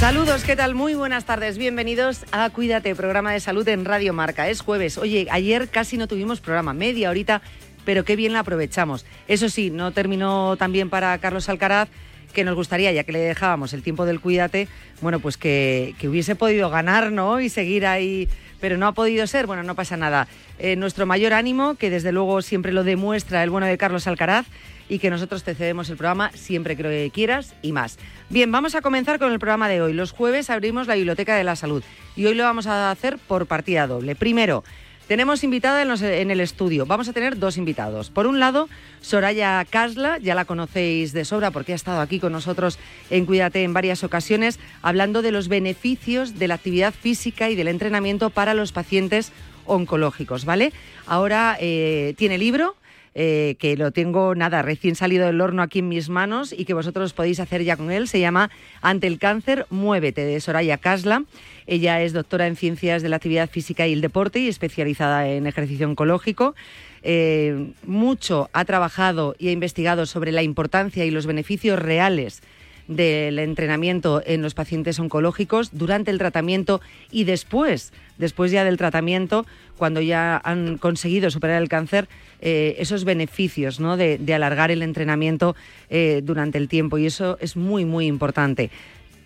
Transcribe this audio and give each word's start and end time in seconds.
Saludos, 0.00 0.44
¿qué 0.44 0.56
tal? 0.56 0.74
Muy 0.74 0.94
buenas 0.94 1.24
tardes. 1.24 1.56
Bienvenidos 1.56 2.26
a 2.30 2.50
Cuídate, 2.50 2.94
programa 2.94 3.32
de 3.32 3.40
salud 3.40 3.66
en 3.66 3.86
Radio 3.86 4.12
Marca. 4.12 4.48
Es 4.50 4.60
jueves. 4.60 4.98
Oye, 4.98 5.26
ayer 5.30 5.68
casi 5.68 5.96
no 5.96 6.06
tuvimos 6.06 6.40
programa, 6.40 6.74
media 6.74 7.08
horita, 7.08 7.40
pero 7.86 8.04
qué 8.04 8.14
bien 8.14 8.34
la 8.34 8.40
aprovechamos. 8.40 9.06
Eso 9.26 9.48
sí, 9.48 9.70
no 9.70 9.92
terminó 9.92 10.56
tan 10.58 10.70
bien 10.70 10.90
para 10.90 11.16
Carlos 11.16 11.48
Alcaraz 11.48 11.88
que 12.34 12.44
nos 12.44 12.54
gustaría, 12.54 12.92
ya 12.92 13.04
que 13.04 13.12
le 13.12 13.20
dejábamos 13.20 13.72
el 13.72 13.82
tiempo 13.82 14.04
del 14.04 14.20
Cuídate, 14.20 14.68
bueno, 15.00 15.18
pues 15.18 15.38
que, 15.38 15.94
que 15.98 16.08
hubiese 16.08 16.36
podido 16.36 16.68
ganar, 16.68 17.10
¿no? 17.10 17.40
Y 17.40 17.48
seguir 17.48 17.86
ahí, 17.86 18.28
pero 18.60 18.76
no 18.76 18.86
ha 18.86 18.92
podido 18.92 19.26
ser. 19.26 19.46
Bueno, 19.46 19.62
no 19.62 19.74
pasa 19.74 19.96
nada. 19.96 20.28
Eh, 20.58 20.76
nuestro 20.76 21.06
mayor 21.06 21.32
ánimo, 21.32 21.76
que 21.76 21.88
desde 21.88 22.12
luego 22.12 22.42
siempre 22.42 22.72
lo 22.72 22.84
demuestra 22.84 23.42
el 23.42 23.48
bueno 23.48 23.66
de 23.66 23.78
Carlos 23.78 24.06
Alcaraz, 24.06 24.46
y 24.88 24.98
que 24.98 25.10
nosotros 25.10 25.42
te 25.42 25.54
cedemos 25.54 25.90
el 25.90 25.96
programa 25.96 26.30
siempre 26.32 26.76
que 26.76 27.10
quieras 27.12 27.54
y 27.62 27.72
más. 27.72 27.98
Bien, 28.28 28.50
vamos 28.50 28.74
a 28.74 28.82
comenzar 28.82 29.18
con 29.18 29.32
el 29.32 29.38
programa 29.38 29.68
de 29.68 29.82
hoy. 29.82 29.92
Los 29.92 30.12
jueves 30.12 30.50
abrimos 30.50 30.86
la 30.86 30.94
Biblioteca 30.94 31.36
de 31.36 31.44
la 31.44 31.56
Salud 31.56 31.82
y 32.14 32.26
hoy 32.26 32.34
lo 32.34 32.44
vamos 32.44 32.66
a 32.66 32.90
hacer 32.90 33.18
por 33.18 33.46
partida 33.46 33.86
doble. 33.86 34.14
Primero, 34.14 34.64
tenemos 35.06 35.44
invitada 35.44 35.82
en, 35.82 36.30
el 36.32 36.40
estudio. 36.40 36.84
Vamos 36.84 37.08
a 37.08 37.12
tener 37.12 37.38
dos 37.38 37.58
invitados. 37.58 38.10
Por 38.10 38.26
un 38.26 38.40
lado, 38.40 38.68
Soraya 39.00 39.64
Casla, 39.64 40.18
ya 40.18 40.34
la 40.34 40.44
conocéis 40.44 41.12
de 41.12 41.24
sobra 41.24 41.52
porque 41.52 41.72
ha 41.72 41.76
estado 41.76 42.00
aquí 42.00 42.18
con 42.18 42.32
nosotros 42.32 42.80
en 43.10 43.24
Cuídate 43.24 43.62
en 43.62 43.72
varias 43.72 44.02
ocasiones, 44.02 44.58
hablando 44.82 45.22
de 45.22 45.30
los 45.30 45.46
beneficios 45.46 46.40
de 46.40 46.48
la 46.48 46.54
actividad 46.54 46.92
física 46.92 47.50
y 47.50 47.54
del 47.54 47.68
entrenamiento 47.68 48.30
para 48.30 48.52
los 48.52 48.72
pacientes 48.72 49.30
oncológicos, 49.64 50.44
¿vale? 50.44 50.72
Ahora 51.06 51.56
eh, 51.60 52.14
tiene 52.16 52.36
libro 52.36 52.76
eh, 53.18 53.56
que 53.58 53.78
lo 53.78 53.92
tengo, 53.92 54.34
nada, 54.34 54.60
recién 54.60 54.94
salido 54.94 55.24
del 55.24 55.40
horno 55.40 55.62
aquí 55.62 55.78
en 55.78 55.88
mis 55.88 56.10
manos 56.10 56.52
y 56.52 56.66
que 56.66 56.74
vosotros 56.74 57.14
podéis 57.14 57.40
hacer 57.40 57.64
ya 57.64 57.78
con 57.78 57.90
él. 57.90 58.08
Se 58.08 58.20
llama 58.20 58.50
Ante 58.82 59.06
el 59.06 59.18
cáncer, 59.18 59.64
muévete, 59.70 60.22
de 60.22 60.38
Soraya 60.38 60.76
Casla. 60.76 61.24
Ella 61.66 62.02
es 62.02 62.12
doctora 62.12 62.46
en 62.46 62.56
Ciencias 62.56 63.02
de 63.02 63.08
la 63.08 63.16
Actividad 63.16 63.48
Física 63.48 63.86
y 63.86 63.94
el 63.94 64.02
Deporte 64.02 64.40
y 64.40 64.48
especializada 64.48 65.26
en 65.28 65.46
ejercicio 65.46 65.88
oncológico. 65.88 66.54
Eh, 67.02 67.72
mucho 67.86 68.50
ha 68.52 68.66
trabajado 68.66 69.34
y 69.38 69.48
ha 69.48 69.52
investigado 69.52 70.04
sobre 70.04 70.30
la 70.30 70.42
importancia 70.42 71.06
y 71.06 71.10
los 71.10 71.24
beneficios 71.24 71.78
reales 71.78 72.42
del 72.88 73.38
entrenamiento 73.38 74.22
en 74.24 74.42
los 74.42 74.54
pacientes 74.54 74.98
oncológicos 74.98 75.70
durante 75.72 76.10
el 76.10 76.18
tratamiento 76.18 76.80
y 77.10 77.24
después, 77.24 77.92
después 78.18 78.52
ya 78.52 78.64
del 78.64 78.76
tratamiento, 78.76 79.46
cuando 79.76 80.00
ya 80.00 80.40
han 80.44 80.78
conseguido 80.78 81.30
superar 81.30 81.60
el 81.60 81.68
cáncer, 81.68 82.08
eh, 82.40 82.76
esos 82.78 83.04
beneficios 83.04 83.80
¿no? 83.80 83.96
de, 83.96 84.34
alargar 84.34 84.70
el 84.70 84.82
entrenamiento 84.82 85.56
eh, 85.90 86.20
durante 86.24 86.58
el 86.58 86.68
tiempo. 86.68 86.98
Y 86.98 87.06
eso 87.06 87.38
es 87.40 87.56
muy, 87.56 87.84
muy 87.84 88.06
importante 88.06 88.70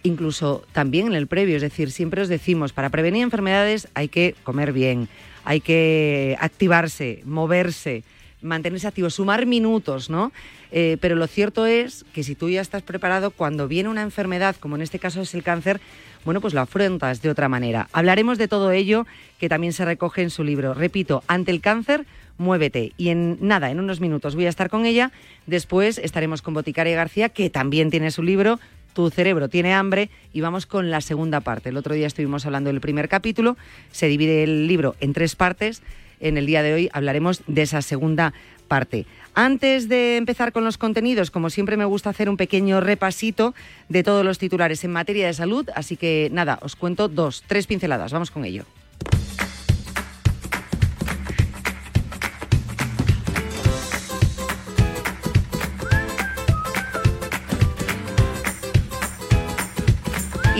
incluso 0.02 0.64
también 0.72 1.08
en 1.08 1.14
el 1.14 1.26
previo, 1.26 1.56
es 1.56 1.62
decir, 1.62 1.90
siempre 1.90 2.22
os 2.22 2.28
decimos, 2.28 2.72
para 2.72 2.88
prevenir 2.88 3.22
enfermedades 3.22 3.88
hay 3.92 4.08
que 4.08 4.34
comer 4.44 4.72
bien, 4.72 5.08
hay 5.44 5.60
que 5.60 6.38
activarse, 6.40 7.20
moverse, 7.26 8.02
mantenerse 8.42 8.88
activo, 8.88 9.10
sumar 9.10 9.46
minutos, 9.46 10.10
¿no? 10.10 10.32
Eh, 10.72 10.96
pero 11.00 11.16
lo 11.16 11.26
cierto 11.26 11.66
es 11.66 12.04
que 12.12 12.22
si 12.22 12.34
tú 12.34 12.48
ya 12.48 12.60
estás 12.60 12.82
preparado, 12.82 13.30
cuando 13.30 13.68
viene 13.68 13.88
una 13.88 14.02
enfermedad, 14.02 14.56
como 14.56 14.76
en 14.76 14.82
este 14.82 14.98
caso 14.98 15.20
es 15.22 15.34
el 15.34 15.42
cáncer, 15.42 15.80
bueno, 16.24 16.40
pues 16.40 16.54
lo 16.54 16.60
afrontas 16.60 17.22
de 17.22 17.30
otra 17.30 17.48
manera. 17.48 17.88
Hablaremos 17.92 18.38
de 18.38 18.48
todo 18.48 18.72
ello 18.72 19.06
que 19.38 19.48
también 19.48 19.72
se 19.72 19.84
recoge 19.84 20.22
en 20.22 20.30
su 20.30 20.44
libro. 20.44 20.74
Repito, 20.74 21.22
ante 21.26 21.50
el 21.50 21.60
cáncer, 21.60 22.04
muévete. 22.36 22.92
Y 22.96 23.08
en 23.08 23.38
nada, 23.40 23.70
en 23.70 23.80
unos 23.80 24.00
minutos 24.00 24.34
voy 24.34 24.46
a 24.46 24.50
estar 24.50 24.68
con 24.68 24.86
ella. 24.86 25.12
Después 25.46 25.98
estaremos 25.98 26.42
con 26.42 26.54
Boticaria 26.54 26.96
García, 26.96 27.30
que 27.30 27.50
también 27.50 27.90
tiene 27.90 28.10
su 28.10 28.22
libro. 28.22 28.60
Tu 28.92 29.08
cerebro 29.10 29.48
tiene 29.48 29.72
hambre 29.72 30.10
y 30.32 30.40
vamos 30.40 30.66
con 30.66 30.90
la 30.90 31.00
segunda 31.00 31.40
parte. 31.40 31.68
El 31.68 31.76
otro 31.76 31.94
día 31.94 32.06
estuvimos 32.06 32.44
hablando 32.44 32.68
del 32.68 32.80
primer 32.80 33.08
capítulo. 33.08 33.56
Se 33.92 34.08
divide 34.08 34.42
el 34.42 34.66
libro 34.66 34.96
en 35.00 35.12
tres 35.12 35.36
partes. 35.36 35.80
En 36.20 36.38
el 36.38 36.46
día 36.46 36.62
de 36.62 36.74
hoy 36.74 36.90
hablaremos 36.92 37.42
de 37.46 37.62
esa 37.62 37.82
segunda 37.82 38.32
parte. 38.68 39.06
Antes 39.34 39.88
de 39.88 40.16
empezar 40.16 40.52
con 40.52 40.64
los 40.64 40.78
contenidos, 40.78 41.30
como 41.30 41.50
siempre 41.50 41.76
me 41.76 41.84
gusta 41.84 42.10
hacer 42.10 42.28
un 42.28 42.36
pequeño 42.36 42.80
repasito 42.80 43.54
de 43.88 44.02
todos 44.02 44.24
los 44.24 44.38
titulares 44.38 44.84
en 44.84 44.92
materia 44.92 45.26
de 45.26 45.34
salud, 45.34 45.68
así 45.74 45.96
que 45.96 46.28
nada, 46.32 46.58
os 46.62 46.76
cuento 46.76 47.08
dos, 47.08 47.42
tres 47.46 47.66
pinceladas, 47.66 48.12
vamos 48.12 48.30
con 48.30 48.44
ello. 48.44 48.64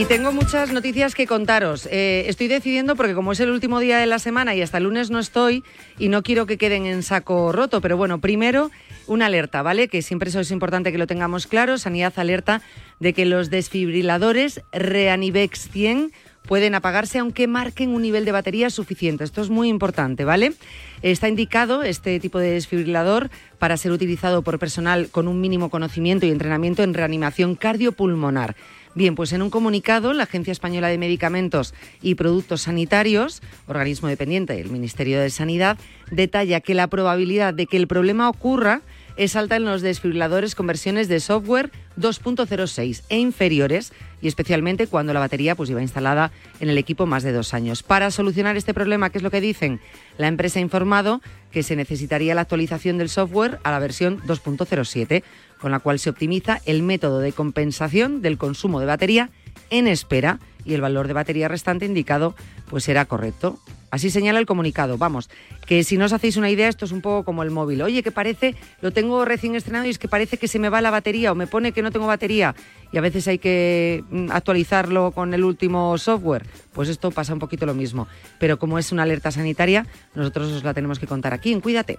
Y 0.00 0.06
tengo 0.06 0.32
muchas 0.32 0.73
noticias 0.73 1.14
que 1.14 1.26
contaros. 1.26 1.87
Eh, 1.91 2.25
estoy 2.26 2.49
decidiendo 2.49 2.97
porque 2.97 3.12
como 3.12 3.32
es 3.32 3.41
el 3.41 3.50
último 3.50 3.81
día 3.81 3.99
de 3.99 4.06
la 4.06 4.19
semana 4.19 4.55
y 4.55 4.62
hasta 4.62 4.79
el 4.79 4.85
lunes 4.85 5.11
no 5.11 5.19
estoy 5.19 5.62
y 5.99 6.08
no 6.08 6.23
quiero 6.23 6.47
que 6.47 6.56
queden 6.56 6.87
en 6.87 7.02
saco 7.02 7.52
roto, 7.52 7.82
pero 7.82 7.99
bueno, 7.99 8.19
primero 8.19 8.70
una 9.06 9.26
alerta, 9.26 9.61
¿vale? 9.61 9.88
Que 9.88 10.00
siempre 10.00 10.31
eso 10.31 10.41
es 10.41 10.52
importante 10.52 10.91
que 10.91 10.97
lo 10.97 11.06
tengamos 11.06 11.47
claro. 11.47 11.76
Sanidad 11.76 12.14
alerta 12.17 12.62
de 12.99 13.12
que 13.12 13.26
los 13.26 13.50
desfibriladores 13.50 14.62
Reanivex 14.73 15.69
100 15.69 16.12
pueden 16.47 16.75
apagarse 16.75 17.19
aunque 17.19 17.47
marquen 17.47 17.91
un 17.91 18.00
nivel 18.00 18.25
de 18.25 18.32
batería 18.32 18.70
suficiente. 18.70 19.25
Esto 19.25 19.43
es 19.43 19.50
muy 19.50 19.69
importante, 19.69 20.25
¿vale? 20.25 20.55
Está 21.02 21.29
indicado 21.29 21.82
este 21.82 22.19
tipo 22.20 22.38
de 22.38 22.52
desfibrilador 22.52 23.29
para 23.58 23.76
ser 23.76 23.93
utilizado 23.93 24.41
por 24.41 24.58
personal 24.58 25.11
con 25.11 25.29
un 25.29 25.43
mínimo 25.43 25.69
conocimiento 25.69 26.25
y 26.25 26.31
entrenamiento 26.31 26.82
en 26.82 26.94
reanimación 26.94 27.55
cardiopulmonar. 27.55 28.56
Bien, 28.94 29.14
pues 29.14 29.32
en 29.32 29.42
un 29.42 29.50
comunicado, 29.50 30.12
la 30.12 30.25
Agencia 30.25 30.50
Española 30.50 30.88
de 30.88 30.98
Medicamentos 30.98 31.75
y 32.02 32.16
Productos 32.16 32.62
Sanitarios, 32.62 33.40
organismo 33.69 34.08
dependiente 34.08 34.54
del 34.54 34.69
Ministerio 34.69 35.20
de 35.20 35.31
Sanidad, 35.31 35.78
detalla 36.10 36.60
que 36.60 36.75
la 36.75 36.88
probabilidad 36.88 37.54
de 37.54 37.66
que 37.66 37.76
el 37.76 37.87
problema 37.87 38.28
ocurra 38.28 38.82
es 39.16 39.37
alta 39.37 39.56
en 39.56 39.64
los 39.64 39.82
desfibriladores 39.82 40.54
con 40.54 40.66
versiones 40.66 41.06
de 41.06 41.20
software 41.20 41.70
2.06 41.98 43.02
e 43.08 43.19
inferiores 43.19 43.92
y 44.22 44.28
especialmente 44.28 44.87
cuando 44.87 45.12
la 45.12 45.20
batería 45.20 45.54
pues 45.54 45.69
lleva 45.69 45.82
instalada 45.82 46.32
en 46.58 46.70
el 46.70 46.78
equipo 46.78 47.06
más 47.06 47.22
de 47.22 47.32
dos 47.32 47.52
años. 47.54 47.82
Para 47.82 48.10
solucionar 48.10 48.56
este 48.56 48.75
problema, 48.75 49.10
¿qué 49.10 49.19
es 49.19 49.25
lo 49.25 49.31
que 49.31 49.40
dicen? 49.40 49.81
La 50.19 50.26
empresa 50.26 50.58
ha 50.58 50.62
informado 50.62 51.20
que 51.50 51.62
se 51.62 51.76
necesitaría 51.76 52.34
la 52.34 52.42
actualización 52.42 52.98
del 52.98 53.08
software 53.08 53.58
a 53.62 53.70
la 53.70 53.78
versión 53.78 54.20
2.07, 54.22 55.22
con 55.60 55.70
la 55.70 55.80
cual 55.80 55.98
se 55.98 56.10
optimiza 56.10 56.60
el 56.66 56.82
método 56.82 57.20
de 57.20 57.32
compensación 57.32 58.22
del 58.22 58.38
consumo 58.38 58.80
de 58.80 58.86
batería 58.86 59.30
en 59.70 59.86
espera 59.86 60.40
y 60.64 60.74
el 60.74 60.80
valor 60.80 61.06
de 61.06 61.14
batería 61.14 61.48
restante 61.48 61.86
indicado 61.86 62.34
pues 62.68 62.84
será 62.84 63.04
correcto. 63.04 63.58
Así 63.90 64.08
señala 64.08 64.38
el 64.38 64.46
comunicado. 64.46 64.98
Vamos, 64.98 65.28
que 65.66 65.82
si 65.82 65.96
no 65.96 66.04
os 66.04 66.12
hacéis 66.12 66.36
una 66.36 66.48
idea, 66.48 66.68
esto 66.68 66.84
es 66.84 66.92
un 66.92 67.00
poco 67.00 67.24
como 67.24 67.42
el 67.42 67.50
móvil. 67.50 67.82
Oye, 67.82 68.04
que 68.04 68.12
parece, 68.12 68.54
lo 68.80 68.92
tengo 68.92 69.24
recién 69.24 69.56
estrenado 69.56 69.86
y 69.86 69.90
es 69.90 69.98
que 69.98 70.06
parece 70.06 70.36
que 70.36 70.46
se 70.46 70.60
me 70.60 70.68
va 70.68 70.80
la 70.80 70.92
batería 70.92 71.32
o 71.32 71.34
me 71.34 71.48
pone 71.48 71.72
que 71.72 71.82
no 71.82 71.90
tengo 71.90 72.06
batería 72.06 72.54
y 72.92 72.98
a 72.98 73.00
veces 73.00 73.26
hay 73.26 73.38
que 73.38 74.04
mm, 74.10 74.30
actualizarlo 74.30 75.10
con 75.10 75.34
el 75.34 75.42
último 75.42 75.98
software. 75.98 76.46
Pues 76.72 76.88
esto 76.88 77.10
pasa 77.10 77.32
un 77.32 77.40
poquito 77.40 77.66
lo 77.66 77.74
mismo. 77.74 78.06
Pero 78.38 78.60
como 78.60 78.78
es 78.78 78.92
una 78.92 79.02
alerta 79.02 79.32
sanitaria, 79.32 79.86
nosotros 80.14 80.52
os 80.52 80.62
la 80.62 80.72
tenemos 80.72 81.00
que 81.00 81.08
contar 81.08 81.34
aquí 81.34 81.52
en 81.52 81.60
Cuídate. 81.60 81.98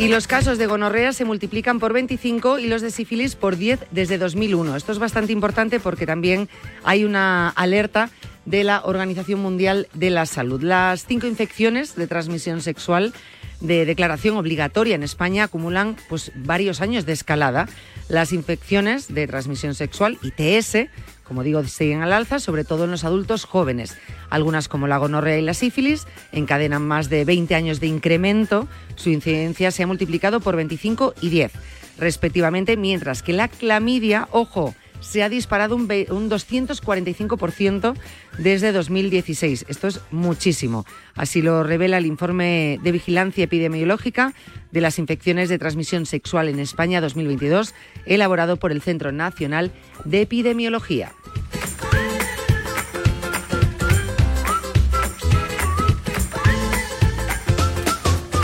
Y 0.00 0.08
los 0.08 0.26
casos 0.26 0.56
de 0.56 0.66
gonorrea 0.66 1.12
se 1.12 1.26
multiplican 1.26 1.78
por 1.78 1.92
25 1.92 2.58
y 2.58 2.68
los 2.68 2.80
de 2.80 2.90
sífilis 2.90 3.36
por 3.36 3.58
10 3.58 3.80
desde 3.90 4.16
2001. 4.16 4.74
Esto 4.74 4.92
es 4.92 4.98
bastante 4.98 5.30
importante 5.30 5.78
porque 5.78 6.06
también 6.06 6.48
hay 6.84 7.04
una 7.04 7.50
alerta 7.50 8.08
de 8.46 8.64
la 8.64 8.80
Organización 8.82 9.40
Mundial 9.40 9.88
de 9.92 10.08
la 10.08 10.24
Salud. 10.24 10.62
Las 10.62 11.04
cinco 11.04 11.26
infecciones 11.26 11.96
de 11.96 12.06
transmisión 12.06 12.62
sexual 12.62 13.12
de 13.60 13.84
declaración 13.84 14.38
obligatoria 14.38 14.94
en 14.94 15.02
España 15.02 15.44
acumulan 15.44 15.96
pues, 16.08 16.32
varios 16.34 16.80
años 16.80 17.04
de 17.04 17.12
escalada. 17.12 17.68
Las 18.08 18.32
infecciones 18.32 19.12
de 19.12 19.26
transmisión 19.26 19.74
sexual, 19.74 20.16
ITS, 20.22 20.88
como 21.30 21.44
digo, 21.44 21.62
siguen 21.62 22.02
al 22.02 22.12
alza, 22.12 22.40
sobre 22.40 22.64
todo 22.64 22.86
en 22.86 22.90
los 22.90 23.04
adultos 23.04 23.44
jóvenes. 23.44 23.96
Algunas, 24.30 24.66
como 24.66 24.88
la 24.88 24.98
gonorrea 24.98 25.38
y 25.38 25.42
la 25.42 25.54
sífilis, 25.54 26.08
encadenan 26.32 26.82
más 26.82 27.08
de 27.08 27.24
20 27.24 27.54
años 27.54 27.78
de 27.78 27.86
incremento. 27.86 28.66
Su 28.96 29.10
incidencia 29.10 29.70
se 29.70 29.84
ha 29.84 29.86
multiplicado 29.86 30.40
por 30.40 30.56
25 30.56 31.14
y 31.20 31.28
10, 31.28 31.52
respectivamente, 31.98 32.76
mientras 32.76 33.22
que 33.22 33.32
la 33.32 33.46
clamidia, 33.46 34.26
ojo, 34.32 34.74
se 35.00 35.22
ha 35.22 35.28
disparado 35.28 35.76
un, 35.76 35.88
245% 35.88 37.94
desde 38.38 38.72
2016. 38.72 39.66
Esto 39.68 39.88
es 39.88 40.00
muchísimo. 40.10 40.86
Así 41.14 41.42
lo 41.42 41.62
revela 41.62 41.98
el 41.98 42.06
informe 42.06 42.78
de 42.82 42.92
vigilancia 42.92 43.44
epidemiológica 43.44 44.32
de 44.70 44.80
las 44.80 44.98
infecciones 44.98 45.48
de 45.48 45.58
transmisión 45.58 46.06
sexual 46.06 46.48
en 46.48 46.60
España 46.60 47.00
2022, 47.00 47.74
elaborado 48.06 48.56
por 48.56 48.72
el 48.72 48.82
Centro 48.82 49.12
Nacional 49.12 49.72
de 50.04 50.22
Epidemiología. 50.22 51.12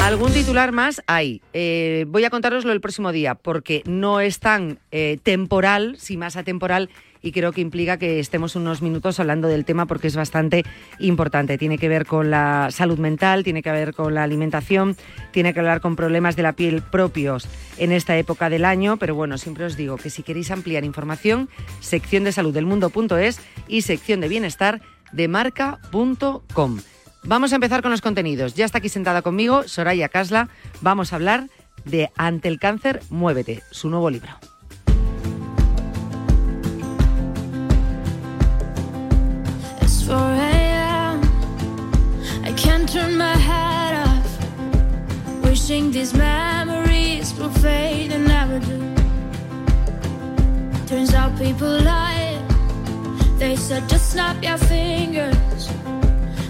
Algún 0.07 0.33
titular 0.33 0.71
más 0.71 1.03
hay. 1.09 1.43
Eh, 1.53 2.05
voy 2.07 2.25
a 2.25 2.31
contároslo 2.31 2.71
el 2.71 2.81
próximo 2.81 3.11
día 3.11 3.35
porque 3.35 3.83
no 3.87 4.21
es 4.21 4.39
tan 4.39 4.79
eh, 4.93 5.19
temporal, 5.21 5.97
si 5.99 6.17
más 6.17 6.37
atemporal, 6.37 6.91
y 7.23 7.33
creo 7.33 7.51
que 7.51 7.61
implica 7.61 7.99
que 7.99 8.21
estemos 8.21 8.55
unos 8.55 8.83
minutos 8.83 9.19
hablando 9.19 9.49
del 9.49 9.65
tema 9.65 9.87
porque 9.87 10.07
es 10.07 10.15
bastante 10.15 10.63
importante. 11.01 11.59
Tiene 11.59 11.77
que 11.77 11.89
ver 11.89 12.07
con 12.07 12.31
la 12.31 12.69
salud 12.71 13.01
mental, 13.01 13.43
tiene 13.43 13.65
que 13.65 13.73
ver 13.73 13.95
con 13.95 14.15
la 14.15 14.23
alimentación, 14.23 14.97
tiene 15.33 15.53
que 15.53 15.59
hablar 15.59 15.81
con 15.81 15.97
problemas 15.97 16.37
de 16.37 16.45
la 16.45 16.53
piel 16.53 16.83
propios 16.83 17.49
en 17.77 17.91
esta 17.91 18.17
época 18.17 18.49
del 18.49 18.65
año, 18.65 18.99
pero 18.99 19.17
bueno, 19.17 19.39
siempre 19.39 19.65
os 19.65 19.77
digo 19.77 19.97
que 19.97 20.11
si 20.11 20.23
queréis 20.23 20.53
ampliar 20.53 20.85
información, 20.85 21.49
sección 21.81 22.23
de 22.23 22.31
salud 22.31 22.55
del 22.55 22.65
mundo.es 22.65 23.41
y 23.67 23.83
sección 23.83 24.21
de 24.21 24.29
bienestar 24.29 24.81
de 25.11 25.27
marca.com. 25.27 26.79
Vamos 27.27 27.53
a 27.53 27.57
empezar 27.57 27.83
con 27.83 27.91
los 27.91 28.01
contenidos. 28.01 28.55
Ya 28.55 28.65
está 28.65 28.79
aquí 28.79 28.89
sentada 28.89 29.23
conmigo 29.23 29.65
Soraya 29.67 30.09
Casla. 30.09 30.49
Vamos 30.81 31.13
a 31.13 31.17
hablar 31.17 31.49
de 31.85 32.11
Ante 32.17 32.49
el 32.49 32.59
cáncer, 32.61 33.03
muévete, 33.11 33.63
su 33.71 33.91
nuevo 33.91 34.11
libro. 34.11 34.31
Turns 50.87 51.15
out 51.15 51.37
people 51.37 51.81
lie. 51.83 52.39
They 53.41 53.57
said 53.57 53.89
just 53.89 54.15
your 54.41 54.57
fingers. 54.57 55.76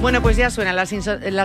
Bueno, 0.00 0.22
pues 0.22 0.38
ya 0.38 0.48
suena 0.48 0.72
la, 0.72 0.86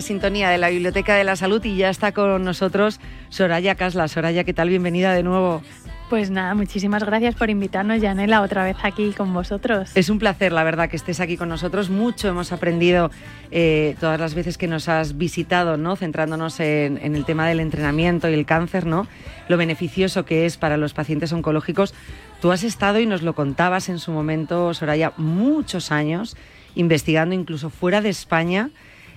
sintonía 0.01 0.49
de 0.49 0.57
la 0.57 0.69
Biblioteca 0.69 1.15
de 1.15 1.25
la 1.25 1.35
Salud 1.35 1.63
y 1.65 1.75
ya 1.75 1.89
está 1.89 2.13
con 2.13 2.43
nosotros 2.45 3.01
Soraya 3.29 3.75
Casla. 3.75 4.07
Soraya, 4.07 4.45
¿qué 4.45 4.53
tal? 4.53 4.69
Bienvenida 4.69 5.13
de 5.13 5.23
nuevo. 5.23 5.61
Pues 6.09 6.29
nada, 6.29 6.55
muchísimas 6.55 7.03
gracias 7.03 7.35
por 7.35 7.49
invitarnos, 7.49 8.01
Janela, 8.01 8.41
otra 8.41 8.63
vez 8.63 8.77
aquí 8.81 9.11
con 9.11 9.33
vosotros. 9.33 9.91
Es 9.93 10.09
un 10.09 10.19
placer, 10.19 10.53
la 10.53 10.63
verdad, 10.63 10.89
que 10.89 10.95
estés 10.95 11.19
aquí 11.19 11.35
con 11.35 11.49
nosotros. 11.49 11.89
Mucho 11.89 12.29
hemos 12.29 12.53
aprendido 12.53 13.11
eh, 13.51 13.97
todas 13.99 14.17
las 14.17 14.33
veces 14.33 14.57
que 14.57 14.67
nos 14.67 14.87
has 14.87 15.17
visitado, 15.17 15.75
¿no? 15.75 15.97
Centrándonos 15.97 16.61
en, 16.61 16.97
el 16.97 17.25
tema 17.25 17.45
del 17.45 17.59
entrenamiento 17.59 18.29
y 18.29 18.35
el 18.35 18.45
cáncer, 18.45 18.85
¿no? 18.85 19.05
Lo 19.49 19.57
beneficioso 19.57 20.23
que 20.23 20.45
es 20.45 20.55
para 20.55 20.77
los 20.77 20.93
pacientes 20.93 21.33
oncológicos. 21.33 21.93
Tú 22.41 22.53
has 22.53 22.63
estado 22.63 23.01
y 23.01 23.05
nos 23.05 23.21
lo 23.21 23.35
contabas 23.35 23.89
en 23.89 23.99
su 23.99 24.13
momento, 24.13 24.73
Soraya, 24.73 25.11
muchos 25.17 25.91
años 25.91 26.37
investigando 26.75 27.35
incluso 27.35 27.69
fuera 27.69 27.99
de 27.99 28.09
España 28.09 28.69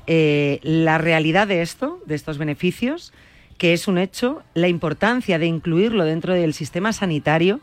eh, 0.08 0.58
la 0.64 0.98
realidad 0.98 1.46
de 1.46 1.62
esto, 1.62 2.02
de 2.06 2.16
estos 2.16 2.36
beneficios 2.36 3.12
que 3.60 3.74
es 3.74 3.88
un 3.88 3.98
hecho, 3.98 4.42
la 4.54 4.68
importancia 4.68 5.38
de 5.38 5.44
incluirlo 5.44 6.06
dentro 6.06 6.32
del 6.32 6.54
sistema 6.54 6.94
sanitario 6.94 7.60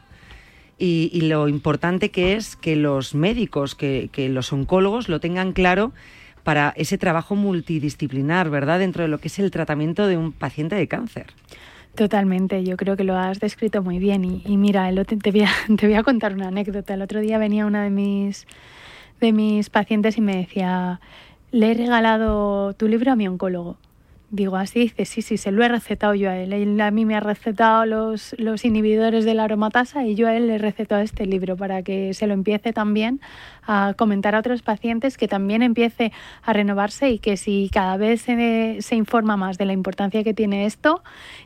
y, 0.77 1.21
lo 1.21 1.47
importante 1.47 2.11
que 2.11 2.35
es 2.35 2.55
que 2.55 2.75
los 2.75 3.15
médicos, 3.15 3.73
que, 3.73 4.11
los 4.29 4.53
oncólogos 4.53 5.09
lo 5.09 5.19
tengan 5.19 5.53
claro 5.53 5.93
para 6.43 6.71
ese 6.77 6.99
trabajo 6.99 7.33
multidisciplinar, 7.33 8.51
¿verdad? 8.51 8.77
Dentro 8.77 9.01
de 9.01 9.09
lo 9.09 9.17
que 9.17 9.27
es 9.27 9.39
el 9.39 9.49
tratamiento 9.49 10.05
de 10.05 10.17
un 10.17 10.33
paciente 10.33 10.75
de 10.75 10.87
cáncer. 10.87 11.33
Totalmente, 11.95 12.63
yo 12.63 12.77
creo 12.77 12.95
que 12.95 13.03
lo 13.03 13.17
has 13.17 13.39
descrito 13.39 13.81
muy 13.81 13.97
bien. 13.97 14.23
Y, 14.23 14.55
mira, 14.55 14.91
te, 15.03 15.31
voy 15.31 15.41
a, 15.41 15.49
te 15.79 15.87
voy 15.87 15.95
a 15.95 16.03
contar 16.03 16.35
una 16.35 16.49
anécdota. 16.49 16.93
El 16.93 17.01
otro 17.01 17.21
día 17.21 17.39
venía 17.39 17.65
una 17.65 17.83
de 17.83 17.89
mis, 17.89 18.45
de 19.19 19.33
mis 19.33 19.71
pacientes 19.71 20.15
y 20.19 20.21
me 20.21 20.35
decía, 20.35 21.01
le 21.51 21.71
he 21.71 21.73
regalado 21.73 22.73
tu 22.73 22.87
libro 22.87 23.13
a 23.13 23.15
mi 23.15 23.27
oncólogo. 23.27 23.77
Digo 24.29 24.57
así, 24.57 24.81
dice, 24.81 25.05
sí, 25.05 25.21
sí, 25.21 25.37
se 25.37 25.51
lo 25.51 25.63
he 25.63 25.69
recetado 25.69 26.13
yo 26.13 26.29
a 26.29 26.37
él. 26.37 26.51
Él 26.51 26.81
a 26.81 26.91
mí 26.91 27.05
me 27.05 27.15
ha 27.15 27.21
recetado 27.21 27.85
los, 27.85 28.35
los 28.37 28.65
inhibidores 28.65 29.23
de 29.23 29.33
la 29.33 29.45
aromatasa 29.45 30.05
y 30.05 30.15
yo 30.15 30.27
a 30.27 30.35
él 30.35 30.47
le 30.47 30.55
he 30.55 30.57
recetado 30.57 31.01
este 31.01 31.25
libro 31.25 31.55
para 31.55 31.81
que 31.81 32.13
se 32.13 32.27
lo 32.27 32.33
empiece 32.33 32.73
también 32.73 33.21
a 33.67 33.93
comentar 33.95 34.33
a 34.33 34.39
otros 34.39 34.61
pacientes, 34.61 35.17
que 35.17 35.27
también 35.27 35.61
empiece 35.61 36.11
a 36.41 36.53
renovarse 36.53 37.11
y 37.11 37.19
que 37.19 37.37
si 37.37 37.69
cada 37.71 37.97
vez 37.97 38.21
se, 38.21 38.77
se 38.81 38.95
informa 38.95 39.37
más 39.37 39.57
de 39.57 39.65
la 39.65 39.73
importancia 39.73 40.23
que 40.23 40.33
tiene 40.33 40.65
esto, 40.65 41.03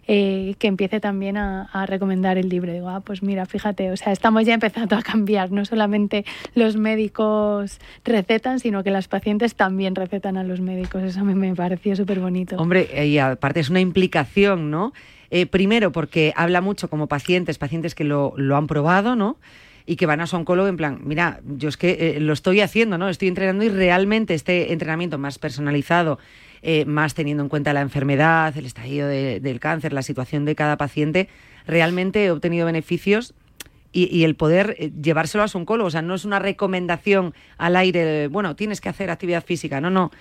eh, 0.07 0.55
que 0.59 0.67
empiece 0.67 0.99
también 0.99 1.37
a, 1.37 1.67
recomendar 1.87 2.37
el 2.37 2.47
libro. 2.47 2.71
Digo, 2.71 2.89
ah, 2.89 2.99
pues 2.99 3.23
mira, 3.23 3.45
fíjate, 3.45 3.91
o 3.91 3.97
sea, 3.97 4.13
estamos 4.13 4.45
ya 4.45 4.53
empezando 4.53 4.95
a 4.95 5.01
cambiar. 5.01 5.51
No 5.51 5.65
solamente 5.65 6.25
los 6.53 6.77
médicos 6.77 7.79
recetan, 8.05 8.59
sino 8.59 8.83
que 8.83 8.91
las 8.91 9.07
pacientes 9.07 9.55
también 9.55 9.95
recetan 9.95 10.37
a 10.37 10.43
los 10.43 10.61
médicos. 10.61 11.01
Eso 11.01 11.25
mí 11.25 11.33
me 11.33 11.55
pareció 11.55 11.95
súper 11.95 12.19
bonito 12.19 12.55
Hombre, 12.57 13.07
y 13.07 13.17
aparte 13.17 13.59
es 13.59 13.69
una 13.69 13.79
implicación, 13.79 14.69
¿no? 14.69 14.93
Eh, 15.29 15.45
primero, 15.45 15.91
porque 15.91 16.33
habla 16.35 16.61
mucho 16.61 16.89
como 16.89 17.07
pacientes, 17.07 17.57
pacientes 17.57 17.95
que 17.95 18.03
lo, 18.03 18.33
lo 18.35 18.57
han 18.57 18.67
probado, 18.67 19.15
¿no? 19.15 19.37
Y 19.91 19.97
que 19.97 20.05
van 20.05 20.21
a 20.21 20.25
su 20.25 20.37
oncólogo 20.37 20.69
en 20.69 20.77
plan, 20.77 21.01
mira, 21.03 21.41
yo 21.43 21.67
es 21.67 21.75
que 21.75 22.15
eh, 22.15 22.19
lo 22.21 22.31
estoy 22.31 22.61
haciendo, 22.61 22.97
¿no? 22.97 23.09
Estoy 23.09 23.27
entrenando 23.27 23.65
y 23.65 23.67
realmente 23.67 24.33
este 24.33 24.71
entrenamiento 24.71 25.17
más 25.17 25.37
personalizado, 25.37 26.17
eh, 26.61 26.85
más 26.85 27.13
teniendo 27.13 27.43
en 27.43 27.49
cuenta 27.49 27.73
la 27.73 27.81
enfermedad, 27.81 28.55
el 28.55 28.65
estadio 28.65 29.05
del 29.05 29.59
cáncer, 29.59 29.91
la 29.91 30.01
situación 30.01 30.45
de 30.45 30.55
cada 30.55 30.77
paciente, 30.77 31.27
realmente 31.67 32.23
he 32.23 32.31
obtenido 32.31 32.65
beneficios 32.65 33.33
y, 33.91 34.23
el 34.23 34.35
poder 34.35 34.77
eh, 34.79 34.91
llevárselo 35.01 35.43
a 35.43 35.49
su 35.49 35.57
oncólogo. 35.57 35.89
O 35.89 35.91
sea, 35.91 36.01
no 36.01 36.15
es 36.15 36.23
una 36.23 36.39
recomendación 36.39 37.33
al 37.57 37.75
aire, 37.75 38.29
bueno, 38.29 38.55
tienes 38.55 38.79
que 38.79 38.87
hacer 38.87 39.11
actividad 39.11 39.43
física, 39.43 39.81
no, 39.81 39.89
no 39.89 40.11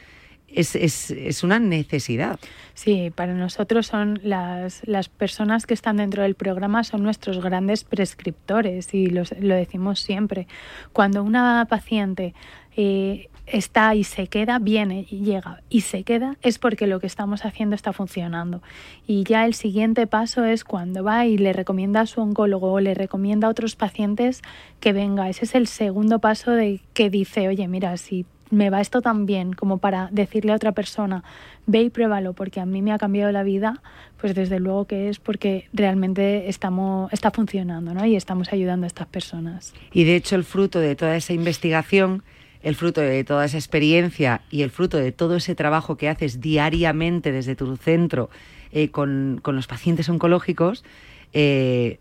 es, 0.53 0.75
es, 0.77 1.11
es, 1.11 1.43
una 1.43 1.59
necesidad. 1.59 2.39
Sí, 2.75 3.13
para 3.15 3.35
nosotros 3.35 3.87
son 3.87 4.21
las, 4.23 4.83
las 4.87 5.09
personas 5.09 5.67
que 5.67 5.75
están 5.75 5.99
dentro 5.99 6.23
del 6.23 6.35
programa 6.35 6.85
son 6.85 7.03
nuestros 7.03 7.43
grandes 7.43 7.85
prescriptores 7.85 8.93
y 8.95 9.09
lo 9.09 9.25
decimos 9.55 10.01
siempre. 10.01 10.47
Cuando 10.93 11.23
una 11.23 11.67
paciente 11.69 12.35
eh, 12.77 13.29
está 13.47 13.95
y 13.95 14.05
se 14.05 14.29
queda, 14.29 14.59
viene 14.59 15.07
y 15.11 15.23
llega 15.25 15.63
y 15.69 15.83
se 15.83 16.05
queda, 16.05 16.37
es 16.43 16.59
porque 16.59 16.87
lo 16.87 17.01
que 17.01 17.07
estamos 17.07 17.45
haciendo 17.45 17.75
está 17.75 17.93
funcionando. 17.93 18.63
Y 19.07 19.25
ya 19.25 19.45
el 19.45 19.55
siguiente 19.55 20.07
paso 20.07 20.45
es 20.45 20.65
cuando 20.65 21.03
va 21.05 21.27
y 21.27 21.37
le 21.37 21.53
recomienda 21.53 22.01
a 22.01 22.07
su 22.07 22.21
oncólogo 22.21 22.73
o 22.73 22.81
le 22.81 22.95
recomienda 22.95 23.49
a 23.49 23.51
otros 23.51 23.77
pacientes 23.77 24.43
que 24.79 24.93
venga. 24.93 25.29
Ese 25.29 25.45
es 25.45 25.55
el 25.55 25.67
segundo 25.67 26.19
paso 26.21 26.53
de 26.53 26.81
que 26.95 27.11
dice, 27.11 27.49
oye, 27.49 27.67
mira, 27.69 27.97
si 27.97 28.25
me 28.51 28.71
va 28.71 28.81
esto 28.81 29.01
tan 29.01 29.27
bien 29.27 29.53
como 29.53 29.79
para 29.79 30.09
decirle 30.13 30.53
a 30.53 30.57
otra 30.57 30.73
persona, 30.73 31.25
ve 31.67 31.83
y 31.83 31.91
pruébalo 31.91 32.33
porque 32.33 32.61
a 32.61 32.67
mí 32.67 32.83
me 32.83 32.93
ha 32.93 32.99
cambiado 32.99 33.33
la 33.33 33.43
vida, 33.43 33.81
pues 34.21 34.35
desde 34.35 34.59
luego 34.59 34.87
que 34.87 35.09
es 35.09 35.19
porque 35.19 35.69
realmente 35.73 36.49
estamos, 36.49 37.13
está 37.13 37.31
funcionando 37.31 37.95
¿no? 37.95 38.05
y 38.05 38.17
estamos 38.17 38.53
ayudando 38.53 38.85
a 38.85 38.89
estas 38.89 39.07
personas. 39.07 39.73
Y 39.93 40.05
de 40.05 40.17
hecho 40.17 40.37
el 40.37 40.45
fruto 40.45 40.81
de 40.81 40.97
toda 40.97 41.17
esa 41.17 41.33
investigación, 41.33 42.23
el 42.63 42.75
fruto 42.75 43.01
de 43.01 43.25
toda 43.25 43.45
esa 43.45 43.57
experiencia 43.57 44.43
y 44.51 44.63
el 44.63 44.71
fruto 44.71 44.99
de 44.99 45.13
todo 45.13 45.37
ese 45.37 45.55
trabajo 45.55 45.97
que 45.97 46.09
haces 46.09 46.41
diariamente 46.41 47.33
desde 47.33 47.57
tu 47.57 47.77
centro 47.77 48.29
eh, 48.73 48.91
con, 48.91 49.41
los 49.45 49.67
pacientes 49.67 50.09
oncológicos, 50.09 50.85
eh, 51.33 51.99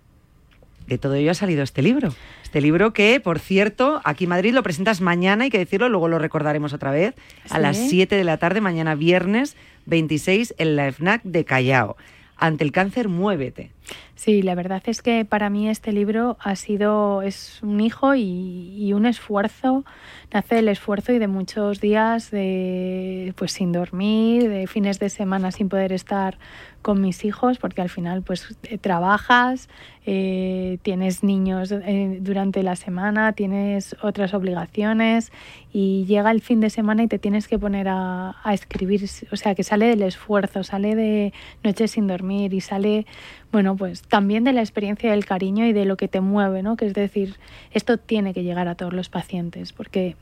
de 0.89 0.97
todo 0.97 1.13
ello 1.13 1.31
ha 1.31 1.35
salido 1.35 1.63
este 1.63 1.81
libro. 1.81 2.13
Este 2.43 2.61
libro 2.61 2.91
que, 2.91 3.19
por 3.19 3.39
cierto, 3.39 4.01
aquí 4.03 4.25
en 4.25 4.31
Madrid 4.31 4.53
lo 4.53 4.63
presentas 4.63 5.01
mañana, 5.01 5.45
hay 5.45 5.49
que 5.49 5.59
decirlo, 5.59 5.87
luego 5.87 6.07
lo 6.07 6.19
recordaremos 6.19 6.73
otra 6.73 6.91
vez, 6.91 7.13
a 7.49 7.59
las 7.59 7.77
7 7.77 8.15
de 8.15 8.23
la 8.23 8.37
tarde, 8.37 8.59
mañana 8.59 8.95
viernes 8.95 9.55
26, 9.85 10.55
en 10.57 10.75
la 10.75 10.91
FNAC 10.91 11.21
de 11.23 11.45
Callao. 11.45 11.95
Ante 12.35 12.63
el 12.63 12.71
cáncer, 12.71 13.07
muévete. 13.07 13.71
Sí, 14.19 14.41
la 14.41 14.53
verdad 14.53 14.83
es 14.87 15.01
que 15.01 15.23
para 15.23 15.49
mí 15.49 15.69
este 15.69 15.93
libro 15.93 16.35
ha 16.41 16.57
sido, 16.57 17.21
es 17.21 17.63
un 17.63 17.79
hijo 17.79 18.15
y, 18.15 18.91
un 18.91 19.05
esfuerzo, 19.05 19.85
nace 20.33 20.59
el 20.59 20.67
esfuerzo 20.67 21.13
y 21.13 21.19
de 21.19 21.29
muchos 21.29 21.79
días 21.79 22.29
de, 22.29 23.33
pues 23.37 23.53
sin 23.53 23.71
dormir, 23.71 24.49
de 24.49 24.67
fines 24.67 24.99
de 24.99 25.09
semana 25.09 25.51
sin 25.51 25.69
poder 25.69 25.93
estar 25.93 26.37
con 26.81 26.99
mis 26.99 27.23
hijos, 27.23 27.59
porque 27.59 27.81
al 27.81 27.87
final 27.89 28.21
pues 28.21 28.57
eh, 28.63 28.77
trabajas, 28.77 29.69
eh, 30.05 30.79
tienes 30.81 31.23
niños 31.23 31.71
eh, 31.71 32.19
durante 32.21 32.61
la 32.61 32.75
semana, 32.75 33.31
tienes 33.33 33.95
otras 34.01 34.33
obligaciones 34.33 35.31
y 35.71 36.05
llega 36.05 36.31
el 36.31 36.41
fin 36.41 36.59
de 36.59 36.69
semana 36.69 37.03
y 37.03 37.07
te 37.07 37.19
tienes 37.19 37.47
que 37.47 37.57
poner 37.57 37.87
a, 37.87 38.35
a 38.43 38.53
escribir, 38.53 39.09
o 39.31 39.35
sea, 39.37 39.55
que 39.55 39.63
sale 39.63 39.87
del 39.87 40.01
esfuerzo, 40.01 40.63
sale 40.63 40.95
de 40.95 41.33
noches 41.63 41.91
sin 41.91 42.07
dormir 42.07 42.53
y 42.53 42.59
sale 42.59 43.05
bueno, 43.51 43.75
pues 43.75 44.03
también 44.03 44.43
de 44.43 44.53
la 44.53 44.61
experiencia 44.61 45.11
del 45.11 45.25
cariño 45.25 45.65
y 45.65 45.73
de 45.73 45.85
lo 45.85 45.97
que 45.97 46.07
te 46.07 46.21
mueve, 46.21 46.61
¿no? 46.63 46.75
Que 46.75 46.85
es 46.85 46.93
decir, 46.93 47.35
esto 47.71 47.97
tiene 47.97 48.33
que 48.33 48.43
llegar 48.43 48.67
a 48.67 48.75
todos 48.75 48.93
los 48.93 49.09
pacientes, 49.09 49.73
porque 49.73 50.15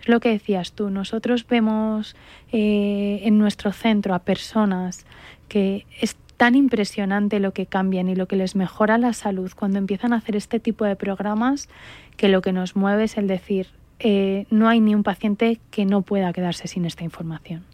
es 0.00 0.08
lo 0.08 0.20
que 0.20 0.30
decías 0.30 0.72
tú, 0.72 0.90
nosotros 0.90 1.46
vemos 1.46 2.16
eh, 2.52 3.20
en 3.24 3.38
nuestro 3.38 3.72
centro 3.72 4.14
a 4.14 4.20
personas 4.20 5.04
que 5.48 5.86
es 6.00 6.16
tan 6.36 6.54
impresionante 6.54 7.38
lo 7.38 7.52
que 7.52 7.66
cambian 7.66 8.08
y 8.08 8.14
lo 8.14 8.26
que 8.26 8.36
les 8.36 8.56
mejora 8.56 8.96
la 8.96 9.12
salud 9.12 9.52
cuando 9.54 9.78
empiezan 9.78 10.14
a 10.14 10.16
hacer 10.16 10.36
este 10.36 10.58
tipo 10.58 10.86
de 10.86 10.96
programas 10.96 11.68
que 12.16 12.28
lo 12.28 12.40
que 12.40 12.52
nos 12.52 12.76
mueve 12.76 13.04
es 13.04 13.18
el 13.18 13.26
decir, 13.26 13.66
eh, 13.98 14.46
no 14.48 14.66
hay 14.66 14.80
ni 14.80 14.94
un 14.94 15.02
paciente 15.02 15.60
que 15.70 15.84
no 15.84 16.00
pueda 16.00 16.32
quedarse 16.32 16.66
sin 16.66 16.86
esta 16.86 17.04
información. 17.04 17.64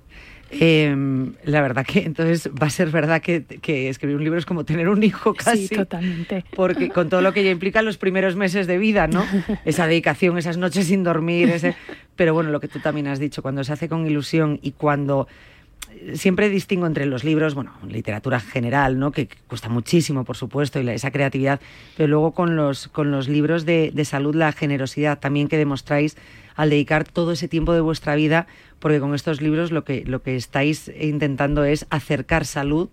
Em, 0.50 1.34
la 1.44 1.60
verdad 1.60 1.84
que 1.84 2.00
entonces 2.04 2.50
va 2.50 2.68
a 2.68 2.70
ser 2.70 2.90
verdad 2.90 3.20
que, 3.20 3.44
escribir 3.88 4.16
un 4.16 4.24
libro 4.24 4.38
es 4.38 4.46
como 4.46 4.64
tener 4.64 4.88
un 4.88 5.02
hijo 5.02 5.34
casi. 5.34 5.68
Sí, 5.68 5.74
totalmente. 5.74 6.44
Porque 6.54 6.88
con 6.88 7.08
todo 7.08 7.20
lo 7.20 7.32
que 7.32 7.42
ya 7.42 7.50
implica 7.50 7.82
los 7.82 7.98
primeros 7.98 8.36
meses 8.36 8.66
de 8.66 8.78
vida, 8.78 9.08
¿no? 9.08 9.24
Esa 9.64 9.86
dedicación, 9.86 10.38
esas 10.38 10.56
noches 10.56 10.86
sin 10.86 11.02
dormir, 11.02 11.50
ese... 11.50 11.74
pero 12.14 12.32
bueno, 12.34 12.50
lo 12.50 12.60
que 12.60 12.68
tú 12.68 12.78
también 12.78 13.08
has 13.08 13.18
dicho, 13.18 13.42
cuando 13.42 13.64
se 13.64 13.72
hace 13.72 13.88
con 13.88 14.06
ilusión 14.06 14.58
y 14.62 14.72
cuando 14.72 15.26
siempre 16.14 16.48
distingo 16.48 16.86
entre 16.86 17.06
los 17.06 17.24
libros, 17.24 17.54
bueno, 17.54 17.72
literatura 17.88 18.40
general, 18.40 18.98
¿no? 18.98 19.12
que 19.12 19.28
cuesta 19.48 19.68
muchísimo, 19.68 20.24
por 20.24 20.36
supuesto, 20.36 20.80
y 20.80 20.88
esa 20.88 21.10
creatividad, 21.10 21.60
pero 21.96 22.08
luego 22.08 22.32
con 22.32 22.56
los, 22.56 22.88
con 22.88 23.10
los 23.10 23.28
libros 23.28 23.64
de, 23.64 23.90
de 23.94 24.04
salud, 24.04 24.34
la 24.34 24.52
generosidad 24.52 25.18
también 25.18 25.48
que 25.48 25.56
demostráis 25.56 26.16
al 26.54 26.70
dedicar 26.70 27.04
todo 27.04 27.32
ese 27.32 27.48
tiempo 27.48 27.72
de 27.72 27.80
vuestra 27.80 28.14
vida, 28.14 28.46
porque 28.78 29.00
con 29.00 29.14
estos 29.14 29.40
libros 29.40 29.70
lo 29.70 29.84
que, 29.84 30.04
lo 30.04 30.22
que 30.22 30.36
estáis 30.36 30.90
intentando 31.00 31.64
es 31.64 31.86
acercar 31.90 32.44
salud 32.44 32.88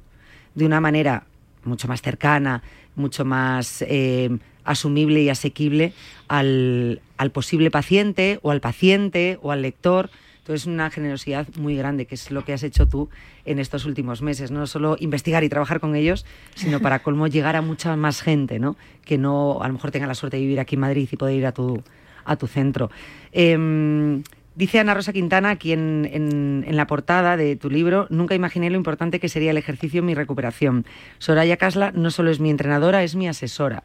de 0.55 0.65
una 0.65 0.81
manera 0.81 1.25
mucho 1.63 1.87
más 1.87 2.01
cercana, 2.01 2.61
mucho 2.95 3.25
más 3.25 3.83
eh, 3.87 4.29
asumible 4.63 5.21
y 5.21 5.29
asequible 5.29 5.93
al, 6.27 7.01
al 7.17 7.31
posible 7.31 7.71
paciente 7.71 8.39
o 8.41 8.51
al 8.51 8.61
paciente 8.61 9.39
o 9.41 9.51
al 9.51 9.61
lector. 9.61 10.09
Entonces, 10.43 10.67
una 10.67 10.89
generosidad 10.89 11.47
muy 11.57 11.77
grande, 11.77 12.05
que 12.05 12.15
es 12.15 12.29
lo 12.29 12.43
que 12.43 12.51
has 12.51 12.63
hecho 12.63 12.85
tú 12.85 13.09
en 13.45 13.59
estos 13.59 13.85
últimos 13.85 14.21
meses. 14.21 14.51
No 14.51 14.67
solo 14.67 14.97
investigar 14.99 15.45
y 15.45 15.47
trabajar 15.47 15.79
con 15.79 15.95
ellos, 15.95 16.25
sino 16.53 16.81
para 16.81 16.99
colmo 16.99 17.27
llegar 17.27 17.55
a 17.55 17.61
mucha 17.61 17.95
más 17.95 18.21
gente, 18.21 18.59
¿no? 18.59 18.75
Que 19.05 19.17
no, 19.17 19.61
a 19.61 19.67
lo 19.67 19.73
mejor 19.75 19.91
tenga 19.91 20.05
la 20.05 20.15
suerte 20.15 20.35
de 20.35 20.41
vivir 20.43 20.59
aquí 20.59 20.75
en 20.75 20.81
Madrid 20.81 21.07
y 21.09 21.15
poder 21.15 21.37
ir 21.37 21.45
a 21.45 21.53
tu, 21.53 21.81
a 22.25 22.35
tu 22.35 22.47
centro. 22.47 22.91
Em, 23.31 24.21
dice 24.55 24.81
Ana 24.81 24.93
Rosa 24.93 25.13
Quintana 25.13 25.51
aquí 25.51 25.71
en, 25.71 26.65
la 26.67 26.87
portada 26.87 27.37
de 27.37 27.55
tu 27.55 27.69
libro, 27.69 28.07
nunca 28.09 28.35
imaginé 28.35 28.69
lo 28.69 28.75
importante 28.75 29.21
que 29.21 29.29
sería 29.29 29.51
el 29.51 29.57
ejercicio 29.57 29.99
en 29.99 30.07
mi 30.07 30.13
recuperación. 30.13 30.85
Soraya 31.19 31.55
Casla 31.55 31.91
no 31.91 32.11
solo 32.11 32.31
es 32.31 32.41
mi 32.41 32.49
entrenadora, 32.49 33.01
es 33.03 33.15
mi 33.15 33.29
asesora. 33.29 33.83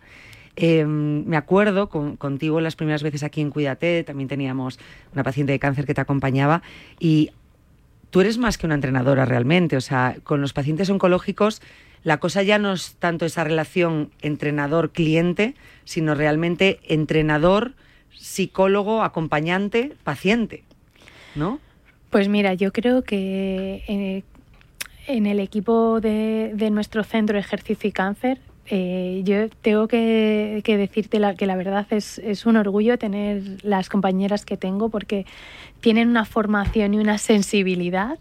Em, 0.57 1.25
me 1.25 1.37
acuerdo 1.37 1.89
contigo 1.89 2.61
las 2.61 2.77
primeras 2.77 3.03
veces 3.03 3.23
aquí 3.23 3.41
en 3.41 3.51
Cuídate, 3.51 4.05
también 4.05 4.29
teníamos 4.29 4.79
una 5.13 5.23
paciente 5.23 5.53
de 5.53 5.59
cáncer 5.59 5.87
que 5.87 5.95
te 5.95 6.01
acompañaba 6.01 6.63
y 6.99 7.31
tú 8.11 8.21
eres 8.21 8.39
más 8.39 8.59
que 8.59 8.67
una 8.67 8.75
entrenadora 8.75 9.25
realmente, 9.25 9.77
o 9.77 9.81
sea, 9.81 10.17
con 10.25 10.41
los 10.41 10.53
pacientes 10.53 10.91
oncológicos 10.91 11.63
la 12.05 12.19
cosa 12.19 12.43
ya 12.43 12.59
no 12.59 12.73
es 12.73 12.95
tanto 12.99 13.27
esa 13.27 13.45
relación 13.45 14.11
entrenador-cliente, 14.23 15.55
sino 15.85 16.15
realmente 16.15 16.81
entrenador 16.85 17.75
psicólogo, 18.13 19.03
acompañante, 19.03 19.93
paciente, 20.05 20.65
¿no? 21.35 21.61
Pues 22.11 22.29
mira, 22.29 22.55
yo 22.55 22.73
creo 22.73 23.03
que 23.03 23.85
eh, 23.87 24.23
en 25.07 25.27
el 25.27 25.41
equipo 25.41 26.01
de, 26.01 26.69
nuestro 26.71 27.05
centro 27.05 27.39
Ejercicio 27.39 27.89
y 27.89 27.93
Cáncer, 27.93 28.39
eh, 28.71 29.23
yo 29.25 29.49
tengo 29.63 29.89
que, 29.89 30.63
decirte 30.65 31.21
que 31.37 31.47
la 31.47 31.57
verdad 31.57 31.87
es, 31.91 32.45
un 32.45 32.57
orgullo 32.57 32.99
tener 32.99 33.43
las 33.63 33.89
compañeras 33.89 34.45
que 34.45 34.59
tengo 34.59 34.91
porque 34.91 35.25
tienen 35.81 36.09
una 36.09 36.27
formación 36.27 36.93
y 36.93 36.99
una 36.99 37.17
sensibilidad 37.17 38.19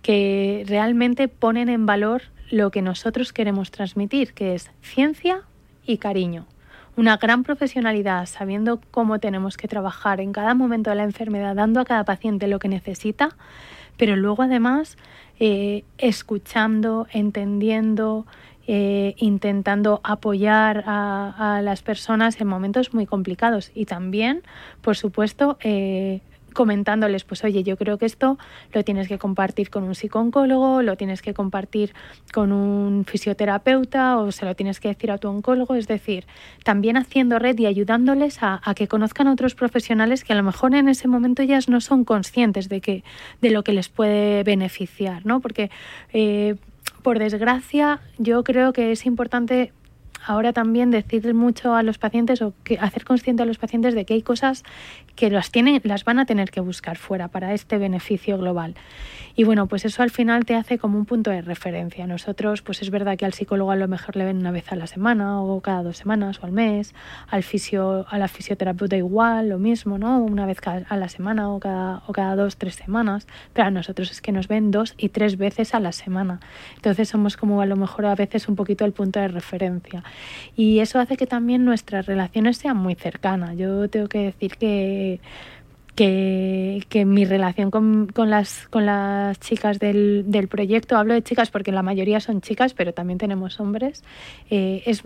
que 0.00 0.64
realmente 0.66 1.28
ponen 1.28 1.68
en 1.68 1.84
valor 1.84 2.22
lo 2.50 2.70
que 2.70 2.80
nosotros 2.80 3.32
queremos 3.32 3.70
transmitir, 3.70 4.32
que 4.32 4.54
es 4.54 4.70
ciencia 4.80 5.42
y 5.86 5.98
cariño. 5.98 6.46
Una 6.96 7.18
gran 7.18 7.42
profesionalidad, 7.42 8.26
sabiendo 8.26 8.80
cómo 8.90 9.18
tenemos 9.18 9.56
que 9.56 9.68
trabajar 9.68 10.20
en 10.20 10.32
cada 10.32 10.54
momento 10.54 10.90
de 10.90 10.96
la 10.96 11.04
enfermedad, 11.04 11.54
dando 11.54 11.80
a 11.80 11.84
cada 11.84 12.04
paciente 12.04 12.48
lo 12.48 12.58
que 12.58 12.68
necesita, 12.68 13.36
pero 13.96 14.16
luego 14.16 14.42
además 14.42 14.96
eh, 15.38 15.84
escuchando, 15.98 17.06
entendiendo, 17.12 18.26
eh, 18.66 19.14
intentando 19.16 20.00
apoyar 20.04 20.84
a, 20.86 21.60
las 21.62 21.82
personas 21.82 22.40
en 22.40 22.46
momentos 22.46 22.94
muy 22.94 23.06
complicados 23.06 23.70
y 23.74 23.86
también, 23.86 24.42
por 24.80 24.96
supuesto, 24.96 25.58
eh, 25.62 26.20
comentándoles, 26.52 27.24
pues 27.24 27.42
oye, 27.44 27.62
yo 27.62 27.76
creo 27.76 27.98
que 27.98 28.06
esto 28.06 28.38
lo 28.72 28.84
tienes 28.84 29.08
que 29.08 29.18
compartir 29.18 29.70
con 29.70 29.84
un 29.84 29.94
psicooncólogo, 29.94 30.82
lo 30.82 30.96
tienes 30.96 31.22
que 31.22 31.34
compartir 31.34 31.94
con 32.32 32.52
un 32.52 33.04
fisioterapeuta 33.04 34.18
o 34.18 34.30
se 34.32 34.44
lo 34.44 34.54
tienes 34.54 34.80
que 34.80 34.88
decir 34.88 35.10
a 35.10 35.18
tu 35.18 35.28
oncólogo, 35.28 35.74
es 35.74 35.88
decir, 35.88 36.26
también 36.64 36.96
haciendo 36.96 37.38
red 37.38 37.58
y 37.58 37.66
ayudándoles 37.66 38.38
a, 38.42 38.60
que 38.76 38.88
conozcan 38.88 39.28
a 39.28 39.32
otros 39.32 39.54
profesionales 39.54 40.24
que 40.24 40.32
a 40.32 40.36
lo 40.36 40.42
mejor 40.42 40.74
en 40.74 40.88
ese 40.88 41.08
momento 41.08 41.42
ellas 41.42 41.68
no 41.68 41.80
son 41.80 42.04
conscientes 42.04 42.68
de, 42.68 42.80
que, 42.80 43.04
de 43.40 43.50
lo 43.50 43.64
que 43.64 43.72
les 43.72 43.88
puede 43.88 44.42
beneficiar, 44.44 45.26
¿no? 45.26 45.40
Porque, 45.40 45.70
eh, 46.12 46.56
por 47.02 47.18
desgracia, 47.18 48.00
yo 48.18 48.44
creo 48.44 48.72
que 48.72 48.92
es 48.92 49.06
importante 49.06 49.72
ahora 50.24 50.52
también 50.52 50.90
decir 50.90 51.34
mucho 51.34 51.74
a 51.74 51.82
los 51.82 51.98
pacientes 51.98 52.42
o 52.42 52.54
hacer 52.80 53.04
consciente 53.04 53.42
a 53.42 53.46
los 53.46 53.58
pacientes 53.58 53.94
de 53.94 54.04
que 54.04 54.14
hay 54.14 54.22
cosas 54.22 54.64
que 55.16 55.30
las 55.30 55.50
tienen, 55.50 55.80
las 55.84 56.04
van 56.04 56.18
a 56.18 56.26
tener 56.26 56.50
que 56.50 56.60
buscar 56.60 56.96
fuera 56.96 57.28
para 57.28 57.52
este 57.54 57.78
beneficio 57.78 58.38
global. 58.38 58.74
Y 59.34 59.44
bueno, 59.44 59.66
pues 59.66 59.84
eso 59.84 60.02
al 60.02 60.10
final 60.10 60.44
te 60.44 60.54
hace 60.54 60.78
como 60.78 60.98
un 60.98 61.06
punto 61.06 61.30
de 61.30 61.40
referencia. 61.40 62.06
Nosotros, 62.06 62.60
pues 62.60 62.82
es 62.82 62.90
verdad 62.90 63.16
que 63.16 63.24
al 63.24 63.32
psicólogo 63.32 63.70
a 63.70 63.76
lo 63.76 63.88
mejor 63.88 64.16
le 64.16 64.24
ven 64.24 64.38
una 64.38 64.50
vez 64.50 64.70
a 64.72 64.76
la 64.76 64.86
semana 64.86 65.40
o 65.40 65.60
cada 65.60 65.82
dos 65.82 65.96
semanas 65.96 66.40
o 66.42 66.46
al 66.46 66.52
mes, 66.52 66.94
al 67.28 67.42
fisio, 67.42 68.06
a 68.08 68.18
la 68.18 68.28
fisioterapeuta 68.28 68.96
igual, 68.96 69.48
lo 69.48 69.58
mismo, 69.58 69.96
¿no? 69.96 70.22
Una 70.22 70.44
vez 70.44 70.58
a 70.66 70.96
la 70.96 71.08
semana 71.08 71.50
o 71.50 71.60
cada, 71.60 72.02
o 72.06 72.12
cada 72.12 72.36
dos, 72.36 72.56
tres 72.56 72.74
semanas, 72.74 73.26
pero 73.52 73.68
a 73.68 73.70
nosotros 73.70 74.10
es 74.10 74.20
que 74.20 74.32
nos 74.32 74.48
ven 74.48 74.70
dos 74.70 74.94
y 74.98 75.08
tres 75.08 75.38
veces 75.38 75.74
a 75.74 75.80
la 75.80 75.92
semana. 75.92 76.40
Entonces 76.76 77.08
somos 77.08 77.36
como 77.36 77.60
a 77.62 77.66
lo 77.66 77.76
mejor 77.76 78.06
a 78.06 78.14
veces 78.14 78.48
un 78.48 78.56
poquito 78.56 78.84
el 78.84 78.92
punto 78.92 79.20
de 79.20 79.28
referencia. 79.28 80.04
Y 80.56 80.80
eso 80.80 80.98
hace 80.98 81.16
que 81.16 81.26
también 81.26 81.64
nuestras 81.64 82.06
relaciones 82.06 82.58
sean 82.58 82.76
muy 82.76 82.94
cercanas. 82.94 83.56
Yo 83.56 83.88
tengo 83.88 84.08
que 84.08 84.18
decir 84.18 84.56
que 84.56 85.20
que, 85.94 87.04
mi 87.06 87.24
relación 87.24 87.70
con, 87.70 88.06
con, 88.06 88.30
las, 88.30 88.66
con 88.68 88.86
las 88.86 89.38
chicas 89.40 89.78
del, 89.78 90.24
del, 90.26 90.48
proyecto, 90.48 90.96
hablo 90.96 91.14
de 91.14 91.22
chicas 91.22 91.50
porque 91.50 91.72
la 91.72 91.82
mayoría 91.82 92.20
son 92.20 92.40
chicas, 92.40 92.74
pero 92.74 92.94
también 92.94 93.18
tenemos 93.18 93.60
hombres, 93.60 94.02
eh, 94.50 94.82
es, 94.86 95.02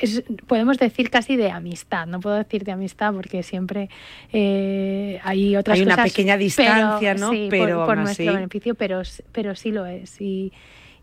es, 0.00 0.22
podemos 0.46 0.78
decir 0.78 1.10
casi 1.10 1.36
de 1.36 1.50
amistad, 1.50 2.06
no 2.06 2.20
puedo 2.20 2.36
decir 2.36 2.64
de 2.64 2.72
amistad 2.72 3.12
porque 3.12 3.42
siempre 3.42 3.88
eh, 4.32 5.20
hay 5.22 5.56
otras 5.56 5.78
hay 5.78 5.84
una 5.84 6.02
pequeña 6.02 6.36
distancia, 6.36 7.14
¿no? 7.14 7.30
Sí, 7.30 7.48
pero 7.50 7.84
por, 7.84 7.98
nuestro 7.98 8.34
beneficio, 8.34 8.74
pero, 8.74 9.02
pero 9.32 9.54
sí 9.54 9.72
lo 9.72 9.86
es. 9.86 10.20
Y, 10.20 10.52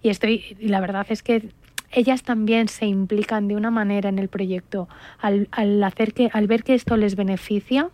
y 0.02 0.10
estoy, 0.10 0.58
y 0.60 0.70
la 0.70 0.80
verdad 0.80 1.06
es 1.10 1.22
que 1.22 1.50
ellas 1.92 2.24
también 2.24 2.68
se 2.68 2.86
implican 2.86 3.48
de 3.48 3.56
una 3.56 3.72
manera 3.72 4.10
en 4.10 4.20
el 4.20 4.28
proyecto 4.28 4.88
al, 5.20 5.48
al, 5.52 5.84
hacer 5.84 6.14
que, 6.14 6.30
al 6.34 6.48
ver 6.48 6.64
que 6.64 6.74
esto 6.74 6.98
les 6.98 7.16
beneficia 7.16 7.90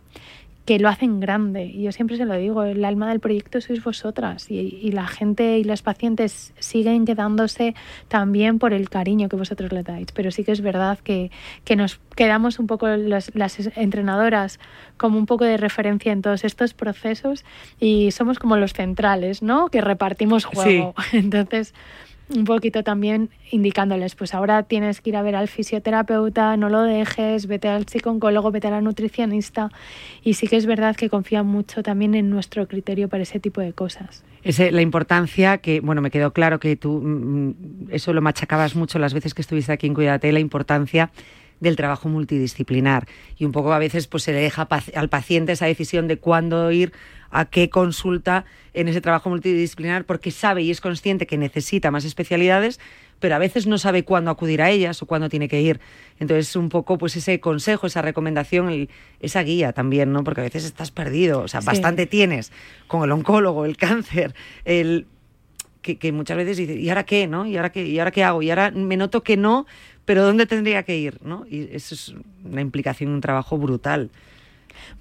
que 0.68 0.80
lo 0.80 0.90
hacen 0.90 1.22
grande. 1.22 1.64
Y 1.64 1.84
yo 1.84 1.94
siempre 1.94 2.18
se 2.18 2.26
lo 2.26 2.36
digo, 2.36 2.64
el 2.64 2.84
alma 2.84 3.08
del 3.08 3.22
proyecto 3.22 3.62
sois 3.62 3.82
vosotras 3.82 4.52
y, 4.52 4.92
la 4.92 5.08
gente 5.08 5.58
y 5.58 5.64
los 5.64 5.82
pacientes 5.82 6.54
siguen 6.60 7.06
quedándose 7.06 7.74
también 8.10 8.60
por 8.60 8.74
el 8.74 8.90
cariño 8.90 9.30
que 9.30 9.38
vosotros 9.38 9.72
le 9.72 9.84
dais. 9.84 10.12
Pero 10.12 10.30
sí 10.30 10.44
que 10.44 10.52
es 10.52 10.60
verdad 10.60 11.00
que, 11.00 11.32
que 11.64 11.78
nos 11.78 12.02
quedamos 12.18 12.60
un 12.60 12.68
poco 12.68 12.88
las, 12.88 13.34
las, 13.34 13.58
entrenadoras 13.78 14.60
como 14.98 15.18
un 15.18 15.26
poco 15.26 15.46
de 15.46 15.56
referencia 15.56 16.12
en 16.12 16.22
todos 16.22 16.44
estos 16.44 16.74
procesos 16.74 17.46
y 17.80 18.12
somos 18.12 18.38
como 18.38 18.58
los 18.58 18.74
centrales, 18.74 19.42
¿no? 19.42 19.70
Que 19.70 19.80
repartimos 19.80 20.44
juego. 20.44 20.96
Entonces, 21.14 21.74
un 22.36 22.44
poquito 22.44 22.84
también 22.84 23.30
indicándoles, 23.52 24.16
pues 24.16 24.34
ahora 24.34 24.64
tienes 24.64 25.02
que 25.02 25.12
ir 25.12 25.18
a 25.18 25.22
ver 25.22 25.36
al 25.36 25.48
fisioterapeuta, 25.48 26.58
no 26.58 26.70
lo 26.70 26.82
dejes, 26.84 27.48
vete 27.48 27.70
al 27.70 27.88
psicólogo, 27.88 28.52
vete 28.52 28.68
a 28.68 28.72
la 28.72 28.82
nutricionista. 28.82 29.70
Y 30.24 30.34
sí 30.34 30.48
que 30.48 30.58
es 30.58 30.66
verdad 30.66 30.96
que 30.96 31.10
confían 31.10 31.46
mucho 31.46 31.84
también 31.84 32.16
en 32.16 32.30
nuestro 32.30 32.68
criterio 32.68 33.08
para 33.08 33.24
ese 33.24 33.40
tipo 33.40 33.62
de 33.62 33.74
cosas. 33.74 34.24
Ese, 34.44 34.72
la 34.72 34.82
importancia 34.82 35.58
que, 35.60 35.80
bueno, 35.80 36.02
me 36.02 36.12
quedó 36.12 36.32
claro 36.34 36.60
que 36.60 36.76
tú 36.76 37.02
mm, 37.02 37.48
mm, 37.48 37.56
eso 37.92 38.14
lo 38.14 38.22
machacabas 38.22 38.76
mucho 38.76 39.00
las 39.00 39.14
veces 39.14 39.34
que 39.34 39.42
estuviste 39.42 39.72
aquí 39.72 39.88
en 39.88 39.94
Cuídate, 39.94 40.32
la 40.32 40.40
importancia 40.40 41.12
del 41.60 41.76
trabajo 41.76 42.10
multidisciplinar. 42.10 43.08
Y 43.38 43.46
un 43.46 43.52
poco 43.52 43.74
a 43.74 43.80
veces 43.80 44.08
pues 44.08 44.24
se 44.24 44.34
le 44.34 44.40
deja 44.40 44.68
al 44.96 45.10
paciente 45.10 45.54
esa 45.54 45.66
decisión 45.66 46.08
de 46.08 46.18
cuándo 46.18 46.72
ir 46.72 46.94
a 47.30 47.46
qué 47.46 47.70
consulta 47.70 48.46
en 48.74 48.88
ese 48.88 49.02
trabajo 49.02 49.30
multidisciplinar 49.30 50.06
porque 50.06 50.32
sabe 50.32 50.62
y 50.62 50.72
es 50.72 50.82
consciente 50.82 51.28
que 51.28 51.38
necesita 51.38 51.92
más 51.92 52.06
especialidades, 52.06 52.80
pero 53.20 53.36
a 53.36 53.40
veces 53.40 53.68
no 53.68 53.78
sabe 53.78 54.04
cuándo 54.04 54.32
acudir 54.32 54.62
a 54.62 54.70
ellas 54.70 55.02
o 55.02 55.06
cuándo 55.06 55.30
tiene 55.30 55.48
que 55.48 55.62
ir. 55.62 55.80
Entonces, 56.20 56.56
un 56.56 56.70
poco 56.70 56.98
pues 56.98 57.16
ese 57.16 57.40
consejo, 57.40 57.88
esa 57.88 58.02
recomendación, 58.02 58.88
esa 59.20 59.44
guía 59.44 59.74
también, 59.74 60.12
¿no? 60.12 60.24
Porque 60.24 60.42
a 60.42 60.44
veces 60.44 60.64
estás 60.64 60.92
perdido, 60.92 61.42
o 61.42 61.48
sea, 61.48 61.62
bastante 61.62 62.06
tienes 62.06 62.52
con 62.88 63.04
el 63.04 63.12
oncólogo, 63.12 63.66
el 63.66 63.78
cáncer, 63.78 64.36
el 64.66 65.08
que, 65.82 66.12
muchas 66.12 66.36
veces 66.36 66.58
dices, 66.58 66.78
¿y 66.78 66.90
ahora 66.90 67.06
qué, 67.06 67.28
no? 67.28 67.46
¿Y 67.46 67.56
ahora 67.56 67.72
qué, 67.72 67.86
¿Y 67.86 67.98
ahora 68.00 68.12
qué 68.12 68.24
hago? 68.24 68.42
Y 68.42 68.50
ahora 68.50 68.72
me 68.72 68.98
noto 68.98 69.24
que 69.24 69.38
no, 69.38 69.66
pero 70.08 70.24
¿dónde 70.24 70.46
tendría 70.46 70.84
que 70.84 70.98
ir, 70.98 71.20
no? 71.22 71.46
Y 71.50 71.68
eso 71.76 71.94
es 71.94 72.16
una 72.46 72.62
implicación, 72.62 73.12
un 73.12 73.20
trabajo 73.20 73.58
brutal. 73.58 74.10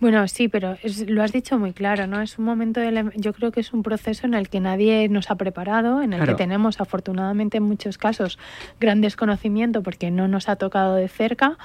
Bueno, 0.00 0.26
sí, 0.28 0.48
pero 0.48 0.76
lo 1.06 1.22
has 1.22 1.32
dicho 1.32 1.58
muy 1.58 1.72
claro, 1.72 2.06
¿no? 2.06 2.20
Es 2.20 2.38
un 2.38 2.44
momento, 2.44 2.80
de, 2.80 3.10
yo 3.16 3.32
creo 3.32 3.52
que 3.52 3.60
es 3.60 3.72
un 3.72 3.82
proceso 3.82 4.26
en 4.26 4.34
el 4.34 4.48
que 4.48 4.60
nadie 4.60 5.08
nos 5.08 5.30
ha 5.30 5.36
preparado, 5.36 6.02
en 6.02 6.12
el 6.12 6.24
que 6.26 6.34
tenemos 6.34 6.80
afortunadamente 6.80 7.58
en 7.58 7.62
muchos 7.62 7.98
casos 7.98 8.38
gran 8.80 9.00
desconocimiento 9.00 9.82
porque 9.82 10.10
no 10.10 10.28
nos 10.28 10.48
ha 10.48 10.56
tocado 10.56 10.94
de 10.94 11.08
cerca 11.08 11.58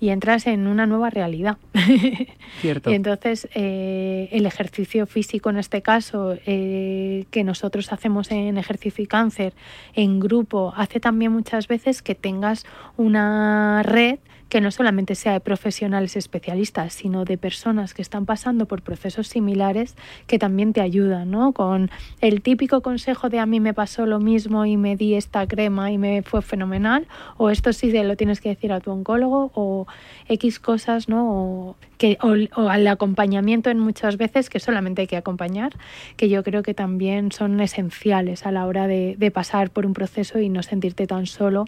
y 0.00 0.10
entras 0.10 0.46
en 0.46 0.66
una 0.66 0.86
nueva 0.86 1.10
realidad. 1.10 1.58
Cierto. 2.60 2.90
y 2.90 2.94
entonces 2.94 3.48
eh, 3.54 4.28
el 4.32 4.46
ejercicio 4.46 5.06
físico 5.06 5.50
en 5.50 5.58
este 5.58 5.82
caso 5.82 6.36
eh, 6.46 7.26
que 7.30 7.44
nosotros 7.44 7.92
hacemos 7.92 8.30
en 8.30 8.58
ejercicio 8.58 9.04
y 9.04 9.06
cáncer 9.06 9.52
en 9.94 10.20
grupo 10.20 10.72
hace 10.76 11.00
también 11.00 11.32
muchas 11.32 11.68
veces 11.68 12.02
que 12.02 12.14
tengas 12.14 12.64
una 12.96 13.82
red 13.82 14.18
que 14.48 14.60
no 14.60 14.70
solamente 14.70 15.14
sea 15.14 15.32
de 15.32 15.40
profesionales 15.40 16.16
especialistas, 16.16 16.94
sino 16.94 17.24
de 17.24 17.36
personas 17.36 17.94
que 17.94 18.02
están 18.02 18.26
pasando 18.26 18.66
por 18.66 18.82
procesos 18.82 19.28
similares 19.28 19.94
que 20.26 20.38
también 20.38 20.72
te 20.72 20.80
ayudan, 20.80 21.30
¿no? 21.30 21.52
Con 21.52 21.90
el 22.20 22.40
típico 22.42 22.80
consejo 22.80 23.28
de 23.28 23.38
a 23.38 23.46
mí 23.46 23.60
me 23.60 23.74
pasó 23.74 24.06
lo 24.06 24.20
mismo 24.20 24.64
y 24.64 24.76
me 24.76 24.96
di 24.96 25.14
esta 25.14 25.46
crema 25.46 25.92
y 25.92 25.98
me 25.98 26.22
fue 26.22 26.42
fenomenal, 26.42 27.06
o 27.36 27.50
esto 27.50 27.72
sí 27.72 27.92
lo 27.92 28.16
tienes 28.16 28.40
que 28.40 28.50
decir 28.50 28.72
a 28.72 28.80
tu 28.80 28.90
oncólogo, 28.90 29.50
o 29.54 29.86
X 30.28 30.58
cosas, 30.60 31.08
¿no? 31.08 31.28
O, 31.30 31.76
al 32.68 32.86
acompañamiento 32.86 33.70
en 33.70 33.80
muchas 33.80 34.16
veces, 34.16 34.50
que 34.50 34.60
solamente 34.60 35.02
hay 35.02 35.08
que 35.08 35.16
acompañar, 35.16 35.72
que 36.16 36.28
yo 36.28 36.44
creo 36.44 36.62
que 36.62 36.72
también 36.72 37.32
son 37.32 37.60
esenciales 37.60 38.46
a 38.46 38.52
la 38.52 38.66
hora 38.66 38.86
de 38.86 39.30
pasar 39.32 39.70
por 39.70 39.84
un 39.84 39.94
proceso 39.94 40.38
y 40.38 40.48
no 40.48 40.62
sentirte 40.62 41.06
tan 41.06 41.26
solo 41.26 41.64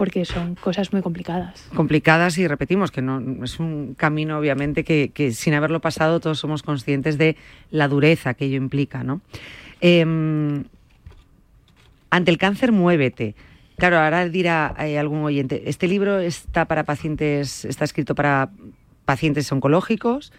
porque 0.00 0.24
son 0.24 0.54
cosas 0.54 0.94
muy 0.94 1.02
complicadas. 1.02 1.68
Complicadas 1.74 2.38
y 2.38 2.48
repetimos 2.48 2.90
que 2.90 3.02
no 3.02 3.44
es 3.44 3.60
un 3.60 3.92
camino 3.92 4.38
obviamente 4.38 4.82
que, 4.82 5.32
sin 5.32 5.52
haberlo 5.52 5.82
pasado 5.82 6.20
todos 6.20 6.38
somos 6.38 6.62
conscientes 6.62 7.18
de 7.18 7.36
la 7.70 7.86
dureza 7.86 8.32
que 8.32 8.46
ello 8.46 8.56
implica, 8.56 9.04
¿no? 9.04 9.20
Em, 9.82 10.64
ante 12.08 12.30
el 12.30 12.38
cáncer, 12.38 12.72
muévete. 12.72 13.34
Claro, 13.76 13.98
ahora 13.98 14.26
dirá 14.26 14.74
eh, 14.78 14.98
algún 14.98 15.22
oyente, 15.22 15.64
este 15.66 15.86
libro 15.86 16.18
está 16.18 16.64
para 16.64 16.84
pacientes, 16.84 17.66
está 17.66 17.84
escrito 17.84 18.14
para 18.14 18.48
pacientes 19.04 19.52
oncológicos, 19.52 20.32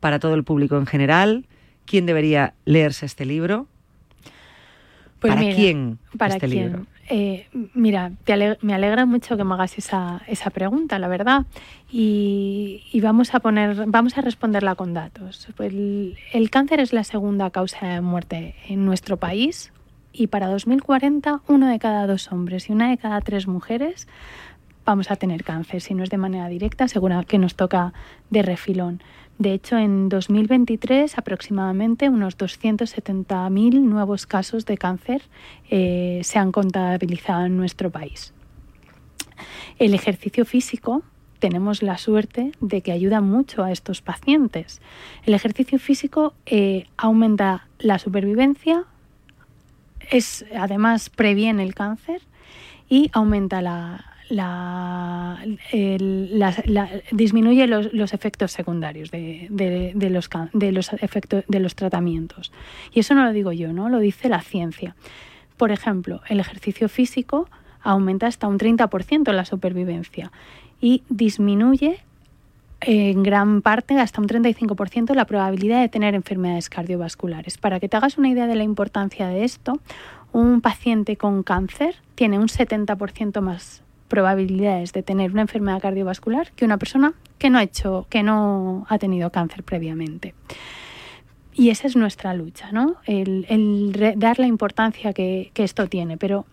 para 0.00 0.18
todo 0.18 0.34
el 0.34 0.42
público 0.42 0.76
en 0.76 0.86
general. 0.86 1.46
¿Quién 1.86 2.04
debería 2.04 2.54
leerse 2.64 3.06
este 3.06 3.26
libro? 3.26 3.68
Pues 5.20 5.32
¿Para 5.32 5.54
quién 5.54 6.00
para 6.18 6.34
este 6.34 6.48
quién? 6.48 6.64
libro? 6.64 6.86
Eh, 7.08 7.46
mira, 7.74 8.12
me 8.62 8.74
alegra 8.74 9.04
mucho 9.06 9.36
que 9.36 9.44
me 9.44 9.54
hagas 9.54 9.76
esa, 9.78 10.22
esa 10.26 10.50
pregunta, 10.50 10.98
la 10.98 11.08
verdad. 11.08 11.46
Y, 11.90 13.00
vamos 13.02 13.34
a 13.34 13.40
poner, 13.40 13.84
vamos 13.86 14.16
a 14.16 14.22
responderla 14.22 14.74
con 14.74 14.94
datos. 14.94 15.48
Pues 15.56 15.72
el, 15.72 16.50
cáncer 16.50 16.80
es 16.80 16.92
la 16.92 17.04
segunda 17.04 17.50
causa 17.50 17.86
de 17.86 18.00
muerte 18.00 18.54
en 18.68 18.84
nuestro 18.84 19.16
país 19.18 19.72
y 20.12 20.28
para 20.28 20.48
2040 20.48 21.42
uno 21.48 21.68
de 21.68 21.78
cada 21.78 22.06
dos 22.06 22.32
hombres 22.32 22.68
y 22.68 22.72
una 22.72 22.90
de 22.90 22.98
cada 22.98 23.20
tres 23.20 23.46
mujeres 23.46 24.06
vamos 24.84 25.10
a 25.10 25.16
tener 25.16 25.44
cáncer, 25.44 25.80
si 25.80 25.94
no 25.94 26.04
es 26.04 26.10
de 26.10 26.18
manera 26.18 26.48
directa, 26.48 26.88
seguro 26.88 27.22
que 27.26 27.38
nos 27.38 27.54
toca 27.54 27.92
de 28.30 28.42
refilón. 28.42 29.02
De 29.38 29.52
hecho, 29.52 29.76
en 29.76 30.08
2023 30.08 31.18
aproximadamente 31.18 32.08
unos 32.08 32.38
270.000 32.38 33.80
nuevos 33.80 34.26
casos 34.26 34.64
de 34.64 34.78
cáncer 34.78 35.22
eh, 35.70 36.20
se 36.22 36.38
han 36.38 36.52
contabilizado 36.52 37.46
en 37.46 37.56
nuestro 37.56 37.90
país. 37.90 38.32
El 39.78 39.94
ejercicio 39.94 40.44
físico 40.44 41.02
tenemos 41.40 41.82
la 41.82 41.98
suerte 41.98 42.52
de 42.60 42.80
que 42.80 42.92
ayuda 42.92 43.20
mucho 43.20 43.64
a 43.64 43.72
estos 43.72 44.02
pacientes. 44.02 44.80
El 45.26 45.34
ejercicio 45.34 45.78
físico 45.78 46.34
eh, 46.46 46.86
aumenta 46.96 47.66
la 47.80 47.98
supervivencia, 47.98 48.84
es, 50.10 50.44
además 50.56 51.10
previene 51.10 51.64
el 51.64 51.74
cáncer 51.74 52.22
y 52.88 53.10
aumenta 53.12 53.60
la, 53.62 54.13
disminuye 57.12 57.66
los, 57.66 58.14
efectos 58.14 58.52
secundarios 58.52 59.10
de, 59.10 59.48
los, 60.10 60.30
de, 60.52 60.72
los 60.72 60.92
efectos, 60.94 61.44
de 61.46 61.60
los 61.60 61.74
tratamientos. 61.74 62.52
Y 62.92 63.00
eso 63.00 63.14
no 63.14 63.24
lo 63.24 63.32
digo 63.32 63.52
yo, 63.52 63.72
¿no? 63.72 63.88
lo 63.88 63.98
dice 63.98 64.28
la 64.28 64.40
ciencia. 64.40 64.96
Por 65.56 65.70
ejemplo, 65.70 66.20
el 66.28 66.40
ejercicio 66.40 66.88
físico 66.88 67.48
aumenta 67.82 68.26
hasta 68.26 68.48
un 68.48 68.58
30% 68.58 69.30
la 69.32 69.44
supervivencia 69.44 70.32
y 70.80 71.02
disminuye 71.08 71.98
en 72.80 73.22
gran 73.22 73.62
parte, 73.62 73.98
hasta 73.98 74.20
un 74.20 74.28
35%, 74.28 75.14
la 75.14 75.24
probabilidad 75.24 75.80
de 75.80 75.88
tener 75.88 76.14
enfermedades 76.14 76.68
cardiovasculares. 76.68 77.56
Para 77.56 77.80
que 77.80 77.88
te 77.88 77.96
hagas 77.96 78.18
una 78.18 78.28
idea 78.28 78.46
de 78.46 78.56
la 78.56 78.64
importancia 78.64 79.28
de 79.28 79.44
esto, 79.44 79.80
un 80.32 80.60
paciente 80.60 81.16
con 81.16 81.42
cáncer 81.42 81.96
tiene 82.14 82.38
un 82.38 82.48
70% 82.48 83.40
más 83.40 83.83
probabilidades 84.08 84.92
de 84.92 85.02
tener 85.02 85.32
una 85.32 85.42
enfermedad 85.42 85.80
cardiovascular 85.80 86.52
que 86.52 86.64
una 86.64 86.78
persona 86.78 87.14
que 87.38 87.50
no 87.50 87.58
ha 87.58 87.62
hecho, 87.62 88.06
que 88.10 88.22
no 88.22 88.86
ha 88.88 88.98
tenido 88.98 89.30
cáncer 89.30 89.64
previamente. 89.64 90.34
Y 91.54 91.70
esa 91.70 91.86
es 91.86 91.94
nuestra 91.94 92.34
lucha, 92.34 92.72
¿no? 92.72 92.96
El, 93.06 94.14
dar 94.16 94.38
la 94.38 94.46
importancia 94.46 95.12
que, 95.12 95.52
esto 95.54 95.86
tiene. 95.88 96.16
Pero 96.16 96.46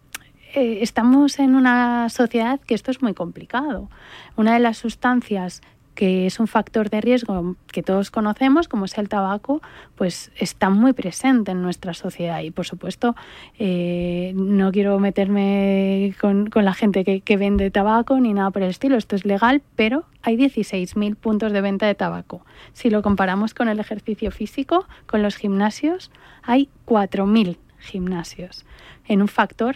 eh, 0.54 0.80
estamos 0.82 1.40
en 1.40 1.56
una 1.56 2.08
sociedad 2.10 2.60
que 2.60 2.76
esto 2.76 2.92
es 2.92 3.02
muy 3.02 3.14
complicado. 3.16 3.90
Una 4.36 4.54
de 4.54 4.60
las 4.60 4.78
sustancias 4.78 5.62
que 5.96 6.26
es 6.26 6.40
un 6.40 6.48
factor 6.48 6.90
de 6.90 7.02
riesgo 7.02 7.56
que 7.72 7.84
todos 7.84 8.12
conocemos, 8.12 8.68
como 8.68 8.86
es 8.86 8.98
el 8.98 9.10
tabaco, 9.10 9.62
pues 9.96 10.32
está 10.38 10.70
muy 10.70 10.94
presente 10.94 11.52
en 11.52 11.62
nuestra 11.62 11.94
sociedad. 11.94 12.42
Y 12.42 12.52
por 12.52 12.66
supuesto, 12.66 13.16
eh, 13.60 14.34
no 14.36 14.72
quiero 14.72 15.00
meterme 15.00 16.16
con, 16.20 16.50
la 16.54 16.74
gente 16.74 17.04
que, 17.04 17.22
que, 17.22 17.38
vende 17.38 17.72
tabaco 17.72 18.20
ni 18.20 18.34
nada 18.34 18.52
por 18.52 18.64
el 18.64 18.70
estilo. 18.70 18.96
Esto 18.96 19.16
es 19.16 19.26
legal, 19.26 19.62
pero 19.76 20.06
hay 20.22 20.38
16.000 20.38 21.16
puntos 21.16 21.52
de 21.52 21.62
venta 21.62 21.88
de 21.88 21.96
tabaco. 21.96 22.46
Si 22.74 22.90
lo 22.90 23.02
comparamos 23.02 23.54
con 23.54 23.68
el 23.68 23.80
ejercicio 23.80 24.32
físico, 24.32 24.86
con 25.08 25.22
los 25.22 25.36
gimnasios, 25.36 26.12
hay 26.44 26.70
4.000 26.88 27.58
gimnasios 27.80 28.66
en 29.08 29.22
un 29.22 29.28
factor 29.28 29.76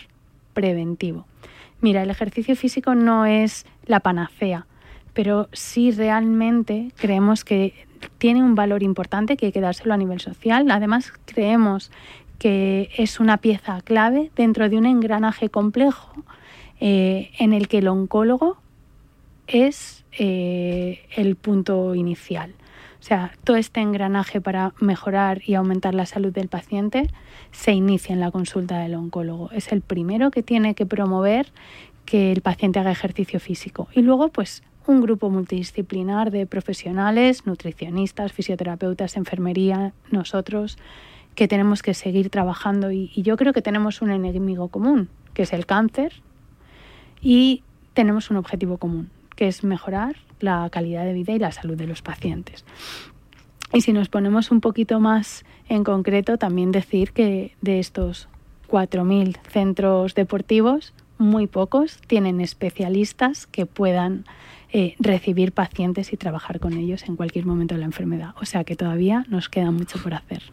preventivo. 0.54 1.26
Mira, 1.82 2.04
el 2.04 2.10
ejercicio 2.10 2.56
físico 2.56 2.96
no 2.96 3.26
es 3.26 3.66
la 3.86 4.00
panacea 4.00 4.66
pero 5.16 5.48
sí 5.54 5.92
realmente 5.92 6.92
creemos 6.98 7.44
que 7.44 7.74
tiene 8.20 8.44
un 8.44 8.54
valor 8.54 8.84
importante 8.84 9.38
que 9.38 9.48
hay 9.48 9.52
que 9.52 9.62
dárselo 9.62 9.94
a 9.94 9.98
nivel 9.98 10.20
social. 10.20 10.70
Además, 10.70 11.14
creemos 11.26 11.90
que 12.38 12.90
es 12.98 13.20
una 13.20 13.38
pieza 13.38 13.82
clave 13.82 14.30
dentro 14.36 14.70
de 14.70 14.78
un 14.78 14.86
engranaje 14.86 15.50
complejo 15.50 16.12
eh, 16.82 17.32
en 17.40 17.54
el 17.54 17.70
que 17.70 17.80
el 17.80 17.88
oncólogo 17.88 18.58
es 19.48 20.04
eh, 20.12 21.06
el 21.16 21.38
punto 21.38 21.96
inicial. 21.96 22.54
O 23.00 23.04
sea, 23.08 23.32
todo 23.46 23.56
este 23.56 23.80
engranaje 23.80 24.42
para 24.42 24.74
mejorar 24.82 25.42
y 25.46 25.54
aumentar 25.54 25.94
la 25.94 26.06
salud 26.06 26.34
del 26.34 26.50
paciente 26.50 27.10
se 27.52 27.72
inicia 27.72 28.12
en 28.12 28.20
la 28.20 28.32
consulta 28.32 28.80
del 28.80 28.96
oncólogo. 28.96 29.50
Es 29.52 29.72
el 29.72 29.82
primero 29.82 30.30
que 30.30 30.44
tiene 30.44 30.76
que 30.76 30.86
promover 30.86 31.54
que 32.06 32.32
el 32.34 32.42
paciente 32.42 32.80
haga 32.80 32.92
ejercicio 32.92 33.40
físico. 33.40 33.88
Y 33.94 34.02
luego, 34.02 34.30
pues, 34.30 34.64
un 34.88 35.02
grupo 35.02 35.30
multidisciplinar 35.30 36.32
de 36.32 36.46
profesionales, 36.46 37.46
nutricionistas, 37.46 38.34
fisioterapeutas, 38.34 39.18
enfermería, 39.18 39.94
nosotros, 40.12 40.78
que 41.36 41.48
tenemos 41.48 41.84
que 41.84 41.94
seguir 41.94 42.30
trabajando 42.30 42.92
y, 42.92 43.10
yo 43.16 43.38
creo 43.38 43.54
que 43.54 43.62
tenemos 43.62 44.02
un 44.02 44.12
enemigo 44.12 44.70
común, 44.70 45.10
que 45.34 45.44
es 45.44 45.54
el 45.54 45.66
cáncer, 45.66 46.14
y 47.22 47.64
tenemos 47.94 48.30
un 48.30 48.38
objetivo 48.38 48.78
común, 48.78 49.10
que 49.36 49.48
es 49.48 49.64
mejorar 49.64 50.16
la 50.40 50.70
calidad 50.70 51.06
de 51.06 51.14
vida 51.14 51.34
y 51.34 51.40
la 51.40 51.52
salud 51.52 51.76
de 51.76 51.88
los 51.88 52.02
pacientes. 52.02 52.66
Y 53.74 53.82
si 53.82 53.94
nos 53.94 54.10
ponemos 54.10 54.52
un 54.52 54.62
poquito 54.62 55.00
más 55.00 55.44
en 55.68 55.84
concreto, 55.84 56.38
también 56.38 56.72
decir 56.72 57.12
que 57.12 57.56
de 57.62 57.80
estos 57.80 58.30
4.000 58.70 59.38
centros 59.50 60.16
deportivos, 60.16 60.94
muy 61.18 61.48
pocos 61.48 62.00
tienen 62.08 62.42
especialistas 62.42 63.48
que 63.48 63.66
puedan 63.66 64.26
eh, 64.78 64.94
recibir 65.00 65.54
pacientes 65.54 66.12
y 66.12 66.18
trabajar 66.18 66.60
con 66.60 66.74
ellos 66.74 67.04
en 67.08 67.16
cualquier 67.16 67.46
momento 67.46 67.76
de 67.76 67.80
la 67.80 67.86
enfermedad. 67.86 68.36
O 68.42 68.46
sea 68.46 68.66
que 68.66 68.76
todavía 68.76 69.26
nos 69.30 69.48
queda 69.48 69.72
mucho 69.72 70.04
por 70.04 70.14
hacer. 70.14 70.44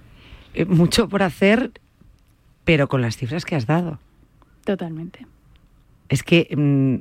Eh, 0.54 0.64
mucho 0.64 1.08
por 1.08 1.24
hacer, 1.24 1.72
pero 2.62 2.88
con 2.88 3.02
las 3.02 3.16
cifras 3.16 3.44
que 3.44 3.56
has 3.56 3.66
dado. 3.66 3.98
Totalmente. 4.64 5.26
Es 6.08 6.22
que 6.22 6.46
mm, 6.56 6.94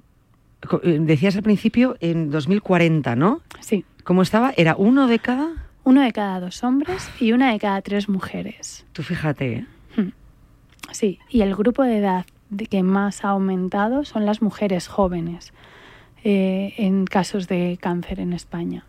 eh, 0.82 0.98
decías 1.02 1.36
al 1.36 1.44
principio 1.44 1.96
en 2.00 2.32
2040, 2.32 3.16
¿no? 3.16 3.42
Sí. 3.60 3.86
¿Cómo 4.04 4.24
estaba? 4.24 4.52
¿Era 4.58 4.76
uno 4.76 5.06
de 5.06 5.20
cada? 5.20 5.70
Uno 5.84 6.02
de 6.02 6.12
cada 6.14 6.40
dos 6.40 6.64
hombres 6.64 7.08
y 7.20 7.34
una 7.34 7.52
de 7.52 7.60
cada 7.60 7.84
tres 7.84 8.10
mujeres. 8.10 8.84
Tú 8.94 9.04
fíjate. 9.04 9.68
Hmm. 9.96 10.10
Sí, 10.92 11.20
y 11.30 11.42
el 11.42 11.56
grupo 11.56 11.84
de 11.84 12.00
edad 12.00 12.26
que 12.68 12.82
más 12.82 13.24
ha 13.24 13.30
aumentado 13.30 14.06
son 14.06 14.26
las 14.26 14.42
mujeres 14.42 14.88
jóvenes. 14.88 15.54
Eh, 16.24 16.74
en 16.78 17.06
casos 17.06 17.48
de 17.48 17.80
cáncer 17.82 18.20
en 18.20 18.34
España. 18.34 18.86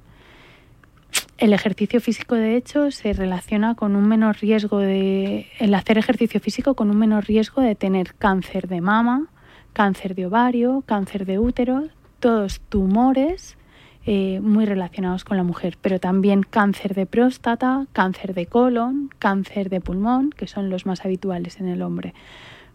El 1.39 1.55
ejercicio 1.55 1.99
físico, 2.01 2.35
de 2.35 2.57
hecho, 2.57 2.91
se 2.91 3.15
relaciona 3.15 3.75
con 3.75 3.97
un 3.97 4.07
menor 4.07 4.37
riesgo 4.37 4.79
de. 4.79 5.47
El 5.59 5.75
hacer 5.75 5.97
ejercicio 5.97 6.41
físico 6.41 6.75
con 6.75 6.91
un 6.91 6.99
menor 6.99 7.25
riesgo 7.25 7.63
de 7.63 7.75
tener 7.75 8.15
cáncer 8.17 8.69
de 8.69 8.83
mama, 8.83 9.29
cáncer 9.73 10.15
de 10.15 10.27
ovario, 10.27 10.85
cáncer 10.87 11.25
de 11.25 11.39
útero, 11.39 11.89
todos 12.21 12.61
tumores 12.69 13.57
eh, 14.05 14.41
muy 14.41 14.67
relacionados 14.67 15.25
con 15.25 15.37
la 15.37 15.43
mujer, 15.43 15.79
pero 15.81 16.01
también 16.01 16.43
cáncer 16.43 16.95
de 16.95 17.07
próstata, 17.07 17.87
cáncer 17.93 18.35
de 18.35 18.47
colon, 18.47 19.11
cáncer 19.19 19.71
de 19.71 19.81
pulmón, 19.81 20.31
que 20.31 20.47
son 20.47 20.71
los 20.71 20.87
más 20.87 21.05
habituales 21.05 21.61
en 21.61 21.69
el 21.69 21.83
hombre. 21.83 22.13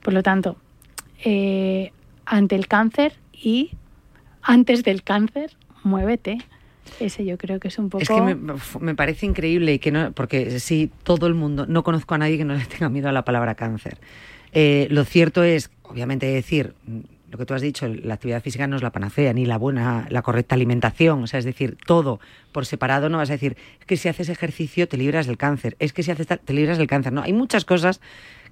Por 0.01 0.13
lo 0.13 0.23
tanto, 0.23 0.55
eh, 1.23 1.91
ante 2.25 2.55
el 2.55 2.67
cáncer 2.67 3.13
y 3.33 3.71
antes 4.47 4.83
del 4.83 5.03
cáncer, 5.03 5.55
muévete. 5.83 6.39
Ese 6.99 7.25
yo 7.25 7.37
creo 7.37 7.59
que 7.59 7.67
es 7.67 7.77
un 7.77 7.89
poco... 7.89 8.01
Es 8.01 8.09
que 8.09 8.79
me, 8.79 8.95
parece 8.95 9.25
increíble, 9.25 9.77
que 9.79 9.91
no, 9.91 10.13
porque 10.13 10.59
sí, 10.59 10.89
todo 11.03 11.27
el 11.27 11.33
mundo, 11.33 11.65
no 11.67 11.83
conozco 11.83 12.15
a 12.15 12.17
nadie 12.17 12.37
que 12.37 12.45
no 12.45 12.55
le 12.55 12.65
tenga 12.65 12.89
miedo 12.89 13.09
a 13.09 13.11
la 13.11 13.25
palabra 13.25 13.55
cáncer. 13.55 13.97
Eh, 14.53 14.87
lo 14.89 15.03
cierto 15.03 15.43
es, 15.43 15.69
obviamente, 15.83 16.25
decir, 16.25 16.73
lo 17.29 17.37
que 17.37 17.45
tú 17.45 17.53
has 17.53 17.61
dicho, 17.61 17.87
la 17.87 18.13
actividad 18.13 18.41
física 18.41 18.67
no 18.67 18.77
es 18.77 18.81
la 18.81 18.91
panacea, 18.91 19.33
ni 19.33 19.45
la 19.45 19.57
buena, 19.57 20.07
la 20.09 20.21
correcta 20.21 20.55
alimentación, 20.55 21.23
o 21.23 21.27
sea, 21.27 21.39
es 21.39 21.45
decir, 21.45 21.77
todo 21.85 22.21
por 22.53 22.65
separado 22.65 23.09
no 23.09 23.17
vas 23.17 23.29
a 23.29 23.33
decir, 23.33 23.57
es 23.81 23.85
que 23.85 23.97
si 23.97 24.07
haces 24.07 24.29
ejercicio 24.29 24.87
te 24.87 24.95
libras 24.95 25.27
del 25.27 25.37
cáncer, 25.37 25.75
es 25.79 25.91
que 25.91 26.03
si 26.03 26.11
haces 26.11 26.27
te 26.27 26.53
libras 26.53 26.77
del 26.77 26.87
cáncer, 26.87 27.11
no, 27.11 27.21
hay 27.21 27.33
muchas 27.33 27.65
cosas 27.65 27.99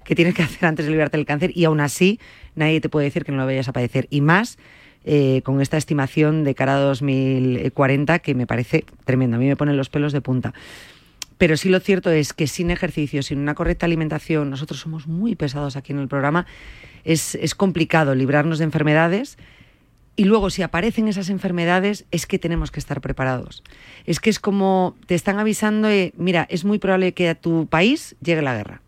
que 0.04 0.14
tienes 0.14 0.34
que 0.34 0.42
hacer 0.42 0.66
antes 0.66 0.84
de 0.84 0.90
librarte 0.90 1.16
del 1.16 1.26
cáncer 1.26 1.52
y 1.54 1.64
aún 1.64 1.80
así 1.80 2.20
nadie 2.54 2.82
te 2.82 2.90
puede 2.90 3.06
decir 3.06 3.24
que 3.24 3.32
no 3.32 3.38
lo 3.38 3.46
vayas 3.46 3.68
a 3.68 3.72
padecer, 3.72 4.06
y 4.10 4.20
más 4.20 4.58
eh, 5.08 5.40
con 5.44 5.60
esta 5.60 5.76
estimación 5.76 6.42
de 6.42 6.56
cara 6.56 6.74
a 6.74 6.80
2040 6.80 8.18
que 8.18 8.34
me 8.34 8.44
parece 8.44 8.84
tremendo. 9.04 9.36
A 9.36 9.40
mí 9.40 9.46
me 9.46 9.54
ponen 9.54 9.76
los 9.76 9.88
pelos 9.88 10.12
de 10.12 10.20
punta. 10.20 10.52
Pero 11.38 11.56
sí 11.56 11.68
lo 11.68 11.78
cierto 11.78 12.10
es 12.10 12.32
que 12.32 12.48
sin 12.48 12.72
ejercicio, 12.72 13.22
sin 13.22 13.38
una 13.38 13.54
correcta 13.54 13.86
alimentación, 13.86 14.50
nosotros 14.50 14.80
somos 14.80 15.06
muy 15.06 15.36
pesados 15.36 15.76
aquí 15.76 15.92
en 15.92 16.00
el 16.00 16.08
programa, 16.08 16.46
es, 17.04 17.36
es 17.36 17.54
complicado 17.54 18.16
librarnos 18.16 18.58
de 18.58 18.64
enfermedades. 18.64 19.38
Y 20.16 20.24
luego, 20.24 20.50
si 20.50 20.62
aparecen 20.62 21.06
esas 21.06 21.28
enfermedades, 21.28 22.04
es 22.10 22.26
que 22.26 22.40
tenemos 22.40 22.72
que 22.72 22.80
estar 22.80 23.00
preparados. 23.00 23.62
Es 24.06 24.18
que 24.18 24.30
es 24.30 24.40
como 24.40 24.96
te 25.06 25.14
están 25.14 25.38
avisando, 25.38 25.88
mira, 26.16 26.48
es 26.50 26.64
muy 26.64 26.80
probable 26.80 27.14
que 27.14 27.28
a 27.28 27.36
tu 27.36 27.68
país 27.68 28.16
llegue 28.20 28.42
la 28.42 28.56
guerra. 28.56 28.82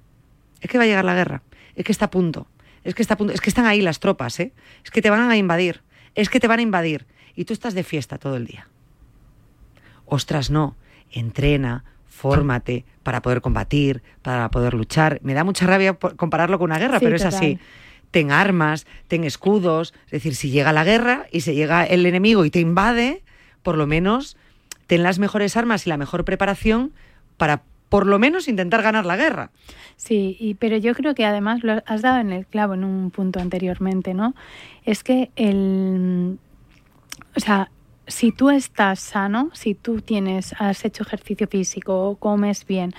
Es 0.61 0.68
que 0.68 0.78
va 0.78 0.85
a 0.85 0.88
llegar 0.88 1.04
la 1.04 1.14
guerra. 1.14 1.42
Es 1.76 1.85
que 1.85 1.92
está 1.92 2.07
a 2.07 2.11
punto. 2.11 2.48
Es 2.83 2.96
que 2.96 3.02
está 3.02 3.14
a 3.14 3.16
punto. 3.18 3.35
Es 3.35 3.40
que 3.40 3.50
están 3.50 3.66
ahí 3.66 3.83
las 3.83 4.00
tropas, 4.00 4.40
¿eh? 4.40 4.52
Es 4.83 4.90
que 4.90 5.00
te 5.00 5.11
van 5.11 5.31
a 5.31 5.37
invadir 5.37 5.83
es 6.18 6.28
que 6.28 6.40
te 6.40 6.48
van 6.48 6.59
a 6.59 6.62
invadir 6.62 7.07
y 7.37 7.44
tú 7.44 7.52
estás 7.52 7.74
de 7.74 7.85
fiesta 7.85 8.18
todo 8.18 8.37
el 8.37 8.44
día. 8.44 8.66
Ostras, 10.04 10.50
no, 10.50 10.74
entrena, 11.12 11.85
fórmate 12.09 12.85
para 13.04 13.22
poder 13.22 13.40
combatir, 13.40 14.02
para 14.22 14.50
poder 14.50 14.74
luchar. 14.74 15.20
Me 15.22 15.33
da 15.33 15.44
mucha 15.44 15.64
rabia 15.64 15.94
compararlo 15.94 16.59
con 16.59 16.72
una 16.72 16.81
guerra, 16.81 16.98
pero 16.98 17.14
es 17.14 17.24
así. 17.24 17.61
Ten 18.11 18.33
armas, 18.33 18.85
ten 19.07 19.22
escudos, 19.22 19.94
es 20.07 20.11
decir, 20.11 20.35
si 20.35 20.50
llega 20.50 20.72
la 20.72 20.83
guerra 20.83 21.26
y 21.31 21.42
se 21.42 21.54
llega 21.54 21.85
el 21.85 22.04
enemigo 22.04 22.44
y 22.44 22.50
te 22.50 22.59
invade, 22.59 23.22
por 23.62 23.76
lo 23.76 23.87
menos 23.87 24.37
ten 24.88 25.04
las 25.04 25.20
mejores 25.20 25.57
armas 25.57 25.87
y 25.87 25.90
la 25.90 25.98
mejor 25.98 26.24
preparación 26.24 26.92
para 27.37 27.62
por 27.88 28.07
lo 28.07 28.18
menos 28.18 28.48
intentar 28.48 28.83
ganar 28.83 29.07
la 29.07 29.16
guerra. 29.16 29.51
Sí, 29.96 30.37
y, 30.38 30.55
pero 30.55 30.77
yo 30.77 30.94
creo 30.94 31.14
que 31.14 31.24
además 31.24 31.64
lo 31.64 31.83
has 31.87 32.03
dado 32.03 32.20
en 32.20 32.33
el 32.33 32.46
clavo 32.46 32.74
en 32.74 32.85
un 32.85 33.11
punto 33.11 33.40
anteriormente, 33.40 34.14
¿no? 34.14 34.35
Es 34.85 35.03
que 35.03 35.31
el... 35.37 36.38
O 37.37 37.40
sea, 37.40 37.70
si 38.07 38.33
tú 38.33 38.51
estás 38.51 39.01
sano, 39.01 39.51
si 39.53 39.74
tú 39.74 40.01
tienes, 40.01 40.55
has 40.59 40.85
hecho 40.85 41.03
ejercicio 41.03 41.46
físico, 41.46 42.16
comes 42.18 42.66
bien 42.66 42.94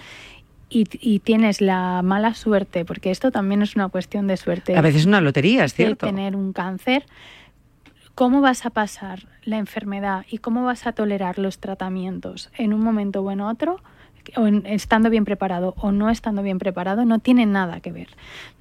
y, 0.69 0.87
y, 1.01 1.19
tienes 1.19 1.61
la 1.61 2.01
mala 2.03 2.35
suerte, 2.35 2.85
porque 2.85 3.09
esto 3.09 3.31
también 3.31 3.63
es 3.63 3.75
una 3.75 3.89
cuestión 3.89 4.27
de 4.27 4.37
suerte. 4.37 4.77
A 4.77 4.81
veces 4.81 5.01
es 5.01 5.07
una 5.07 5.19
lotería, 5.19 5.65
es 5.65 5.73
cierto. 5.73 6.05
De 6.05 6.11
tener 6.11 6.35
un 6.35 6.53
cáncer, 6.53 7.05
cómo 8.13 8.39
vas 8.41 8.65
a 8.65 8.69
pasar 8.69 9.27
la 9.43 9.57
enfermedad 9.57 10.25
y 10.29 10.37
cómo 10.37 10.63
vas 10.63 10.85
a 10.85 10.91
tolerar 10.91 11.39
los 11.39 11.57
tratamientos 11.57 12.51
en 12.55 12.73
un 12.73 12.81
momento 12.81 13.21
o 13.21 13.31
en 13.31 13.41
otro, 13.41 13.81
o 14.35 14.47
estando 14.65 15.09
bien 15.09 15.25
preparado 15.25 15.73
o 15.77 15.91
no 15.91 16.09
estando 16.09 16.41
bien 16.41 16.59
preparado, 16.59 17.05
no 17.05 17.19
tiene 17.19 17.45
nada 17.45 17.79
que 17.79 17.91
ver. 17.91 18.09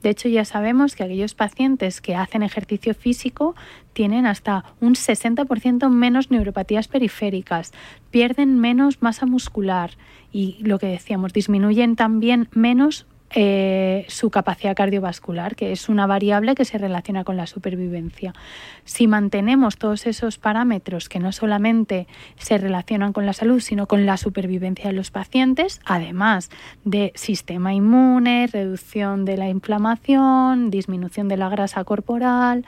De 0.02 0.10
hecho, 0.10 0.28
ya 0.28 0.44
sabemos 0.44 0.94
que 0.94 1.04
aquellos 1.04 1.34
pacientes 1.34 2.00
que 2.00 2.14
hacen 2.14 2.42
ejercicio 2.42 2.94
físico 2.94 3.54
tienen 3.92 4.26
hasta 4.26 4.64
un 4.80 4.94
60% 4.94 5.88
menos 5.90 6.30
neuropatías 6.30 6.88
periféricas, 6.88 7.72
pierden 8.10 8.58
menos 8.58 9.02
masa 9.02 9.26
muscular 9.26 9.90
y 10.32 10.58
lo 10.60 10.78
que 10.78 10.86
decíamos, 10.86 11.32
disminuyen 11.32 11.96
también 11.96 12.48
menos 12.52 13.06
eh, 13.34 14.06
su 14.08 14.30
capacidad 14.30 14.74
cardiovascular, 14.74 15.54
que 15.54 15.72
es 15.72 15.88
una 15.88 16.06
variable 16.06 16.54
que 16.54 16.64
se 16.64 16.78
relaciona 16.78 17.24
con 17.24 17.36
la 17.36 17.46
supervivencia. 17.46 18.32
Si 18.84 19.06
mantenemos 19.06 19.76
todos 19.76 20.06
esos 20.06 20.38
parámetros 20.38 21.08
que 21.08 21.18
no 21.18 21.32
solamente 21.32 22.06
se 22.38 22.56
relacionan 22.56 23.12
con 23.12 23.26
la 23.26 23.34
salud, 23.34 23.60
sino 23.60 23.86
con 23.86 24.06
la 24.06 24.16
supervivencia 24.16 24.86
de 24.86 24.94
los 24.94 25.10
pacientes, 25.10 25.80
además 25.84 26.48
de 26.84 27.12
sistema 27.14 27.74
inmune, 27.74 28.46
reducción 28.46 29.24
de 29.24 29.36
la 29.36 29.48
inflamación, 29.48 30.70
disminución 30.70 31.28
de 31.28 31.36
la 31.36 31.50
grasa 31.50 31.84
corporal, 31.84 32.64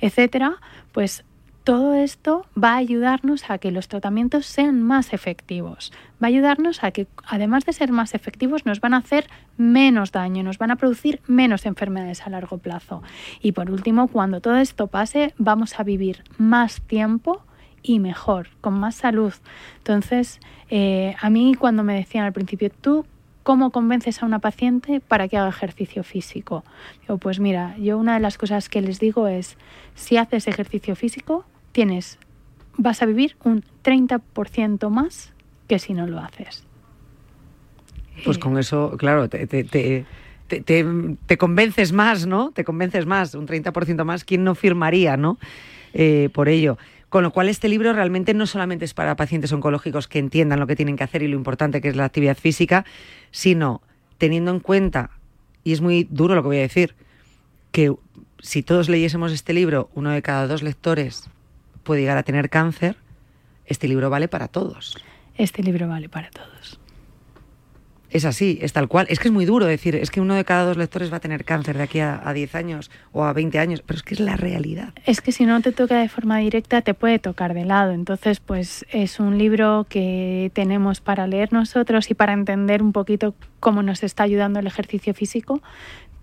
etcétera, 0.00 0.56
pues 0.92 1.24
todo 1.68 1.92
esto 1.92 2.46
va 2.56 2.72
a 2.72 2.76
ayudarnos 2.76 3.50
a 3.50 3.58
que 3.58 3.70
los 3.70 3.88
tratamientos 3.88 4.46
sean 4.46 4.82
más 4.82 5.12
efectivos. 5.12 5.92
Va 6.14 6.28
a 6.28 6.28
ayudarnos 6.28 6.82
a 6.82 6.92
que, 6.92 7.08
además 7.26 7.66
de 7.66 7.74
ser 7.74 7.92
más 7.92 8.14
efectivos, 8.14 8.64
nos 8.64 8.80
van 8.80 8.94
a 8.94 8.96
hacer 8.96 9.28
menos 9.58 10.10
daño, 10.10 10.42
nos 10.42 10.56
van 10.56 10.70
a 10.70 10.76
producir 10.76 11.20
menos 11.26 11.66
enfermedades 11.66 12.22
a 12.22 12.30
largo 12.30 12.56
plazo. 12.56 13.02
Y 13.42 13.52
por 13.52 13.70
último, 13.70 14.08
cuando 14.08 14.40
todo 14.40 14.56
esto 14.56 14.86
pase, 14.86 15.34
vamos 15.36 15.78
a 15.78 15.82
vivir 15.82 16.24
más 16.38 16.80
tiempo 16.80 17.42
y 17.82 17.98
mejor, 17.98 18.48
con 18.62 18.72
más 18.72 18.94
salud. 18.94 19.34
Entonces, 19.76 20.40
eh, 20.70 21.16
a 21.20 21.28
mí 21.28 21.54
cuando 21.54 21.84
me 21.84 21.96
decían 21.96 22.24
al 22.24 22.32
principio, 22.32 22.70
tú 22.70 23.04
¿Cómo 23.42 23.70
convences 23.70 24.22
a 24.22 24.26
una 24.26 24.40
paciente 24.40 25.00
para 25.00 25.26
que 25.26 25.38
haga 25.38 25.48
ejercicio 25.48 26.04
físico? 26.04 26.64
pues 27.18 27.40
mira, 27.40 27.74
yo 27.78 27.96
una 27.96 28.12
de 28.12 28.20
las 28.20 28.36
cosas 28.36 28.68
que 28.68 28.82
les 28.82 29.00
digo 29.00 29.26
es, 29.26 29.56
si 29.94 30.18
haces 30.18 30.48
ejercicio 30.48 30.94
físico, 30.94 31.46
tienes, 31.78 32.18
vas 32.76 33.02
a 33.02 33.06
vivir 33.06 33.36
un 33.44 33.62
30% 33.84 34.90
más 34.90 35.32
que 35.68 35.78
si 35.78 35.94
no 35.94 36.08
lo 36.08 36.18
haces. 36.18 36.64
Pues 38.24 38.36
con 38.36 38.58
eso, 38.58 38.96
claro, 38.98 39.28
te, 39.28 40.04
convences 41.38 41.92
más, 41.92 42.26
¿no? 42.26 42.50
Te 42.50 42.64
convences 42.64 43.06
más, 43.06 43.36
un 43.36 43.46
30% 43.46 44.02
más. 44.02 44.24
¿Quién 44.24 44.42
no 44.42 44.56
firmaría, 44.56 45.16
no? 45.16 45.38
Eh, 45.94 46.30
por 46.32 46.48
ello. 46.48 46.78
Con 47.10 47.22
lo 47.22 47.30
cual, 47.30 47.48
este 47.48 47.68
libro 47.68 47.92
realmente 47.92 48.34
no 48.34 48.48
solamente 48.48 48.84
es 48.84 48.92
para 48.92 49.14
pacientes 49.14 49.52
oncológicos 49.52 50.08
que 50.08 50.18
entiendan 50.18 50.58
lo 50.58 50.66
que 50.66 50.74
tienen 50.74 50.96
que 50.96 51.04
hacer 51.04 51.22
y 51.22 51.28
lo 51.28 51.36
importante 51.36 51.80
que 51.80 51.90
es 51.90 51.94
la 51.94 52.06
actividad 52.06 52.36
física, 52.36 52.86
sino 53.30 53.82
teniendo 54.18 54.50
en 54.50 54.58
cuenta, 54.58 55.10
y 55.62 55.74
es 55.74 55.80
muy 55.80 56.08
duro 56.10 56.34
lo 56.34 56.42
que 56.42 56.48
voy 56.48 56.58
a 56.58 56.62
decir, 56.62 56.96
que 57.70 57.94
si 58.40 58.64
todos 58.64 58.88
leyésemos 58.88 59.30
este 59.30 59.52
libro, 59.52 59.90
uno 59.94 60.10
de 60.10 60.22
cada 60.22 60.48
dos 60.48 60.64
lectores 60.64 61.30
puede 61.88 62.02
llegar 62.02 62.18
a 62.18 62.22
tener 62.22 62.50
cáncer, 62.50 62.96
este 63.64 63.88
libro 63.88 64.10
vale 64.10 64.28
para 64.28 64.46
todos. 64.46 65.02
Este 65.36 65.62
libro 65.62 65.88
vale 65.88 66.10
para 66.10 66.28
todos. 66.28 66.78
Es 68.10 68.26
así, 68.26 68.58
es 68.60 68.74
tal 68.74 68.88
cual. 68.88 69.06
Es 69.08 69.18
que 69.18 69.28
es 69.28 69.32
muy 69.32 69.46
duro 69.46 69.64
decir, 69.64 69.96
es 69.96 70.10
que 70.10 70.20
uno 70.20 70.34
de 70.34 70.44
cada 70.44 70.66
dos 70.66 70.76
lectores 70.76 71.10
va 71.10 71.16
a 71.16 71.20
tener 71.20 71.46
cáncer 71.46 71.78
de 71.78 71.84
aquí 71.84 72.00
a, 72.00 72.30
10 72.30 72.54
años 72.56 72.90
o 73.12 73.24
a 73.24 73.32
20 73.32 73.58
años, 73.58 73.80
pero 73.80 73.96
es 73.96 74.02
que 74.02 74.12
es 74.12 74.20
la 74.20 74.36
realidad. 74.36 74.92
Es 75.06 75.22
que 75.22 75.32
si 75.32 75.46
no 75.46 75.62
te 75.62 75.72
toca 75.72 75.98
de 75.98 76.10
forma 76.10 76.36
directa, 76.36 76.82
te 76.82 76.92
puede 76.92 77.18
tocar 77.18 77.54
de 77.54 77.64
lado. 77.64 77.92
Entonces, 77.92 78.38
pues 78.40 78.84
es 78.90 79.18
un 79.18 79.38
libro 79.38 79.86
que 79.88 80.50
tenemos 80.52 81.00
para 81.00 81.26
leer 81.26 81.54
nosotros 81.54 82.10
y 82.10 82.14
para 82.14 82.34
entender 82.34 82.82
un 82.82 82.92
poquito 82.92 83.34
cómo 83.60 83.82
nos 83.82 84.02
está 84.02 84.24
ayudando 84.24 84.58
el 84.58 84.66
ejercicio 84.66 85.14
físico, 85.14 85.62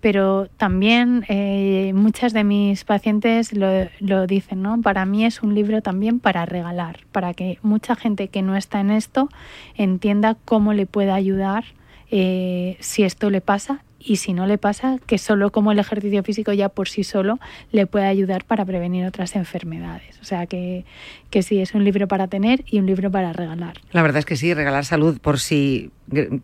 pero 0.00 0.48
también 0.56 1.24
eh, 1.28 1.92
muchas 1.94 2.32
de 2.32 2.44
mis 2.44 2.84
pacientes 2.84 3.52
lo, 3.52 4.26
dicen, 4.26 4.62
¿no? 4.62 4.80
Para 4.80 5.06
mí 5.06 5.24
es 5.24 5.42
un 5.42 5.54
libro 5.54 5.82
también 5.82 6.20
para 6.20 6.46
regalar, 6.46 7.00
para 7.12 7.34
que 7.34 7.58
mucha 7.62 7.96
gente 7.96 8.28
que 8.28 8.42
no 8.42 8.56
está 8.56 8.80
en 8.80 8.90
esto 8.90 9.28
entienda 9.76 10.36
cómo 10.44 10.72
le 10.72 10.86
puede 10.86 11.12
ayudar 11.12 11.64
eh, 12.10 12.76
si 12.80 13.02
esto 13.02 13.30
le 13.30 13.40
pasa 13.40 13.82
y 13.98 14.16
si 14.16 14.32
no 14.32 14.46
le 14.46 14.58
pasa, 14.58 14.98
que 15.06 15.18
solo 15.18 15.50
como 15.50 15.72
el 15.72 15.80
ejercicio 15.80 16.22
físico 16.22 16.52
ya 16.52 16.68
por 16.68 16.88
sí 16.88 17.02
solo 17.02 17.40
le 17.72 17.86
puede 17.86 18.06
ayudar 18.06 18.44
para 18.44 18.64
prevenir 18.64 19.04
otras 19.04 19.34
enfermedades. 19.34 20.18
O 20.20 20.24
sea 20.24 20.46
que, 20.46 20.84
que 21.30 21.42
sí, 21.42 21.60
es 21.60 21.74
un 21.74 21.82
libro 21.82 22.06
para 22.06 22.28
tener 22.28 22.62
y 22.68 22.78
un 22.78 22.86
libro 22.86 23.10
para 23.10 23.32
regalar. 23.32 23.74
La 23.90 24.02
verdad 24.02 24.20
es 24.20 24.24
que 24.24 24.36
sí, 24.36 24.54
regalar 24.54 24.84
salud 24.84 25.18
por 25.18 25.40
si 25.40 25.90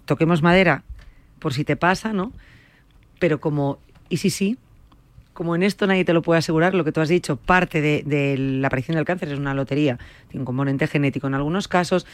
toquemos 0.04 0.42
madera, 0.42 0.82
por 1.38 1.54
si 1.54 1.64
te 1.64 1.76
pasa, 1.76 2.12
¿no? 2.12 2.32
Pero 3.22 3.40
como, 3.40 3.78
y 4.08 4.16
sí, 4.16 4.30
sí, 4.30 4.58
como 5.32 5.54
en 5.54 5.62
esto 5.62 5.86
nadie 5.86 6.04
te 6.04 6.12
lo 6.12 6.22
puede 6.22 6.38
asegurar, 6.40 6.74
lo 6.74 6.82
que 6.82 6.90
tú 6.90 7.00
has 7.00 7.08
dicho, 7.08 7.36
parte 7.36 7.80
de, 7.80 8.36
la 8.36 8.66
aparición 8.66 8.96
del 8.96 9.04
cáncer 9.04 9.28
es 9.28 9.38
una 9.38 9.54
lotería, 9.54 9.96
tiene 10.26 10.40
un 10.40 10.44
componente 10.44 10.88
genético 10.88 11.28
en 11.28 11.34
algunos 11.34 11.68
casos. 11.68 12.04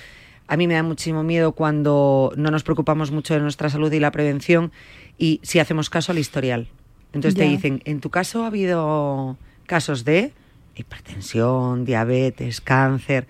A 0.49 0.59
mí 0.59 0.67
me 0.67 0.75
da 0.75 0.83
muchísimo 0.83 1.23
miedo 1.23 1.53
cuando 1.53 2.31
no 2.37 2.51
nos 2.51 2.63
preocupamos 2.63 3.11
mucho 3.11 3.33
de 3.33 3.41
nuestra 3.41 3.71
salud 3.71 3.91
y 3.91 4.01
la 4.01 4.11
prevención 4.11 4.71
y 5.17 5.41
si 5.45 5.61
hacemos 5.61 5.89
caso 5.89 6.13
al 6.13 6.19
historial. 6.19 6.69
Entonces 7.15 7.37
te 7.37 7.45
dicen, 7.45 7.81
en 7.87 8.01
tu 8.01 8.11
caso 8.11 8.45
ha 8.45 8.49
habido 8.49 9.39
casos 9.65 10.05
de 10.05 10.35
hipertensión, 10.77 11.87
diabetes, 11.87 12.61
cáncer. 12.61 13.29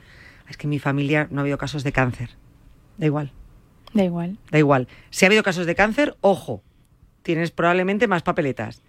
Es 0.48 0.56
que 0.56 0.66
en 0.66 0.70
mi 0.70 0.80
familia 0.80 1.28
no 1.30 1.38
ha 1.38 1.42
habido 1.42 1.58
casos 1.58 1.84
de 1.84 1.92
cáncer. 1.92 2.30
Da 2.96 3.06
igual. 3.06 3.30
Da 3.94 4.02
igual. 4.02 4.36
Da 4.50 4.58
igual. 4.58 4.88
Si 5.10 5.24
ha 5.24 5.28
habido 5.28 5.44
casos 5.44 5.64
de 5.64 5.76
cáncer, 5.76 6.16
ojo, 6.22 6.64
tienes 7.28 7.50
probablemente 7.50 8.08
más 8.08 8.22
papeletas. 8.22 8.80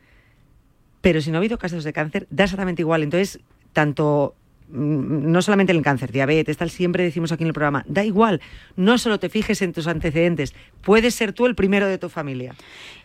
Pero 1.01 1.19
si 1.19 1.29
no 1.29 1.35
ha 1.35 1.39
habido 1.39 1.57
casos 1.57 1.83
de 1.83 1.91
cáncer, 1.91 2.25
da 2.29 2.45
exactamente 2.45 2.81
igual. 2.81 3.03
Entonces, 3.03 3.41
tanto 3.73 4.33
mm, 4.69 5.29
no 5.29 5.41
solamente 5.41 5.73
el 5.73 5.81
cáncer, 5.81 6.13
diabetes, 6.13 6.55
tal, 6.55 6.69
siempre 6.69 7.03
decimos 7.03 7.33
aquí 7.33 7.43
en 7.43 7.49
el 7.49 7.53
programa, 7.53 7.83
da 7.85 8.05
igual, 8.05 8.39
no 8.77 8.97
solo 8.97 9.19
te 9.19 9.27
fijes 9.27 9.61
en 9.61 9.73
tus 9.73 9.87
antecedentes, 9.87 10.53
puedes 10.81 11.15
ser 11.15 11.33
tú 11.33 11.47
el 11.47 11.55
primero 11.55 11.85
de 11.85 11.97
tu 11.97 12.07
familia. 12.07 12.55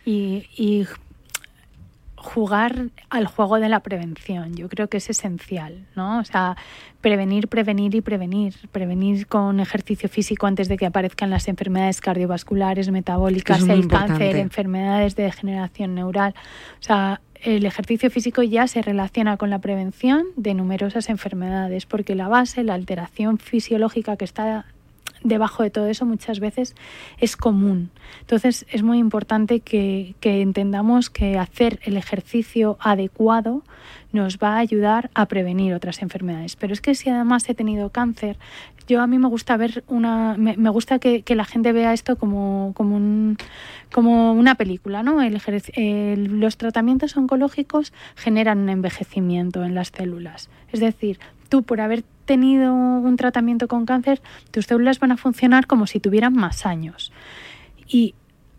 Y, 0.05 0.47
y 0.55 0.87
jugar 2.25 2.89
al 3.09 3.27
juego 3.27 3.59
de 3.59 3.69
la 3.69 3.81
prevención. 3.81 4.55
Yo 4.55 4.67
creo 4.67 4.89
que 4.89 4.97
es 4.97 5.09
esencial, 5.09 5.85
¿no? 5.95 6.19
O 6.19 6.23
sea, 6.25 6.57
prevenir, 6.99 7.47
prevenir 7.47 7.93
y 7.95 8.01
prevenir. 8.01 8.55
Prevenir 8.71 9.27
con 9.27 9.59
ejercicio 9.59 10.09
físico 10.09 10.47
antes 10.47 10.67
de 10.67 10.75
que 10.75 10.87
aparezcan 10.87 11.29
las 11.29 11.47
enfermedades 11.47 12.01
cardiovasculares, 12.01 12.89
metabólicas, 12.89 13.61
el 13.69 13.87
cáncer, 13.87 14.35
enfermedades 14.37 15.15
de 15.15 15.23
degeneración 15.23 15.93
neural. 15.95 16.33
O 16.79 16.83
sea, 16.83 17.21
el 17.41 17.65
ejercicio 17.65 18.09
físico 18.09 18.41
ya 18.41 18.67
se 18.67 18.81
relaciona 18.81 19.37
con 19.37 19.51
la 19.51 19.59
prevención 19.59 20.25
de 20.35 20.55
numerosas 20.55 21.09
enfermedades, 21.09 21.85
porque 21.85 22.15
la 22.15 22.27
base, 22.27 22.63
la 22.63 22.73
alteración 22.73 23.37
fisiológica 23.37 24.17
que 24.17 24.25
está 24.25 24.65
debajo 25.25 25.63
de 25.63 25.71
todo 25.71 25.87
eso 25.87 26.05
muchas 26.05 26.39
veces 26.39 26.75
es 27.19 27.35
común. 27.35 27.89
Entonces 28.21 28.65
es 28.69 28.83
muy 28.83 28.99
importante 28.99 29.59
que, 29.59 30.15
entendamos 30.21 31.09
que 31.09 31.37
hacer 31.37 31.79
el 31.83 31.97
ejercicio 31.97 32.77
adecuado 32.79 33.63
nos 34.11 34.37
va 34.37 34.55
a 34.55 34.59
ayudar 34.59 35.09
a 35.13 35.25
prevenir 35.25 35.73
otras 35.73 36.01
enfermedades. 36.01 36.55
Pero 36.55 36.73
es 36.73 36.79
que 36.79 36.95
si 36.95 37.09
además 37.09 37.49
he 37.49 37.53
tenido 37.53 37.89
cáncer, 37.89 38.37
yo 38.87 39.01
a 39.01 39.07
mí 39.07 39.17
me 39.17 39.27
gusta 39.27 39.57
ver 39.57 39.83
una, 39.87 40.35
me, 40.37 40.69
gusta 40.69 40.99
que, 40.99 41.23
la 41.27 41.43
gente 41.43 41.73
vea 41.73 41.91
esto 41.91 42.15
como, 42.15 42.71
como, 42.75 42.95
un, 42.95 43.37
como 43.91 44.31
una 44.33 44.55
película, 44.55 45.03
¿no? 45.03 45.17
los 45.27 46.57
tratamientos 46.57 47.17
oncológicos 47.17 47.91
generan 48.15 48.59
un 48.59 48.69
envejecimiento 48.69 49.65
en 49.65 49.75
las 49.75 49.89
células. 49.89 50.49
Es 50.71 50.79
decir, 50.79 51.19
tú 51.49 51.63
por 51.63 51.81
haber 51.81 52.03
tenido 52.25 52.73
un 52.73 53.15
tratamiento 53.17 53.67
con 53.67 53.85
cáncer, 53.85 54.21
tus 54.51 54.65
células 54.65 54.99
van 54.99 55.11
a 55.11 55.17
funcionar 55.17 55.67
como 55.67 55.87
si 55.87 55.99
tuvieran 55.99 56.33
más 56.33 56.65
años. 56.65 57.11
Y 57.87 58.15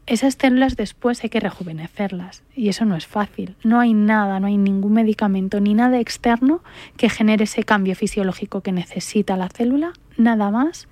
esas 0.06 0.36
células 0.38 0.76
después 0.76 1.22
hay 1.24 1.30
que 1.30 1.40
rejuvenecerlas 1.40 2.44
y 2.54 2.68
eso 2.68 2.84
no 2.84 2.96
es 2.96 3.06
fácil. 3.06 3.56
No 3.64 3.80
hay 3.80 3.92
nada, 3.92 4.38
no 4.38 4.46
hay 4.46 4.56
ningún 4.56 4.92
medicamento 4.92 5.60
ni 5.60 5.74
nada 5.74 5.98
externo 5.98 6.62
que 6.96 7.10
genere 7.10 7.44
ese 7.44 7.64
cambio 7.64 7.96
fisiológico 7.96 8.60
que 8.60 8.70
necesita 8.70 9.36
la 9.36 9.48
célula, 9.48 9.92
nada 10.16 10.50
más 10.50 10.88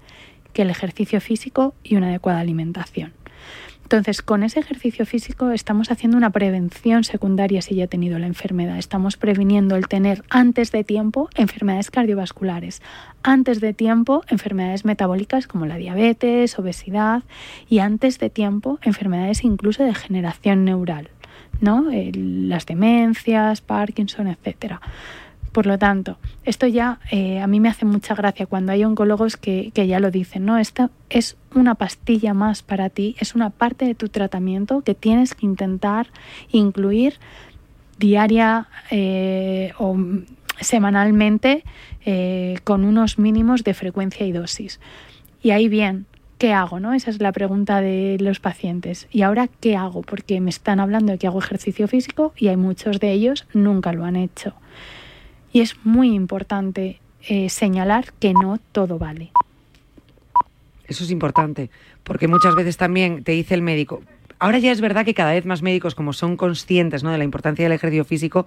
que 0.53 0.63
el 0.63 0.71
ejercicio 0.71 1.21
físico 1.21 1.75
y 1.85 1.97
una 1.97 2.09
adecuada 2.09 2.41
alimentación. 2.41 3.13
Entonces, 3.85 4.23
con 4.23 4.43
ese 4.43 4.61
ejercicio 4.61 5.05
físico 5.05 5.51
estamos 5.51 5.91
haciendo 5.91 6.17
una 6.17 6.31
prevención 6.31 7.05
secundaria 7.05 7.61
si 7.61 7.75
ya 7.75 7.85
ha 7.85 7.87
tenido 7.87 8.19
la 8.19 8.27
enfermedad. 8.27 8.79
Estamos 8.79 9.19
previniendo 9.19 9.77
el 9.77 9.89
tener 9.89 10.25
antes 10.31 10.73
de 10.73 10.85
tiempo 10.85 11.29
enfermedades 11.37 11.91
cardiovasculares, 11.91 12.81
antes 13.23 13.61
de 13.61 13.75
tiempo 13.75 14.25
enfermedades 14.29 14.87
metabólicas 14.87 15.47
como 15.47 15.67
la 15.67 15.77
diabetes, 15.77 16.59
obesidad 16.59 17.25
y 17.69 17.81
antes 17.81 18.19
de 18.19 18.31
tiempo 18.31 18.79
enfermedades 18.83 19.45
incluso 19.45 19.83
de 19.83 19.91
degeneración 19.91 20.65
neural, 20.65 21.11
¿no? 21.61 21.85
las 21.91 22.65
demencias, 22.65 23.61
Parkinson, 23.61 24.29
etcétera 24.29 24.81
Por 25.55 25.67
lo 25.67 25.79
tanto, 25.79 26.19
esto 26.45 26.67
ya 26.67 26.99
eh, 27.13 27.39
a 27.39 27.47
mí 27.47 27.61
me 27.61 27.69
hace 27.69 27.85
mucha 27.85 28.17
gracia 28.17 28.45
cuando 28.45 28.73
hay 28.73 28.83
oncólogos 28.83 29.37
que, 29.37 29.71
ya 29.73 30.01
lo 30.01 30.11
dicen, 30.11 30.45
¿no? 30.45 30.59
Esta 30.59 30.91
es 31.11 31.37
una 31.55 31.77
pastilla 31.77 32.35
más 32.35 32.65
para 32.65 32.91
ti, 32.91 33.15
es 33.21 33.37
una 33.37 33.51
parte 33.51 33.85
de 33.85 33.95
tu 33.95 34.09
tratamiento 34.09 34.81
que 34.81 34.97
tienes 34.97 35.37
que 35.37 35.47
intentar 35.47 36.09
incluir 36.51 37.21
diaria 38.01 38.67
eh, 38.91 39.75
o 39.79 39.97
semanalmente 40.61 41.63
eh, 42.05 42.59
con 42.65 42.85
unos 42.85 43.21
mínimos 43.21 43.63
de 43.63 43.75
frecuencia 43.75 44.27
y 44.27 44.33
dosis. 44.33 44.81
Y 45.41 45.53
ahí 45.53 45.69
bien, 45.69 46.07
¿qué 46.39 46.53
hago? 46.53 46.81
¿no? 46.81 46.95
Esa 46.95 47.11
es 47.11 47.21
la 47.21 47.31
pregunta 47.31 47.81
de 47.81 48.17
los 48.19 48.41
pacientes. 48.41 49.07
¿Y 49.13 49.23
ahora 49.23 49.47
qué 49.61 49.77
hago? 49.77 50.03
Porque 50.03 50.41
me 50.41 50.51
están 50.51 50.81
hablando 50.81 51.13
de 51.13 51.19
que 51.19 51.29
hago 51.29 51.39
ejercicio 51.39 51.87
físico 51.87 52.33
y 52.37 52.49
hay 52.49 52.57
muchos 52.57 52.99
de 52.99 53.13
ellos 53.13 53.47
nunca 53.53 53.93
lo 53.93 54.05
han 54.05 54.17
hecho. 54.17 54.55
Y 55.55 55.61
es 55.61 55.77
muy 55.85 56.13
importante 56.13 57.01
eh, 57.29 57.49
señalar 57.49 58.13
que 58.19 58.33
no 58.33 58.59
todo 58.73 58.99
vale. 58.99 59.31
Eso 60.89 61.05
es 61.05 61.13
importante, 61.13 61.71
porque 62.03 62.27
muchas 62.27 62.57
veces 62.57 62.77
también 62.77 63.23
te 63.23 63.31
dice 63.31 63.55
el 63.55 63.63
médico, 63.63 64.03
ahora 64.41 64.59
ya 64.59 64.73
es 64.73 64.81
verdad 64.81 65.05
que 65.05 65.15
cada 65.15 65.31
vez 65.31 65.47
más 65.47 65.63
médicos, 65.63 65.95
como 65.95 66.13
son 66.13 66.37
conscientes 66.37 67.05
¿no? 67.05 67.13
de 67.13 67.19
la 67.19 67.25
importancia 67.25 67.65
del 67.65 67.71
ejercicio 67.71 68.05
físico, 68.05 68.47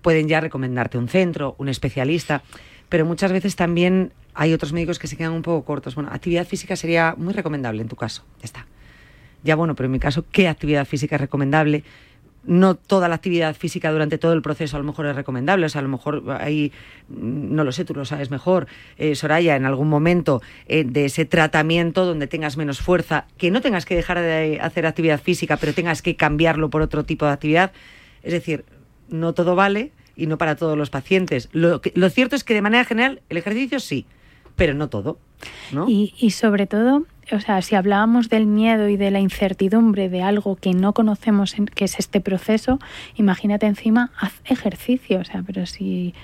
pueden 0.00 0.28
ya 0.28 0.40
recomendarte 0.40 0.96
un 0.96 1.08
centro, 1.08 1.56
un 1.58 1.68
especialista, 1.68 2.44
pero 2.88 3.04
muchas 3.04 3.32
veces 3.32 3.56
también 3.56 4.12
hay 4.32 4.52
otros 4.52 4.72
médicos 4.72 5.00
que 5.00 5.08
se 5.08 5.16
quedan 5.16 5.32
un 5.32 5.42
poco 5.42 5.64
cortos. 5.64 5.96
Bueno, 5.96 6.10
actividad 6.12 6.46
física 6.46 6.76
sería 6.76 7.16
muy 7.18 7.34
recomendable 7.34 7.82
en 7.82 7.88
tu 7.88 7.96
caso, 7.96 8.22
ya 8.38 8.44
está. 8.44 8.66
Ya 9.42 9.56
bueno, 9.56 9.74
pero 9.74 9.86
en 9.86 9.92
mi 9.92 9.98
caso, 9.98 10.24
¿qué 10.30 10.46
actividad 10.46 10.86
física 10.86 11.16
es 11.16 11.20
recomendable? 11.20 11.82
No 12.46 12.74
toda 12.74 13.08
la 13.08 13.14
actividad 13.14 13.54
física 13.54 13.90
durante 13.92 14.18
todo 14.18 14.32
el 14.32 14.42
proceso 14.42 14.76
a 14.76 14.80
lo 14.80 14.84
mejor 14.84 15.06
es 15.06 15.16
recomendable. 15.16 15.66
O 15.66 15.68
sea, 15.68 15.80
a 15.80 15.82
lo 15.82 15.88
mejor 15.88 16.22
ahí, 16.40 16.72
no 17.08 17.64
lo 17.64 17.72
sé, 17.72 17.84
tú 17.84 17.94
lo 17.94 18.04
sabes 18.04 18.30
mejor, 18.30 18.66
eh, 18.98 19.14
Soraya, 19.14 19.56
en 19.56 19.66
algún 19.66 19.88
momento 19.88 20.42
eh, 20.66 20.84
de 20.84 21.06
ese 21.06 21.24
tratamiento 21.24 22.04
donde 22.04 22.26
tengas 22.26 22.56
menos 22.56 22.80
fuerza, 22.80 23.26
que 23.38 23.50
no 23.50 23.60
tengas 23.60 23.84
que 23.84 23.96
dejar 23.96 24.20
de 24.20 24.58
hacer 24.60 24.86
actividad 24.86 25.20
física, 25.20 25.56
pero 25.56 25.72
tengas 25.72 26.02
que 26.02 26.16
cambiarlo 26.16 26.70
por 26.70 26.82
otro 26.82 27.04
tipo 27.04 27.26
de 27.26 27.32
actividad. 27.32 27.72
Es 28.22 28.32
decir, 28.32 28.64
no 29.08 29.32
todo 29.34 29.54
vale 29.54 29.92
y 30.16 30.26
no 30.26 30.38
para 30.38 30.56
todos 30.56 30.76
los 30.76 30.90
pacientes. 30.90 31.48
Lo, 31.52 31.80
lo 31.94 32.10
cierto 32.10 32.36
es 32.36 32.44
que 32.44 32.54
de 32.54 32.62
manera 32.62 32.84
general 32.84 33.22
el 33.28 33.36
ejercicio 33.36 33.80
sí, 33.80 34.06
pero 34.56 34.74
no 34.74 34.88
todo. 34.88 35.18
Y, 35.86 36.14
y 36.18 36.30
sobre 36.30 36.66
todo, 36.66 37.04
o 37.32 37.40
sea, 37.40 37.62
si 37.62 37.74
hablábamos 37.74 38.28
del 38.28 38.46
miedo 38.46 38.88
y 38.88 38.96
de 38.96 39.10
la 39.10 39.20
incertidumbre 39.20 40.08
de 40.08 40.22
algo 40.22 40.56
que 40.56 40.72
no 40.72 40.92
conocemos, 40.92 41.54
que 41.74 41.84
es 41.84 41.98
este 41.98 42.20
proceso, 42.20 42.78
imagínate 43.16 43.66
encima, 43.66 44.10
haz 44.18 44.40
ejercicio, 44.44 45.20
o 45.20 45.24
sea, 45.24 45.42
pero 45.46 45.66
si, 45.66 46.14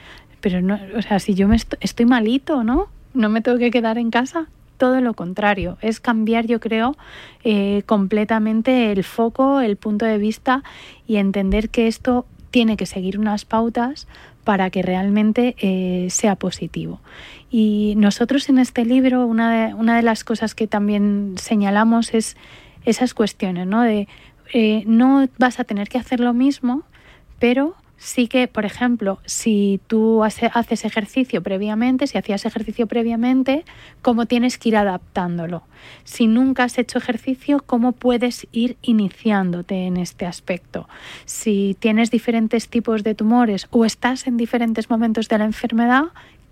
pero 0.41 0.61
no, 0.63 0.79
o 0.97 1.03
sea, 1.03 1.19
si 1.19 1.35
yo 1.35 1.49
me 1.49 1.57
estoy, 1.57 2.07
malito, 2.07 2.65
¿no? 2.65 2.89
No 3.15 3.29
me 3.29 3.41
tengo 3.41 3.59
que 3.59 3.71
quedar 3.71 3.99
en 3.99 4.11
casa, 4.11 4.47
todo 4.77 5.01
lo 5.01 5.15
contrario, 5.15 5.77
es 5.83 6.01
cambiar, 6.01 6.47
yo 6.47 6.61
creo, 6.61 6.97
eh, 7.45 7.83
completamente 7.87 8.93
el 8.93 9.05
foco, 9.05 9.61
el 9.61 9.77
punto 9.77 10.07
de 10.07 10.19
vista 10.19 10.63
y 11.07 11.17
entender 11.17 11.69
que 11.69 11.87
esto 11.87 12.27
tiene 12.51 12.77
que 12.77 12.87
seguir 12.87 13.19
unas 13.19 13.45
pautas 13.45 14.09
para 14.45 14.71
que 14.71 14.83
realmente 14.83 15.55
eh, 15.59 16.09
sea 16.11 16.37
positivo. 16.37 17.01
Y 17.51 17.95
nosotros 17.97 18.49
en 18.49 18.59
este 18.59 18.85
libro, 18.85 19.27
una 19.27 19.51
de, 19.51 19.75
una 19.75 19.97
de 19.97 20.03
las 20.03 20.25
cosas 20.25 20.55
que 20.55 20.67
también 20.67 21.35
señalamos 21.37 22.15
es 22.15 22.37
esas 22.85 23.13
cuestiones, 23.15 23.67
¿no? 23.67 23.83
De 23.83 24.09
eh, 24.53 24.85
no 24.87 25.29
vas 25.39 25.61
a 25.61 25.65
tener 25.65 25.89
que 25.89 25.99
hacer 25.99 26.21
lo 26.21 26.33
mismo, 26.33 26.83
pero 27.39 27.75
sí 28.01 28.29
que, 28.29 28.49
por 28.49 28.65
ejemplo, 28.65 29.21
si 29.27 29.81
tú 29.87 30.25
haces 30.25 30.85
ejercicio 30.85 31.43
previamente, 31.43 32.07
si 32.07 32.19
hacías 32.19 32.47
ejercicio 32.47 32.87
previamente, 32.87 33.65
cómo 34.01 34.27
tienes 34.27 34.59
que 34.59 34.71
ir 34.71 34.77
adaptándolo. 34.77 35.63
Si 36.05 36.27
nunca 36.27 36.65
has 36.65 36.79
hecho 36.79 36.99
ejercicio, 36.99 37.63
cómo 37.65 37.93
puedes 37.93 38.47
ir 38.53 38.77
iniciándote 38.83 39.87
en 39.87 39.99
este 39.99 40.25
aspecto. 40.25 40.89
Si 41.27 41.77
tienes 41.79 42.11
diferentes 42.11 42.69
tipos 42.69 43.05
de 43.05 43.15
tumores 43.15 43.69
o 43.71 43.85
estás 43.85 44.27
en 44.27 44.37
diferentes 44.37 44.89
momentos 44.89 45.29
de 45.29 45.39
la 45.39 45.45
enfermedad, 45.45 46.05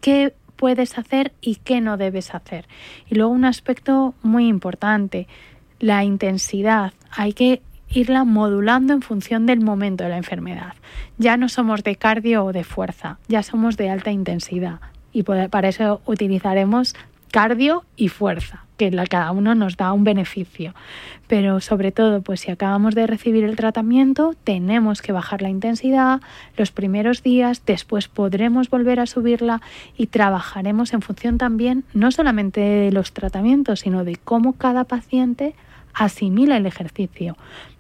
¿qué 0.03 0.35
puedes 0.59 0.99
hacer 0.99 1.33
y 1.41 1.57
qué 1.57 1.81
no 1.81 1.97
debes 1.97 2.35
hacer? 2.35 2.67
Y 3.09 3.15
luego 3.15 3.33
un 3.33 3.47
aspecto 3.47 4.15
muy 4.23 4.49
importante, 4.49 5.27
la 5.79 6.05
intensidad. 6.05 6.93
Hay 7.11 7.33
que 7.33 7.63
irla 7.89 8.25
modulando 8.25 8.93
en 8.93 9.01
función 9.01 9.47
del 9.47 9.61
momento 9.61 10.05
de 10.05 10.11
la 10.11 10.19
enfermedad. 10.19 10.75
Ya 11.17 11.39
no 11.39 11.49
somos 11.49 11.83
de 11.83 11.97
cardio 11.97 12.45
o 12.45 12.53
de 12.53 12.65
fuerza, 12.65 13.19
ya 13.29 13.43
somos 13.43 13.79
de 13.79 13.89
alta 13.89 14.11
intensidad 14.11 14.81
y 15.13 15.23
para 15.23 15.69
eso 15.69 16.03
utilizaremos 16.05 16.95
cardio 17.31 17.85
y 17.97 18.09
fuerza, 18.09 18.65
que 18.79 18.91
cada 19.11 19.33
uno 19.33 19.55
nos 19.55 19.77
da 19.77 19.93
un 19.93 20.05
beneficio. 20.05 20.75
Pero 21.27 21.61
sobre 21.61 21.93
todo, 21.93 22.23
pues 22.23 22.41
si 22.41 22.51
acabamos 22.51 22.95
de 22.95 23.07
recibir 23.07 23.45
el 23.45 23.57
tratamiento, 23.57 24.35
tenemos 24.45 25.03
que 25.03 25.13
bajar 25.13 25.43
la 25.43 25.51
intensidad 25.51 26.23
los 26.57 26.71
primeros 26.73 27.23
días, 27.23 27.63
después 27.67 28.09
podremos 28.09 28.71
volver 28.71 29.01
a 29.01 29.07
subirla 29.07 29.61
y 29.97 30.07
trabajaremos 30.07 30.95
en 30.95 31.03
función 31.03 31.37
también 31.37 31.85
no 31.93 32.11
solamente 32.11 32.61
de 32.61 32.93
los 32.93 33.13
tratamientos, 33.13 33.81
sino 33.81 34.05
de 34.05 34.17
cómo 34.17 34.55
cada 34.55 34.85
paciente 34.85 35.55
asimila 35.93 36.57
el 36.57 36.67
ejercicio. 36.67 37.37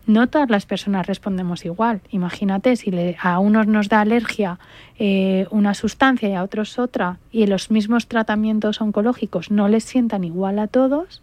No 0.08 0.26
todas 0.26 0.48
las 0.48 0.64
personas 0.64 1.06
respondemos 1.06 1.66
igual. 1.66 2.00
Imagínate 2.10 2.76
si 2.76 2.90
a 3.20 3.38
unos 3.38 3.66
nos 3.66 3.90
da 3.90 4.00
alergia 4.00 4.58
eh, 4.98 5.46
una 5.50 5.74
sustancia 5.74 6.30
y 6.30 6.32
a 6.32 6.42
otros 6.42 6.78
otra, 6.78 7.18
y 7.30 7.46
los 7.46 7.70
mismos 7.70 8.06
tratamientos 8.06 8.80
oncológicos 8.80 9.50
no 9.50 9.68
les 9.68 9.84
sientan 9.84 10.24
igual 10.24 10.60
a 10.60 10.66
todos, 10.66 11.20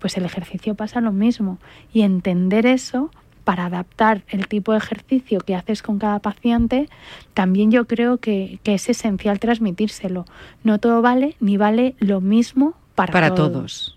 pues 0.00 0.16
el 0.16 0.24
ejercicio 0.24 0.74
pasa 0.74 1.00
lo 1.00 1.12
mismo. 1.12 1.58
Y 1.94 2.02
entender 2.02 2.66
eso 2.66 3.12
para 3.44 3.66
adaptar 3.66 4.24
el 4.26 4.48
tipo 4.48 4.72
de 4.72 4.78
ejercicio 4.78 5.38
que 5.38 5.54
haces 5.54 5.80
con 5.80 6.00
cada 6.00 6.18
paciente, 6.18 6.88
también 7.32 7.70
yo 7.70 7.86
creo 7.86 8.18
que, 8.18 8.58
es 8.64 8.88
esencial 8.88 9.38
transmitírselo. 9.38 10.24
No 10.64 10.80
todo 10.80 11.00
vale 11.00 11.36
ni 11.38 11.58
vale 11.58 11.94
lo 12.00 12.20
mismo 12.20 12.74
para, 12.96 13.12
para 13.12 13.36
todos. 13.36 13.96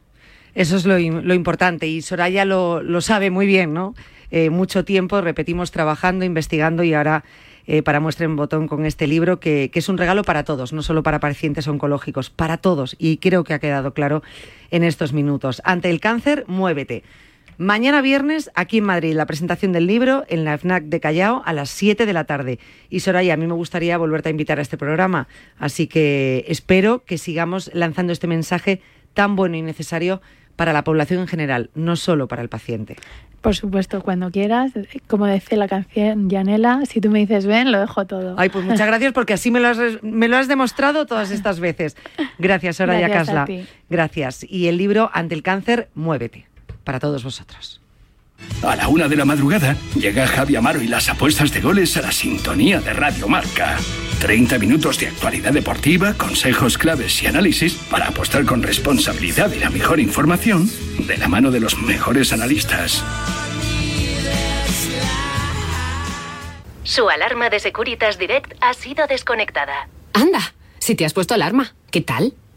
Eso 0.54 0.76
es 0.76 0.86
lo, 0.86 1.00
importante 1.00 1.88
y 1.88 2.04
Soraya 2.04 2.46
lo, 2.46 2.84
lo 2.84 3.02
sabe 3.02 3.32
muy 3.32 3.48
bien, 3.48 3.74
¿no? 3.74 3.96
Eh, 4.32 4.50
mucho 4.50 4.86
tiempo, 4.86 5.22
repetimos, 5.22 5.72
trabajando, 5.72 6.26
investigando 6.26 6.84
y 6.84 6.94
ahora 6.94 7.24
eh, 7.72 7.84
para 7.84 8.00
muestra 8.00 8.26
en 8.26 8.36
botón 8.36 8.68
con 8.68 8.86
este 8.86 9.06
libro 9.06 9.40
que, 9.40 9.70
es 9.72 9.90
un 9.90 9.98
regalo 9.98 10.24
para 10.24 10.44
todos, 10.44 10.74
no 10.74 10.82
solo 10.82 11.04
para 11.04 11.20
pacientes 11.20 11.68
oncológicos, 11.68 12.30
para 12.30 12.58
todos. 12.58 12.96
Y 12.98 13.18
creo 13.18 13.44
que 13.44 13.54
ha 13.54 13.60
quedado 13.60 13.94
claro 13.94 14.24
en 14.72 14.84
estos 14.84 15.14
minutos. 15.14 15.62
Ante 15.64 15.90
el 15.90 16.00
cáncer, 16.00 16.46
muévete. 16.48 17.04
Mañana 17.60 18.02
viernes, 18.02 18.50
aquí 18.56 18.78
en 18.78 18.86
Madrid, 18.86 19.14
la 19.14 19.26
presentación 19.26 19.74
del 19.74 19.86
libro 19.86 20.24
en 20.30 20.46
la 20.46 20.58
FNAC 20.58 20.86
de 20.86 21.00
Callao 21.00 21.44
a 21.46 21.54
las 21.54 21.70
7 21.70 22.06
de 22.08 22.14
la 22.14 22.24
tarde. 22.24 22.58
Y 22.90 23.02
Soraya, 23.02 23.34
a 23.34 23.38
mí 23.38 23.46
me 23.46 23.54
gustaría 23.54 23.98
volverte 23.98 24.30
a 24.30 24.32
invitar 24.32 24.60
a 24.60 24.62
este 24.62 24.78
programa, 24.78 25.28
así 25.58 25.86
que 25.86 26.46
espero 26.48 27.04
que 27.04 27.18
sigamos 27.18 27.70
lanzando 27.74 28.14
este 28.14 28.28
mensaje 28.28 28.82
tan 29.14 29.36
bueno 29.36 29.58
y 29.58 29.62
necesario 29.62 30.22
para 30.56 30.74
la 30.74 30.84
población 30.84 31.22
en 31.22 31.28
general, 31.28 31.70
no 31.76 31.96
solo 31.96 32.28
para 32.28 32.42
el 32.42 32.50
paciente. 32.50 32.96
Por 33.42 33.56
supuesto, 33.56 34.02
cuando 34.02 34.32
quieras, 34.32 34.72
como 35.08 35.26
dice 35.28 35.56
la 35.56 35.68
canción 35.68 36.30
Yanela, 36.30 36.82
si 36.86 37.00
tú 37.00 37.10
me 37.10 37.20
dices 37.20 37.46
ven, 37.46 37.72
lo 37.72 37.80
dejo 37.80 38.06
todo. 38.06 38.36
Ay, 38.38 38.50
pues 38.50 38.66
muchas 38.66 38.86
gracias 38.86 39.14
porque 39.14 39.34
así 39.34 39.50
me 39.50 39.60
lo 39.60 39.70
has, 39.70 39.78
me 40.02 40.28
lo 40.28 40.38
has 40.38 40.48
demostrado 40.48 41.06
todas 41.06 41.32
estas 41.32 41.60
veces. 41.60 41.96
Gracias, 42.38 42.78
Soraya 42.78 43.10
Casla. 43.10 43.48
Gracias. 43.90 44.46
Y 44.48 44.68
el 44.68 44.78
libro 44.78 45.10
Ante 45.14 45.36
el 45.36 45.44
cáncer, 45.44 45.90
muévete. 45.96 46.48
Para 46.84 47.00
todos 47.00 47.24
vosotros. 47.24 47.82
A 48.62 48.76
la 48.76 48.88
una 48.90 49.08
de 49.08 49.16
la 49.16 49.26
madrugada 49.26 49.78
llega 49.96 50.28
Javi 50.28 50.56
Amaro 50.56 50.82
y 50.82 50.88
las 50.88 51.10
apuestas 51.10 51.52
de 51.54 51.62
goles 51.62 51.96
a 51.96 52.02
la 52.02 52.12
sintonía 52.12 52.82
de 52.82 52.94
Radio 52.94 53.28
Marca. 53.28 53.78
30 54.20 54.60
minutos 54.60 55.00
de 55.00 55.08
actualidad 55.08 55.54
deportiva, 55.54 56.14
consejos 56.16 56.78
claves 56.78 57.24
y 57.24 57.28
análisis 57.28 57.76
para 57.90 58.08
apostar 58.08 58.46
con 58.46 58.62
responsabilidad 58.62 59.52
y 59.54 59.60
la 59.60 59.70
mejor 59.70 60.02
información 60.02 60.70
de 61.08 61.18
la 61.18 61.30
mano 61.30 61.52
de 61.52 61.62
los 61.62 61.78
mejores 61.82 62.34
analistas. 62.34 63.04
Su 66.84 67.10
alarma 67.10 67.50
de 67.50 67.60
Securitas 67.60 68.18
Direct 68.18 68.54
ha 68.60 68.74
sido 68.74 69.08
desconectada. 69.08 69.88
Anda, 70.12 70.54
si 70.80 70.96
te 70.96 71.06
has 71.06 71.14
puesto 71.14 71.34
alarma, 71.34 71.76
¿qué 71.92 72.02
tal? 72.02 72.34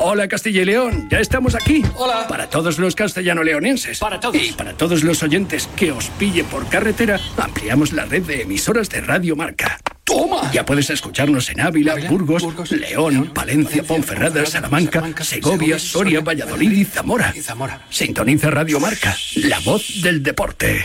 Hola 0.00 0.28
Castilla 0.28 0.62
y 0.62 0.64
León, 0.64 1.08
ya 1.10 1.18
estamos 1.18 1.56
aquí. 1.56 1.82
Hola. 1.96 2.26
Para 2.28 2.48
todos 2.48 2.78
los 2.78 2.94
castellano-leonenses. 2.94 3.98
Para 3.98 4.20
todos. 4.20 4.36
Y 4.40 4.52
para 4.52 4.72
todos 4.74 5.02
los 5.02 5.24
oyentes 5.24 5.68
que 5.74 5.90
os 5.90 6.08
pille 6.10 6.44
por 6.44 6.68
carretera, 6.68 7.18
ampliamos 7.36 7.92
la 7.92 8.04
red 8.04 8.22
de 8.22 8.42
emisoras 8.42 8.88
de 8.90 9.00
Radio 9.00 9.34
Marca. 9.34 9.80
¡Toma! 10.04 10.50
Ya 10.52 10.64
puedes 10.64 10.88
escucharnos 10.90 11.50
en 11.50 11.60
Ávila, 11.60 11.94
Ávila, 11.94 12.10
Burgos, 12.10 12.42
Burgos, 12.44 12.70
León, 12.70 13.12
León, 13.12 13.30
Palencia, 13.34 13.82
Valencia, 13.82 13.82
Ponferrada, 13.82 14.46
Salamanca, 14.46 14.92
Salamanca, 15.00 15.24
Segovia, 15.24 15.50
Segovia, 15.56 15.78
Soria, 15.80 15.90
Soria, 15.90 16.20
Valladolid 16.20 16.70
y 16.70 16.84
Zamora. 16.84 17.32
y 17.36 17.40
Zamora. 17.40 17.82
Sintoniza 17.90 18.50
Radio 18.50 18.78
Marca, 18.78 19.16
la 19.34 19.58
voz 19.60 20.00
del 20.00 20.22
deporte. 20.22 20.84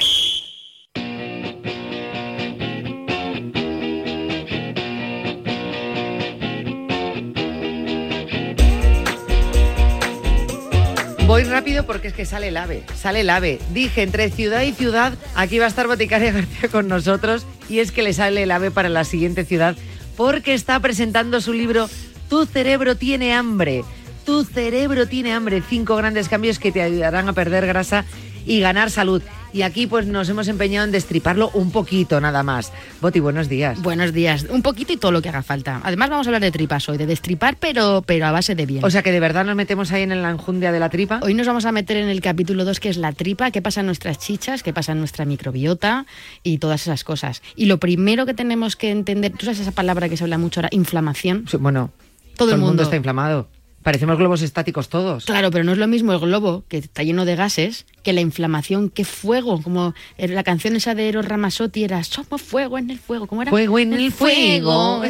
Voy 11.34 11.46
rápido 11.46 11.84
porque 11.88 12.10
es 12.10 12.14
que 12.14 12.28
sale 12.28 12.50
el 12.50 12.58
ave, 12.58 12.84
sale 12.94 13.22
el 13.22 13.30
ave. 13.32 13.58
Dije, 13.72 14.04
entre 14.04 14.30
ciudad 14.30 14.62
y 14.62 14.72
ciudad, 14.72 15.14
aquí 15.34 15.58
va 15.58 15.66
a 15.66 15.68
estar 15.68 15.88
Boticaria 15.88 16.32
García 16.32 16.70
con 16.70 16.88
nosotros 16.88 17.48
y 17.68 17.80
es 17.80 17.92
que 17.92 18.04
le 18.04 18.14
sale 18.14 18.44
el 18.44 18.52
ave 18.52 18.70
para 18.70 18.88
la 18.88 19.04
siguiente 19.04 19.44
ciudad 19.44 19.76
porque 20.16 20.54
está 20.54 20.80
presentando 20.80 21.42
su 21.42 21.52
libro 21.52 21.90
Tu 22.30 22.46
cerebro 22.46 22.98
tiene 22.98 23.34
hambre. 23.34 23.84
Tu 24.28 24.44
cerebro 24.44 25.08
tiene 25.08 25.34
hambre. 25.34 25.64
Cinco 25.68 25.96
grandes 25.96 26.30
cambios 26.30 26.60
que 26.60 26.72
te 26.72 26.84
ayudarán 26.84 27.28
a 27.28 27.34
perder 27.34 27.66
grasa 27.66 28.06
y 28.46 28.60
ganar 28.60 28.92
salud. 28.92 29.24
Y 29.54 29.62
aquí 29.62 29.86
pues 29.86 30.08
nos 30.08 30.28
hemos 30.30 30.47
empeñado 30.47 30.86
en 30.86 30.91
destriparlo 30.91 31.51
un 31.54 31.70
poquito 31.70 32.20
nada 32.20 32.41
más. 32.41 32.74
Boti, 33.01 33.20
buenos 33.20 33.47
días. 33.47 33.80
Buenos 33.84 34.12
días. 34.12 34.47
Un 34.49 34.64
poquito 34.64 34.93
y 34.93 34.97
todo 34.97 35.12
lo 35.12 35.22
que 35.22 35.30
haga 35.30 35.43
falta. 35.43 35.80
Además 35.84 36.10
vamos 36.10 36.26
a 36.26 36.30
hablar 36.30 36.41
de 36.41 36.51
tripas 36.51 36.89
hoy, 36.89 36.97
de 36.97 37.06
destripar, 37.06 37.58
pero, 37.60 38.04
pero 38.04 38.26
a 38.26 38.32
base 38.32 38.56
de 38.56 38.66
bien. 38.66 38.84
O 38.84 38.89
sea 38.89 39.04
que 39.04 39.12
de 39.12 39.20
verdad 39.20 39.45
nos 39.45 39.56
metemos 39.56 39.91
ahí 39.91 40.01
en 40.01 40.22
la 40.24 40.32
enjundia 40.32 40.72
de 40.72 40.80
la 40.80 40.89
tripa. 40.89 41.20
Hoy 41.22 41.36
nos 41.36 41.45
vamos 41.45 41.66
a 41.66 41.72
meter 41.72 41.97
en 41.97 42.10
el 42.10 42.20
capítulo 42.20 42.66
2, 42.66 42.80
que 42.80 42.89
es 42.89 42.97
la 42.97 43.12
tripa, 43.12 43.51
qué 43.51 43.62
pasa 43.62 43.82
en 43.82 43.86
nuestras 43.86 44.18
chichas, 44.18 44.64
qué 44.64 44.74
pasa 44.74 44.93
en 44.93 44.97
nuestra 44.99 45.24
microbiota 45.26 46.08
y 46.41 46.58
todas 46.58 46.82
esas 46.82 47.04
cosas. 47.04 47.43
Y 47.56 47.68
lo 47.68 47.78
primero 47.78 48.26
que 48.26 48.34
tenemos 48.34 48.76
que 48.76 48.89
entender, 48.89 49.34
tú 49.34 49.45
sabes 49.45 49.60
esa 49.60 49.72
palabra 49.72 50.10
que 50.10 50.18
se 50.18 50.24
habla 50.24 50.39
mucho 50.39 50.62
ahora, 50.62 50.70
inflamación. 50.72 51.45
Sí, 51.47 51.58
Bueno, 51.58 51.91
Todo 52.38 52.54
el 52.56 52.58
mundo. 52.60 52.82
está 52.82 52.95
inflamado. 52.95 53.47
Parecemos 53.84 54.18
globos 54.18 54.42
estáticos 54.42 54.88
todos. 54.88 55.26
Claro, 55.26 55.52
pero 55.52 55.64
no 55.64 55.74
es 55.74 55.78
lo 55.78 55.88
mismo 55.88 56.14
el 56.14 56.20
globo, 56.20 56.64
que 56.70 56.78
está 56.78 57.04
lleno 57.04 57.26
de 57.26 57.36
gases, 57.36 57.86
que 58.02 58.14
la 58.14 58.22
inflamación, 58.22 58.90
que 58.90 59.04
fuego, 59.04 59.62
como 59.62 59.94
era 60.18 60.34
la 60.34 60.44
canción 60.44 60.76
esa 60.76 60.96
de 60.96 61.10
Eros 61.10 61.26
Ramazzotti 61.26 61.84
era 61.84 62.04
Somos 62.04 62.42
fuego 62.42 62.78
en 62.78 62.90
el 62.90 63.00
fuego, 63.00 63.28
¿cómo 63.28 63.42
era? 63.42 63.52
Fuego 63.52 63.80
en 63.80 63.94
el 63.94 64.12
fuego. 64.12 65.04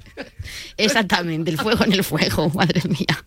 Exactamente, 0.78 1.50
el 1.50 1.58
fuego 1.58 1.84
en 1.84 1.92
el 1.92 2.02
fuego, 2.02 2.48
madre 2.54 2.80
mía. 2.88 3.22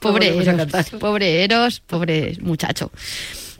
Pobre 0.00 0.36
Eros, 0.36 0.90
pobre 0.98 1.44
Eros, 1.44 1.80
pobre 1.80 2.36
muchacho. 2.40 2.90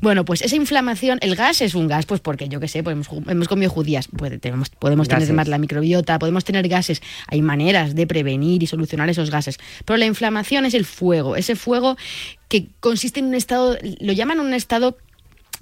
Bueno, 0.01 0.25
pues 0.25 0.41
esa 0.43 0.57
inflamación, 0.57 1.19
el 1.21 1.37
gas 1.37 1.61
es 1.61 1.75
un 1.75 1.87
gas, 1.87 2.07
pues 2.07 2.21
porque 2.21 2.49
yo 2.49 2.59
qué 2.59 2.69
sé, 2.69 2.83
pues 2.83 2.95
hemos, 2.95 3.09
hemos 3.29 3.49
comido 3.49 3.71
judías, 3.71 4.09
puede- 4.09 4.39
tenemos- 4.39 4.71
podemos 4.71 5.09
Gases. 5.09 5.25
tener 5.25 5.37
más 5.37 5.49
la 5.49 5.59
microbiota, 5.59 6.19
podemos 6.19 6.45
tener 6.45 6.67
gases, 6.69 7.03
hay 7.27 7.43
maneras 7.43 7.95
de 7.95 8.07
prevenir 8.07 8.63
y 8.63 8.67
solucionar 8.67 9.11
esos 9.11 9.31
gases. 9.31 9.59
Pero 9.85 9.97
la 9.99 10.07
inflamación 10.07 10.65
es 10.65 10.75
el 10.75 10.85
fuego, 10.87 11.37
ese 11.37 11.55
fuego 11.55 11.97
que 12.49 12.69
consiste 12.81 13.21
en 13.21 13.27
un 13.27 13.35
estado, 13.35 13.77
lo 14.01 14.13
llaman 14.13 14.41
un 14.41 14.55
estado 14.55 14.97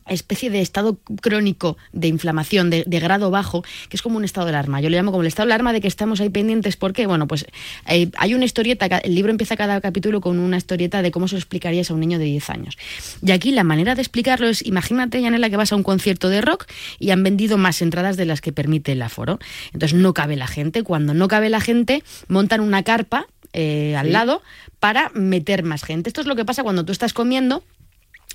especie 0.08 0.50
de 0.50 0.60
estado 0.60 0.98
crónico 1.20 1.76
de 1.92 2.08
inflamación 2.08 2.70
de, 2.70 2.84
de 2.86 3.00
grado 3.00 3.30
bajo, 3.30 3.62
que 3.88 3.96
es 3.96 4.02
como 4.02 4.16
un 4.16 4.24
estado 4.24 4.46
de 4.46 4.50
alarma. 4.50 4.80
Yo 4.80 4.90
le 4.90 4.96
llamo 4.96 5.10
como 5.10 5.22
el 5.22 5.28
estado 5.28 5.46
de 5.46 5.54
alarma 5.54 5.72
de 5.72 5.80
que 5.80 5.88
estamos 5.88 6.20
ahí 6.20 6.30
pendientes. 6.30 6.76
¿Por 6.76 6.92
qué? 6.92 7.06
Bueno, 7.06 7.26
pues 7.26 7.46
eh, 7.88 8.10
hay 8.16 8.34
una 8.34 8.44
historieta, 8.44 8.86
el 8.86 9.14
libro 9.14 9.30
empieza 9.30 9.56
cada 9.56 9.80
capítulo 9.80 10.20
con 10.20 10.38
una 10.38 10.56
historieta 10.56 11.02
de 11.02 11.10
cómo 11.10 11.28
se 11.28 11.34
lo 11.34 11.38
explicarías 11.38 11.90
a 11.90 11.94
un 11.94 12.00
niño 12.00 12.18
de 12.18 12.24
10 12.26 12.50
años. 12.50 12.78
Y 13.22 13.32
aquí 13.32 13.50
la 13.50 13.64
manera 13.64 13.94
de 13.94 14.02
explicarlo 14.02 14.48
es, 14.48 14.64
imagínate, 14.64 15.20
Yanela, 15.20 15.50
que 15.50 15.56
vas 15.56 15.72
a 15.72 15.76
un 15.76 15.82
concierto 15.82 16.28
de 16.28 16.40
rock 16.40 16.66
y 16.98 17.10
han 17.10 17.22
vendido 17.22 17.58
más 17.58 17.82
entradas 17.82 18.16
de 18.16 18.24
las 18.24 18.40
que 18.40 18.52
permite 18.52 18.92
el 18.92 19.02
aforo. 19.02 19.38
Entonces 19.72 19.98
no 19.98 20.14
cabe 20.14 20.36
la 20.36 20.46
gente. 20.46 20.82
Cuando 20.82 21.14
no 21.14 21.28
cabe 21.28 21.48
la 21.48 21.60
gente, 21.60 22.02
montan 22.28 22.60
una 22.60 22.82
carpa 22.82 23.26
eh, 23.52 23.96
al 23.96 24.12
lado 24.12 24.42
para 24.80 25.10
meter 25.14 25.62
más 25.62 25.82
gente. 25.82 26.10
Esto 26.10 26.20
es 26.20 26.26
lo 26.26 26.36
que 26.36 26.44
pasa 26.44 26.62
cuando 26.62 26.84
tú 26.84 26.92
estás 26.92 27.12
comiendo 27.12 27.62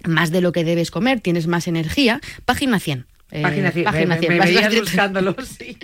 más 0.03 0.31
de 0.31 0.41
lo 0.41 0.51
que 0.51 0.63
debes 0.63 0.91
comer, 0.91 1.19
tienes 1.21 1.47
más 1.47 1.67
energía. 1.67 2.19
Página 2.45 2.79
100. 2.79 3.05
Eh, 3.31 3.41
Página 3.41 3.71
100. 3.71 3.85
Página 3.85 4.15
me, 4.15 4.19
100. 4.19 4.33
me 4.33 4.39
veías 4.45 4.65
vas- 4.71 4.79
buscándolo, 4.81 5.35
sí. 5.57 5.75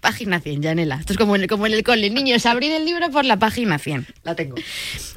Página 0.00 0.40
100, 0.40 0.62
Janela. 0.64 0.96
Esto 0.96 1.12
es 1.12 1.16
como 1.18 1.36
en, 1.36 1.46
como 1.46 1.66
en 1.68 1.72
el 1.74 1.84
cole. 1.84 2.10
Niños, 2.10 2.44
abrir 2.44 2.72
el 2.72 2.84
libro 2.84 3.08
por 3.10 3.24
la 3.24 3.36
página 3.38 3.78
100. 3.78 4.06
La 4.24 4.34
tengo. 4.34 4.56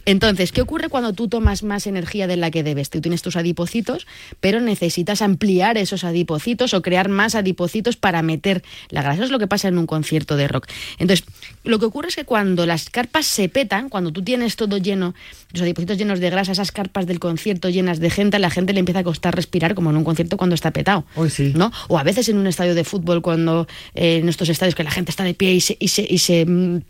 Entonces, 0.05 0.51
¿qué 0.51 0.61
ocurre 0.61 0.89
cuando 0.89 1.13
tú 1.13 1.27
tomas 1.27 1.63
más 1.63 1.87
energía 1.87 2.27
de 2.27 2.37
la 2.37 2.51
que 2.51 2.61
debes? 2.61 2.91
Tú 2.91 3.01
tienes 3.01 3.23
tus 3.23 3.35
adipocitos, 3.35 4.05
pero 4.39 4.59
necesitas 4.61 5.23
ampliar 5.23 5.77
esos 5.79 6.03
adipocitos 6.03 6.75
o 6.75 6.83
crear 6.83 7.09
más 7.09 7.33
adipocitos 7.33 7.97
para 7.97 8.21
meter 8.21 8.61
la 8.89 9.01
grasa. 9.01 9.15
Eso 9.15 9.25
es 9.25 9.31
lo 9.31 9.39
que 9.39 9.47
pasa 9.47 9.67
en 9.67 9.77
un 9.79 9.87
concierto 9.87 10.37
de 10.37 10.47
rock. 10.47 10.67
Entonces, 10.99 11.25
lo 11.63 11.79
que 11.79 11.85
ocurre 11.85 12.09
es 12.09 12.15
que 12.15 12.25
cuando 12.25 12.65
las 12.65 12.89
carpas 12.89 13.25
se 13.25 13.49
petan, 13.49 13.89
cuando 13.89 14.11
tú 14.11 14.23
tienes 14.23 14.55
todo 14.55 14.77
lleno, 14.77 15.13
los 15.53 15.61
adipocitos 15.61 15.97
llenos 15.97 16.19
de 16.19 16.29
grasa, 16.29 16.51
esas 16.51 16.71
carpas 16.71 17.05
del 17.05 17.19
concierto 17.19 17.69
llenas 17.69 17.99
de 17.99 18.09
gente, 18.09 18.37
a 18.37 18.39
la 18.39 18.49
gente 18.49 18.73
le 18.73 18.79
empieza 18.79 18.99
a 18.99 19.03
costar 19.03 19.35
respirar 19.35 19.75
como 19.75 19.89
en 19.91 19.97
un 19.97 20.03
concierto 20.03 20.37
cuando 20.37 20.55
está 20.55 20.71
petado. 20.71 21.05
Hoy 21.15 21.29
sí. 21.29 21.53
¿no? 21.55 21.71
O 21.87 21.97
a 21.97 22.03
veces 22.03 22.29
en 22.29 22.37
un 22.37 22.47
estadio 22.47 22.75
de 22.75 22.83
fútbol, 22.83 23.21
cuando 23.21 23.67
eh, 23.93 24.17
en 24.17 24.29
estos 24.29 24.49
estadios 24.49 24.75
que 24.75 24.83
la 24.83 24.91
gente 24.91 25.11
está 25.11 25.23
de 25.23 25.33
pie 25.33 25.53
y 25.53 25.61
se, 25.61 25.77
y 25.79 25.87
se, 25.89 26.05
y 26.09 26.17
se, 26.17 26.45
mm, 26.45 26.81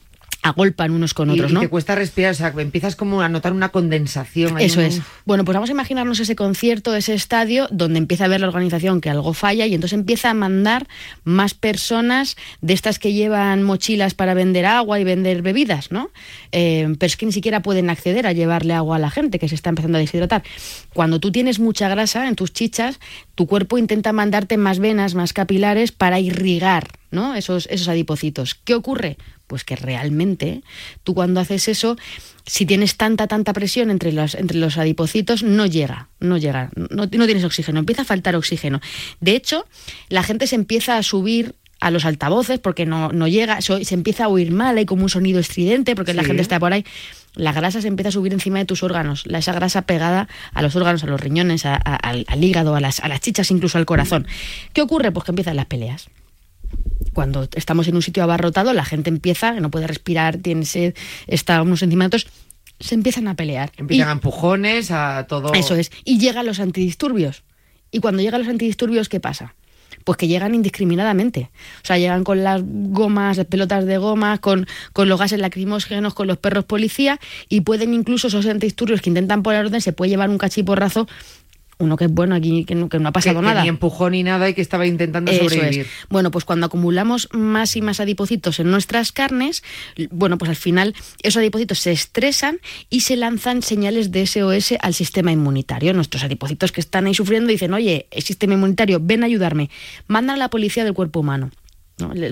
agolpan 0.43 0.91
unos 0.91 1.13
con 1.13 1.29
Y- 1.29 1.33
otros, 1.33 1.51
y, 1.51 1.53
¿no? 1.53 1.59
te 1.61 1.67
cuesta 1.69 1.95
respirar, 1.95 2.31
o 2.31 2.35
sea, 2.35 2.53
empiezas 2.57 2.95
como 2.95 3.21
a 3.21 3.29
notar 3.29 3.53
una 3.53 3.69
condensación. 3.69 4.59
Eso 4.59 4.79
un- 4.79 4.85
es. 4.85 5.01
Bueno, 5.25 5.45
pues 5.45 5.53
vamos 5.55 5.69
a 5.69 5.73
imaginarnos 5.73 6.19
ese 6.19 6.35
concierto, 6.35 6.95
ese 6.95 7.13
estadio, 7.13 7.67
donde 7.71 7.99
empieza 7.99 8.25
a 8.25 8.27
ver 8.27 8.41
la 8.41 8.47
organización 8.47 9.01
que 9.01 9.09
algo 9.09 9.33
falla 9.33 9.65
y 9.67 9.73
entonces 9.75 9.97
empieza 9.99 10.29
a 10.29 10.33
mandar 10.33 10.87
más 11.23 11.53
personas 11.53 12.37
de 12.61 12.73
estas 12.73 12.97
que 12.99 13.13
llevan 13.13 13.63
mochilas 13.63 14.13
para 14.13 14.33
vender 14.33 14.65
agua 14.65 14.99
y 14.99 15.03
vender 15.03 15.41
bebidas, 15.41 15.91
¿no? 15.91 16.09
Eh, 16.51 16.87
pero 16.99 17.07
es 17.07 17.17
que 17.17 17.25
ni 17.25 17.31
siquiera 17.31 17.61
pueden 17.61 17.89
acceder 17.89 18.25
a 18.27 18.31
llevarle 18.33 18.73
agua 18.73 18.95
a 18.95 18.99
la 18.99 19.11
gente 19.11 19.37
que 19.39 19.47
se 19.47 19.55
está 19.55 19.69
empezando 19.69 19.97
a 19.97 20.01
deshidratar. 20.01 20.43
Cuando 20.93 21.19
tú 21.19 21.31
tienes 21.31 21.59
mucha 21.59 21.87
grasa 21.89 22.27
en 22.27 22.35
tus 22.35 22.51
chichas, 22.53 22.99
tu 23.35 23.47
cuerpo 23.47 23.77
intenta 23.77 24.11
mandarte 24.13 24.57
más 24.57 24.79
venas, 24.79 25.15
más 25.15 25.33
capilares 25.33 25.91
para 25.91 26.19
irrigar, 26.19 26.87
¿no? 27.11 27.35
Esos, 27.35 27.67
esos 27.71 27.87
adipocitos. 27.87 28.55
¿Qué 28.55 28.73
ocurre? 28.73 29.17
Pues 29.51 29.65
que 29.65 29.75
realmente 29.75 30.63
tú 31.03 31.13
cuando 31.13 31.41
haces 31.41 31.67
eso, 31.67 31.97
si 32.45 32.65
tienes 32.65 32.95
tanta, 32.95 33.27
tanta 33.27 33.51
presión 33.51 33.91
entre 33.91 34.13
los, 34.13 34.33
entre 34.33 34.57
los 34.57 34.77
adipocitos, 34.77 35.43
no 35.43 35.65
llega, 35.65 36.07
no 36.21 36.37
llega, 36.37 36.69
no, 36.77 36.87
no 37.05 37.07
tienes 37.09 37.43
oxígeno, 37.43 37.77
empieza 37.79 38.03
a 38.03 38.05
faltar 38.05 38.37
oxígeno. 38.37 38.79
De 39.19 39.35
hecho, 39.35 39.65
la 40.07 40.23
gente 40.23 40.47
se 40.47 40.55
empieza 40.55 40.95
a 40.95 41.03
subir 41.03 41.55
a 41.81 41.91
los 41.91 42.05
altavoces 42.05 42.59
porque 42.59 42.85
no, 42.85 43.09
no 43.11 43.27
llega, 43.27 43.59
se 43.59 43.93
empieza 43.93 44.23
a 44.23 44.27
oír 44.29 44.51
mal, 44.51 44.77
hay 44.77 44.85
como 44.85 45.03
un 45.03 45.09
sonido 45.09 45.41
estridente 45.41 45.97
porque 45.97 46.13
la 46.13 46.21
gente 46.23 46.41
está 46.43 46.57
por 46.61 46.71
ahí. 46.71 46.85
La 47.35 47.51
grasa 47.51 47.81
se 47.81 47.89
empieza 47.89 48.07
a 48.07 48.11
subir 48.13 48.31
encima 48.31 48.59
de 48.59 48.65
tus 48.65 48.83
órganos, 48.83 49.25
la, 49.27 49.39
esa 49.39 49.51
grasa 49.51 49.81
pegada 49.81 50.29
a 50.53 50.61
los 50.61 50.77
órganos, 50.77 51.03
a 51.03 51.07
los 51.07 51.19
riñones, 51.19 51.65
a- 51.65 51.75
a- 51.75 51.97
al, 51.97 52.23
al 52.29 52.41
hígado, 52.41 52.73
a 52.75 52.79
las, 52.79 53.01
a 53.01 53.09
las 53.09 53.19
chichas, 53.19 53.51
incluso 53.51 53.77
al 53.77 53.85
corazón. 53.85 54.27
¿Qué 54.71 54.81
ocurre? 54.81 55.11
Pues 55.11 55.25
que 55.25 55.31
empiezan 55.31 55.57
las 55.57 55.65
peleas 55.65 56.07
cuando 57.13 57.47
estamos 57.55 57.87
en 57.87 57.95
un 57.95 58.01
sitio 58.01 58.23
abarrotado, 58.23 58.73
la 58.73 58.85
gente 58.85 59.09
empieza, 59.09 59.51
no 59.59 59.69
puede 59.71 59.87
respirar, 59.87 60.37
tiene 60.37 60.65
sed, 60.65 60.95
está 61.27 61.61
unos 61.61 61.81
encima 61.83 62.03
de 62.05 62.07
otros, 62.07 62.27
se 62.79 62.95
empiezan 62.95 63.27
a 63.27 63.35
pelear. 63.35 63.71
Empiezan 63.77 64.07
Y- 64.07 64.09
a 64.09 64.13
empujones, 64.13 64.91
a 64.91 65.25
todo. 65.27 65.53
eso 65.53 65.75
es. 65.75 65.91
Y 66.03 66.17
llegan 66.19 66.45
los 66.45 66.59
antidisturbios. 66.59 67.43
Y 67.91 67.99
cuando 67.99 68.21
llegan 68.21 68.41
los 68.41 68.49
antidisturbios, 68.49 69.09
¿qué 69.09 69.19
pasa? 69.19 69.53
Pues 70.05 70.17
que 70.17 70.27
llegan 70.27 70.55
indiscriminadamente. 70.55 71.51
O 71.83 71.85
sea, 71.85 71.97
llegan 71.99 72.23
con 72.23 72.43
las 72.43 72.61
gomas, 72.65 73.37
las 73.37 73.45
pelotas 73.45 73.85
de 73.85 73.97
goma, 73.97 74.37
con, 74.39 74.65
con 74.93 75.09
los 75.09 75.19
gases 75.19 75.39
lacrimógenos, 75.39 76.13
con 76.15 76.25
los 76.27 76.37
perros 76.37 76.65
policía, 76.65 77.19
y 77.49 77.61
pueden 77.61 77.93
incluso 77.93 78.27
esos 78.29 78.45
antidisturbios 78.47 79.01
que 79.01 79.09
intentan 79.09 79.43
poner 79.43 79.65
orden, 79.65 79.81
se 79.81 79.91
puede 79.93 80.09
llevar 80.09 80.29
un 80.29 80.37
cachiporrazo, 80.39 81.07
uno 81.81 81.97
que 81.97 82.05
es 82.05 82.11
bueno 82.11 82.35
aquí, 82.35 82.63
que 82.65 82.75
no, 82.75 82.87
que 82.89 82.99
no 82.99 83.09
ha 83.09 83.11
pasado 83.11 83.39
que 83.41 83.45
nada. 83.47 83.63
ni 83.63 83.67
empujó 83.69 84.09
ni 84.09 84.23
nada 84.23 84.47
y 84.49 84.53
que 84.53 84.61
estaba 84.61 84.85
intentando 84.87 85.31
Eso 85.31 85.43
sobrevivir. 85.43 85.81
es. 85.81 85.87
Bueno, 86.09 86.31
pues 86.31 86.45
cuando 86.45 86.67
acumulamos 86.67 87.27
más 87.33 87.75
y 87.75 87.81
más 87.81 87.99
adipocitos 87.99 88.59
en 88.59 88.71
nuestras 88.71 89.11
carnes, 89.11 89.63
bueno, 90.11 90.37
pues 90.37 90.49
al 90.49 90.55
final 90.55 90.93
esos 91.23 91.39
adipocitos 91.39 91.79
se 91.79 91.91
estresan 91.91 92.59
y 92.89 93.01
se 93.01 93.15
lanzan 93.17 93.61
señales 93.61 94.11
de 94.11 94.25
SOS 94.25 94.75
al 94.79 94.93
sistema 94.93 95.31
inmunitario. 95.31 95.93
Nuestros 95.93 96.23
adipocitos 96.23 96.71
que 96.71 96.81
están 96.81 97.07
ahí 97.07 97.13
sufriendo 97.13 97.49
dicen, 97.49 97.73
oye, 97.73 98.07
el 98.11 98.23
sistema 98.23 98.53
inmunitario, 98.53 98.99
ven 99.01 99.23
a 99.23 99.25
ayudarme. 99.25 99.69
Mandan 100.07 100.35
a 100.35 100.39
la 100.39 100.49
policía 100.49 100.83
del 100.83 100.93
cuerpo 100.93 101.19
humano. 101.19 101.51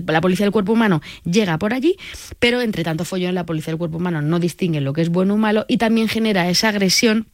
La 0.07 0.21
policía 0.21 0.45
del 0.45 0.51
cuerpo 0.51 0.73
humano 0.73 1.01
llega 1.25 1.59
por 1.59 1.73
allí, 1.73 1.95
pero 2.39 2.61
entre 2.61 2.83
tanto 2.83 3.05
follón 3.05 3.35
la 3.35 3.45
policía 3.45 3.71
del 3.71 3.77
cuerpo 3.77 3.97
humano 3.97 4.21
no 4.21 4.39
distingue 4.39 4.81
lo 4.81 4.93
que 4.93 5.01
es 5.01 5.09
bueno 5.09 5.35
o 5.35 5.37
malo 5.37 5.65
y 5.67 5.77
también 5.77 6.07
genera 6.07 6.49
esa 6.49 6.69
agresión 6.69 7.27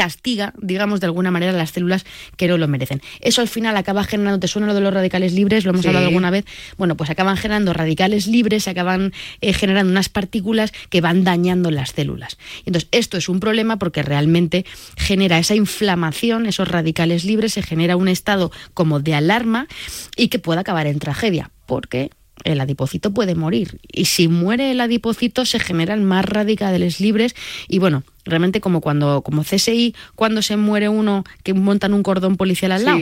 castiga, 0.00 0.54
digamos, 0.56 1.00
de 1.00 1.06
alguna 1.08 1.30
manera 1.30 1.52
las 1.52 1.72
células 1.72 2.06
que 2.38 2.48
no 2.48 2.56
lo 2.56 2.66
merecen. 2.68 3.02
Eso 3.20 3.42
al 3.42 3.48
final 3.48 3.76
acaba 3.76 4.02
generando, 4.02 4.40
¿te 4.40 4.48
suena 4.48 4.66
lo 4.66 4.72
de 4.72 4.80
los 4.80 4.94
radicales 4.94 5.34
libres? 5.34 5.66
Lo 5.66 5.72
hemos 5.72 5.84
hablado 5.84 6.06
alguna 6.06 6.30
vez. 6.30 6.46
Bueno, 6.78 6.96
pues 6.96 7.10
acaban 7.10 7.36
generando 7.36 7.74
radicales 7.74 8.26
libres, 8.26 8.64
se 8.64 8.70
acaban 8.70 9.12
eh, 9.42 9.52
generando 9.52 9.92
unas 9.92 10.08
partículas 10.08 10.72
que 10.88 11.02
van 11.02 11.22
dañando 11.22 11.70
las 11.70 11.90
células. 11.90 12.38
Entonces, 12.64 12.88
esto 12.92 13.18
es 13.18 13.28
un 13.28 13.40
problema 13.40 13.78
porque 13.78 14.02
realmente 14.02 14.64
genera 14.96 15.38
esa 15.38 15.54
inflamación, 15.54 16.46
esos 16.46 16.66
radicales 16.66 17.26
libres, 17.26 17.52
se 17.52 17.62
genera 17.62 17.98
un 17.98 18.08
estado 18.08 18.50
como 18.72 19.00
de 19.00 19.12
alarma 19.12 19.68
y 20.16 20.28
que 20.28 20.38
puede 20.38 20.60
acabar 20.60 20.86
en 20.86 20.98
tragedia, 20.98 21.50
porque 21.66 22.10
el 22.44 22.58
adipocito 22.58 23.12
puede 23.12 23.34
morir. 23.34 23.80
Y 23.92 24.06
si 24.06 24.28
muere 24.28 24.70
el 24.70 24.80
adipocito, 24.80 25.44
se 25.44 25.60
generan 25.60 26.04
más 26.04 26.24
radicales 26.24 27.00
libres. 27.00 27.34
Y 27.68 27.80
bueno, 27.80 28.02
realmente 28.24 28.60
como 28.60 28.80
cuando, 28.80 29.22
como 29.22 29.42
CSI, 29.42 29.94
cuando 30.14 30.42
se 30.42 30.56
muere 30.56 30.88
uno 30.88 31.24
que 31.42 31.54
montan 31.54 31.94
un 31.94 32.02
cordón 32.02 32.36
policial 32.36 32.72
al 32.72 32.84
lado. 32.84 33.00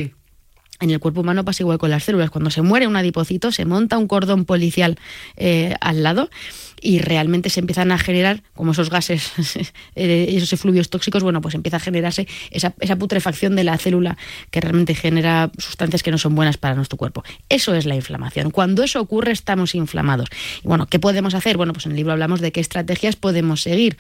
En 0.80 0.90
el 0.90 1.00
cuerpo 1.00 1.22
humano 1.22 1.44
pasa 1.44 1.64
igual 1.64 1.78
con 1.78 1.90
las 1.90 2.04
células. 2.04 2.30
Cuando 2.30 2.50
se 2.50 2.62
muere 2.62 2.86
un 2.86 2.94
adipocito, 2.94 3.50
se 3.50 3.64
monta 3.64 3.98
un 3.98 4.06
cordón 4.06 4.44
policial 4.44 4.96
eh, 5.36 5.74
al 5.80 6.04
lado 6.04 6.30
y 6.80 7.00
realmente 7.00 7.50
se 7.50 7.58
empiezan 7.58 7.90
a 7.90 7.98
generar, 7.98 8.44
como 8.54 8.70
esos 8.70 8.88
gases, 8.88 9.32
eh, 9.96 10.26
esos 10.28 10.52
efluvios 10.52 10.88
tóxicos, 10.88 11.24
bueno, 11.24 11.40
pues 11.40 11.56
empieza 11.56 11.78
a 11.78 11.80
generarse 11.80 12.28
esa, 12.52 12.74
esa, 12.78 12.94
putrefacción 12.94 13.56
de 13.56 13.64
la 13.64 13.76
célula 13.76 14.16
que 14.52 14.60
realmente 14.60 14.94
genera 14.94 15.50
sustancias 15.58 16.04
que 16.04 16.12
no 16.12 16.18
son 16.18 16.36
buenas 16.36 16.58
para 16.58 16.76
nuestro 16.76 16.96
cuerpo. 16.96 17.24
Eso 17.48 17.74
es 17.74 17.84
la 17.84 17.96
inflamación. 17.96 18.52
Cuando 18.52 18.84
eso 18.84 19.00
ocurre, 19.00 19.32
estamos 19.32 19.74
inflamados. 19.74 20.28
Y 20.62 20.68
bueno, 20.68 20.86
¿qué 20.86 21.00
podemos 21.00 21.34
hacer? 21.34 21.56
Bueno, 21.56 21.72
pues 21.72 21.86
en 21.86 21.92
el 21.92 21.96
libro 21.96 22.12
hablamos 22.12 22.40
de 22.40 22.52
qué 22.52 22.60
estrategias 22.60 23.16
podemos 23.16 23.62
seguir. 23.62 23.96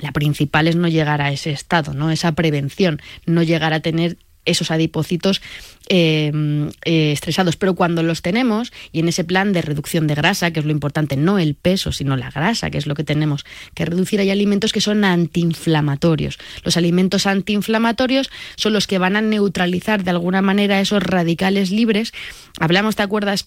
La 0.00 0.12
principal 0.12 0.68
es 0.68 0.76
no 0.76 0.88
llegar 0.88 1.22
a 1.22 1.30
ese 1.30 1.50
estado, 1.50 1.94
¿no? 1.94 2.10
Esa 2.10 2.32
prevención, 2.32 3.00
no 3.26 3.42
llegar 3.42 3.72
a 3.72 3.80
tener 3.80 4.18
esos 4.44 4.70
adipocitos 4.70 5.40
eh, 5.88 6.32
eh, 6.84 7.12
estresados. 7.12 7.56
Pero 7.56 7.74
cuando 7.74 8.02
los 8.02 8.22
tenemos, 8.22 8.72
y 8.92 9.00
en 9.00 9.08
ese 9.08 9.24
plan 9.24 9.52
de 9.52 9.62
reducción 9.62 10.06
de 10.06 10.14
grasa, 10.14 10.50
que 10.50 10.60
es 10.60 10.66
lo 10.66 10.72
importante, 10.72 11.16
no 11.16 11.38
el 11.38 11.54
peso, 11.54 11.92
sino 11.92 12.16
la 12.16 12.30
grasa, 12.30 12.70
que 12.70 12.78
es 12.78 12.86
lo 12.86 12.94
que 12.94 13.04
tenemos 13.04 13.44
que 13.74 13.84
reducir, 13.84 14.20
hay 14.20 14.30
alimentos 14.30 14.72
que 14.72 14.80
son 14.80 15.04
antiinflamatorios. 15.04 16.38
Los 16.62 16.76
alimentos 16.76 17.26
antiinflamatorios 17.26 18.30
son 18.56 18.72
los 18.72 18.86
que 18.86 18.98
van 18.98 19.16
a 19.16 19.22
neutralizar 19.22 20.04
de 20.04 20.10
alguna 20.10 20.42
manera 20.42 20.80
esos 20.80 21.02
radicales 21.02 21.70
libres. 21.70 22.12
Hablamos, 22.60 22.96
¿te 22.96 23.02
acuerdas? 23.02 23.46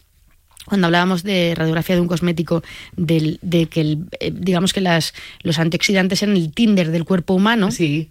Cuando 0.68 0.88
hablábamos 0.88 1.24
de 1.24 1.53
radiografía 1.55 1.95
de 1.95 2.01
un 2.01 2.07
cosmético, 2.07 2.61
de 2.95 3.68
que 3.72 3.82
el, 3.82 4.05
eh, 4.20 4.32
digamos 4.34 4.74
que 4.74 4.82
las, 4.82 5.13
los 5.41 5.59
antioxidantes 5.59 6.24
en 6.24 6.36
el 6.36 6.51
Tinder 6.53 6.91
del 6.91 7.05
cuerpo 7.05 7.34
humano. 7.34 7.72
Sí 7.72 8.09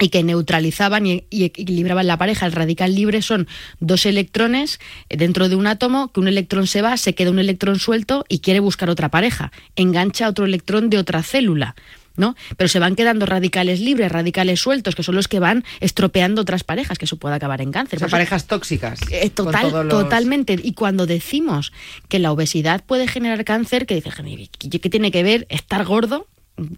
y 0.00 0.08
que 0.08 0.22
neutralizaban 0.22 1.06
y, 1.06 1.24
equilibraban 1.30 2.06
la 2.06 2.16
pareja. 2.16 2.46
El 2.46 2.52
radical 2.52 2.94
libre 2.94 3.22
son 3.22 3.46
dos 3.78 4.06
electrones 4.06 4.80
dentro 5.08 5.48
de 5.48 5.54
un 5.54 5.66
átomo, 5.66 6.10
que 6.12 6.18
un 6.18 6.28
electrón 6.28 6.66
se 6.66 6.82
va, 6.82 6.96
se 6.96 7.14
queda 7.14 7.30
un 7.30 7.38
electrón 7.38 7.78
suelto 7.78 8.24
y 8.28 8.38
quiere 8.38 8.60
buscar 8.60 8.90
otra 8.90 9.10
pareja. 9.10 9.52
Engancha 9.76 10.28
otro 10.28 10.44
electrón 10.44 10.90
de 10.90 10.98
otra 10.98 11.22
célula. 11.22 11.76
¿No? 12.16 12.36
Pero 12.56 12.68
se 12.68 12.78
van 12.78 12.96
quedando 12.96 13.26
radicales 13.26 13.80
libres, 13.80 14.10
radicales 14.10 14.60
sueltos, 14.60 14.94
que 14.94 15.02
son 15.02 15.14
los 15.14 15.28
que 15.28 15.38
van 15.38 15.64
estropeando 15.80 16.42
otras 16.42 16.64
parejas, 16.64 16.98
que 16.98 17.04
eso 17.04 17.16
puede 17.16 17.34
acabar 17.34 17.60
en 17.60 17.72
cáncer. 17.72 18.02
O 18.04 18.08
parejas 18.08 18.46
tóxicas. 18.46 19.00
Eh, 19.10 19.30
total, 19.30 19.88
Totalmente. 19.88 20.58
Y 20.62 20.74
cuando 20.74 21.06
decimos 21.06 21.72
que 22.08 22.18
la 22.18 22.32
obesidad 22.32 22.84
puede 22.84 23.08
generar 23.08 23.44
cáncer, 23.44 23.86
que 23.86 23.94
dice, 23.94 24.10
¿qué 24.58 24.90
tiene 24.90 25.10
que 25.10 25.22
ver 25.22 25.46
estar 25.48 25.84
gordo 25.84 26.26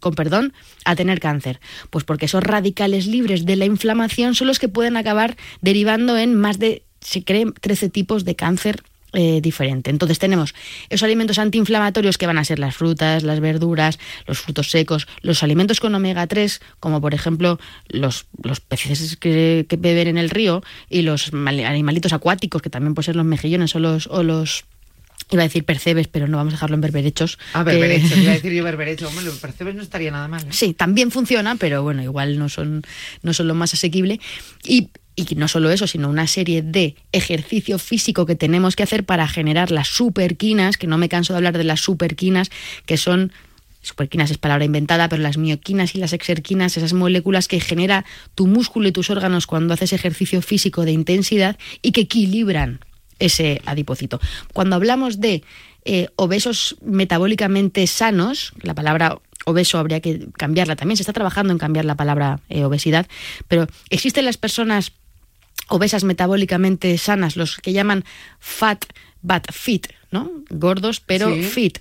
con 0.01 0.14
perdón, 0.14 0.53
a 0.85 0.95
tener 0.95 1.20
cáncer? 1.20 1.61
Pues 1.91 2.05
porque 2.05 2.26
esos 2.26 2.43
radicales 2.43 3.07
libres 3.07 3.45
de 3.45 3.57
la 3.57 3.64
inflamación 3.64 4.35
son 4.35 4.47
los 4.47 4.59
que 4.59 4.68
pueden 4.68 4.97
acabar 4.97 5.37
derivando 5.61 6.16
en 6.16 6.35
más 6.35 6.59
de, 6.59 6.85
se 7.01 7.24
creen, 7.24 7.53
13 7.53 7.89
tipos 7.91 8.24
de 8.24 8.37
cáncer 8.37 8.82
eh, 9.15 9.41
diferente. 9.41 9.91
Entonces 9.91 10.19
tenemos 10.19 10.55
esos 10.89 11.05
alimentos 11.05 11.39
antiinflamatorios 11.39 12.19
que 12.19 12.27
van 12.27 12.39
a 12.39 12.45
ser 12.45 12.59
las 12.59 12.77
frutas, 12.77 13.23
las 13.23 13.41
verduras, 13.41 13.99
los 14.27 14.41
frutos 14.41 14.71
secos, 14.71 15.07
los 15.23 15.43
alimentos 15.43 15.81
con 15.81 15.95
omega 15.95 16.27
3, 16.27 16.61
como 16.81 17.01
por 17.01 17.15
ejemplo 17.15 17.59
los, 17.89 18.27
los 18.43 18.61
peces 18.61 19.17
que, 19.17 19.67
beben 19.79 20.09
en 20.09 20.19
el 20.19 20.31
río 20.31 20.62
y 20.89 21.03
los 21.03 21.33
animalitos 21.33 22.12
acuáticos, 22.12 22.61
que 22.61 22.71
también 22.71 22.95
pueden 22.95 23.07
ser 23.07 23.17
los 23.17 23.25
mejillones 23.25 23.75
o 23.75 23.79
los, 23.79 24.07
o 24.09 24.23
los 24.23 24.65
Iba 25.31 25.43
a 25.43 25.47
decir 25.47 25.65
percebes, 25.65 26.07
pero 26.07 26.29
no 26.29 26.37
vamos 26.37 26.53
a 26.53 26.57
dejarlo 26.57 26.75
en 26.75 26.83
berberechos. 26.83 27.39
Ah, 27.55 27.62
berberechos, 27.62 28.19
iba 28.19 28.33
a 28.33 28.35
decir 28.35 28.53
yo 28.53 28.62
berberechos. 28.65 29.09
Hombre, 29.09 29.25
los 29.25 29.39
percebes 29.39 29.75
no 29.75 29.83
estaría 29.83 30.11
nada 30.11 30.29
mal. 30.29 30.43
¿eh? 30.43 30.49
Sí, 30.51 30.75
también 30.75 31.11
funciona, 31.11 31.57
pero 31.57 31.83
bueno, 31.83 32.03
igual 32.03 32.39
no 32.39 32.49
son, 32.49 32.83
no 33.23 33.33
son 33.33 33.49
lo 33.49 33.55
más 33.55 33.73
asequible. 33.73 34.21
Y, 34.65 34.91
y 35.17 35.35
no 35.37 35.49
solo 35.49 35.71
eso, 35.71 35.87
sino 35.87 36.09
una 36.09 36.27
serie 36.27 36.62
de 36.62 36.97
ejercicio 37.12 37.79
físico 37.79 38.27
que 38.27 38.35
tenemos 38.35 38.77
que 38.77 38.83
hacer 38.83 39.05
para 39.05 39.29
generar 39.29 39.71
las 39.71 39.89
superquinas, 39.89 40.77
que 40.77 40.87
no 40.87 40.99
me 40.99 41.09
canso 41.09 41.33
de 41.33 41.39
hablar 41.39 41.57
de 41.57 41.65
las 41.65 41.81
superquinas, 41.81 42.51
que 42.87 42.97
son 42.97 43.33
superquinas 43.83 44.31
es 44.31 44.39
palabra 44.39 44.65
inventada, 44.65 45.09
pero 45.09 45.23
las 45.23 45.37
mioquinas 45.37 45.95
y 45.95 45.99
las 45.99 46.12
exerquinas, 46.12 46.77
esas 46.77 46.95
moléculas 46.95 47.49
que 47.49 47.61
genera 47.61 48.05
tu 48.35 48.47
músculo 48.47 48.89
y 48.89 48.93
tus 48.93 49.11
órganos 49.11 49.47
cuando 49.47 49.75
haces 49.75 49.93
ejercicio 49.93 50.43
físico 50.43 50.85
de 50.85 50.93
intensidad 50.93 51.59
y 51.83 51.93
que 51.93 52.03
equilibran 52.03 52.81
ese 53.19 53.61
adipocito. 53.67 54.21
Cuando 54.53 54.77
hablamos 54.77 55.21
de 55.21 55.45
eh, 55.85 56.09
obesos 56.17 56.77
metabólicamente 56.83 57.87
sanos, 57.87 58.53
la 58.62 58.75
palabra 58.75 59.19
obeso 59.45 59.79
habría 59.79 60.01
que 60.01 60.27
cambiarla 60.33 60.77
también, 60.77 60.97
se 60.97 61.03
está 61.03 61.12
trabajando 61.12 61.53
en 61.53 61.59
cambiar 61.59 61.85
la 61.85 61.95
palabra 61.95 62.41
eh, 62.49 62.65
obesidad, 62.65 63.07
pero 63.49 63.67
existen 63.91 64.25
las 64.25 64.39
personas 64.39 64.93
obesas 65.69 66.05
metabólicamente 66.05 66.97
sanas, 66.99 67.37
los 67.37 67.57
que 67.59 67.73
llaman 67.73 68.05
fat 68.39 68.85
but 69.23 69.51
fit, 69.53 69.89
¿no? 70.11 70.31
Gordos 70.51 71.01
pero 71.01 71.35
fit. 71.35 71.79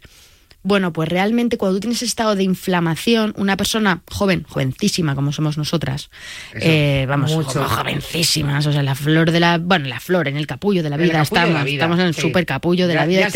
Bueno, 0.65 0.93
pues 0.93 1.09
realmente 1.09 1.57
cuando 1.57 1.75
tú 1.75 1.81
tienes 1.81 2.01
estado 2.01 2.36
de 2.38 2.43
inflamación, 2.43 3.34
una 3.36 3.57
persona 3.57 4.01
joven, 4.09 4.45
jovencísima 4.47 5.13
como 5.13 5.34
somos 5.34 5.57
nosotras, 5.57 6.09
eh, 6.53 7.05
vamos, 7.07 7.34
mucho. 7.34 7.65
jovencísimas, 7.65 8.65
o 8.65 8.71
sea, 8.71 8.81
la 8.81 8.95
flor 8.95 9.31
de 9.31 9.41
la, 9.41 9.57
bueno, 9.57 9.89
la 9.89 9.99
flor 9.99 10.29
en 10.29 10.38
el 10.38 10.47
capullo 10.47 10.81
de 10.81 10.89
la 10.89 10.95
vida, 10.95 11.21
estamos, 11.21 11.67
estamos 11.67 11.99
en 11.99 12.05
el 12.05 12.15
super 12.15 12.45
capullo 12.45 12.88
de 12.88 12.95
la 12.95 13.05
vida. 13.05 13.27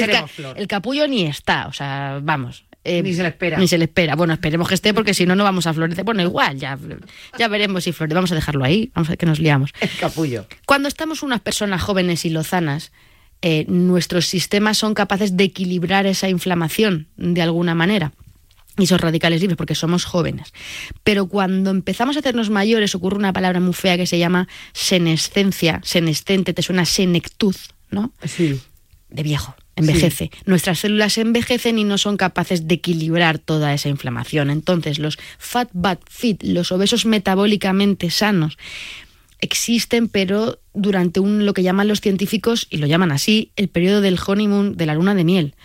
el 0.56 0.68
capullo 0.68 1.06
ni 1.10 1.26
está, 1.26 1.68
o 1.68 1.74
sea, 1.74 2.22
vamos, 2.24 2.64
eh, 2.88 3.04
ni 3.04 3.14
se 3.14 3.22
le 3.22 3.30
espera. 3.30 3.58
Ni 3.58 3.68
se 3.68 3.78
le 3.78 3.86
espera. 3.86 4.16
Bueno, 4.16 4.34
esperemos 4.34 4.68
que 4.68 4.76
esté 4.76 4.94
porque 4.94 5.14
si 5.14 5.26
no, 5.26 5.36
no 5.36 5.44
vamos 5.44 5.68
a 5.68 5.74
florecer. 5.74 6.06
Bueno, 6.06 6.22
igual, 6.22 6.58
ya, 6.58 6.78
ya 7.38 7.48
veremos 7.48 7.84
si 7.84 7.92
florece. 7.92 8.16
Vamos 8.16 8.32
a 8.32 8.36
dejarlo 8.36 8.64
ahí, 8.64 8.92
vamos 8.96 9.10
a 9.10 9.12
ver 9.12 9.18
que 9.18 9.26
nos 9.26 9.40
liamos. 9.40 9.72
El 9.80 9.90
capullo. 10.00 10.48
Cuando 10.66 10.88
estamos 10.88 11.22
unas 11.22 11.42
personas 11.42 11.82
jóvenes 11.82 12.24
y 12.26 12.30
lozanas, 12.30 12.92
eh, 13.42 13.66
nuestros 13.68 14.26
sistemas 14.26 14.78
son 14.78 14.94
capaces 14.94 15.38
de 15.38 15.44
equilibrar 15.44 16.08
esa 16.08 16.30
inflamación 16.30 17.08
de 17.18 17.42
alguna 17.42 17.76
manera 17.76 18.14
y 18.78 18.84
esos 18.84 19.02
radicales 19.02 19.42
libres 19.42 19.58
porque 19.58 19.76
somos 19.76 20.06
jóvenes. 20.06 20.54
Pero 21.04 21.28
cuando 21.28 21.72
empezamos 21.72 22.16
a 22.16 22.20
hacernos 22.20 22.50
mayores 22.50 22.96
ocurre 22.96 23.18
una 23.18 23.34
palabra 23.34 23.60
muy 23.60 23.74
fea 23.74 23.98
que 23.98 24.08
se 24.08 24.18
llama 24.18 24.48
senescencia, 24.74 25.82
senescente, 25.84 26.54
te 26.54 26.62
suena 26.62 26.86
senectud, 26.86 27.56
¿no? 27.90 28.14
Sí. 28.26 28.60
De 29.10 29.24
viejo, 29.24 29.56
envejece. 29.78 30.32
Nuestras 30.46 30.80
células 30.80 31.18
envejecen 31.18 31.80
y 31.80 31.84
no 31.84 31.98
son 31.98 32.18
capaces 32.18 32.68
de 32.68 32.76
equilibrar 32.76 33.40
toda 33.40 33.74
esa 33.74 33.90
inflamación. 33.90 34.50
Entonces, 34.50 35.00
los 35.00 35.18
fat 35.38 35.70
but 35.74 36.00
fit, 36.10 36.44
los 36.44 36.72
obesos 36.72 37.06
metabólicamente 37.06 38.10
sanos, 38.10 38.58
existen, 39.40 40.10
pero 40.10 40.60
durante 40.74 41.20
un, 41.20 41.46
lo 41.46 41.54
que 41.54 41.64
llaman 41.64 41.88
los 41.88 42.02
científicos, 42.02 42.68
y 42.70 42.78
lo 42.78 42.88
llaman 42.88 43.12
así, 43.12 43.52
el 43.56 43.70
periodo 43.70 44.02
del 44.02 44.20
honeymoon, 44.26 44.76
de 44.76 44.86
la 44.86 44.96
luna 44.96 45.16
de 45.16 45.24
miel, 45.24 45.56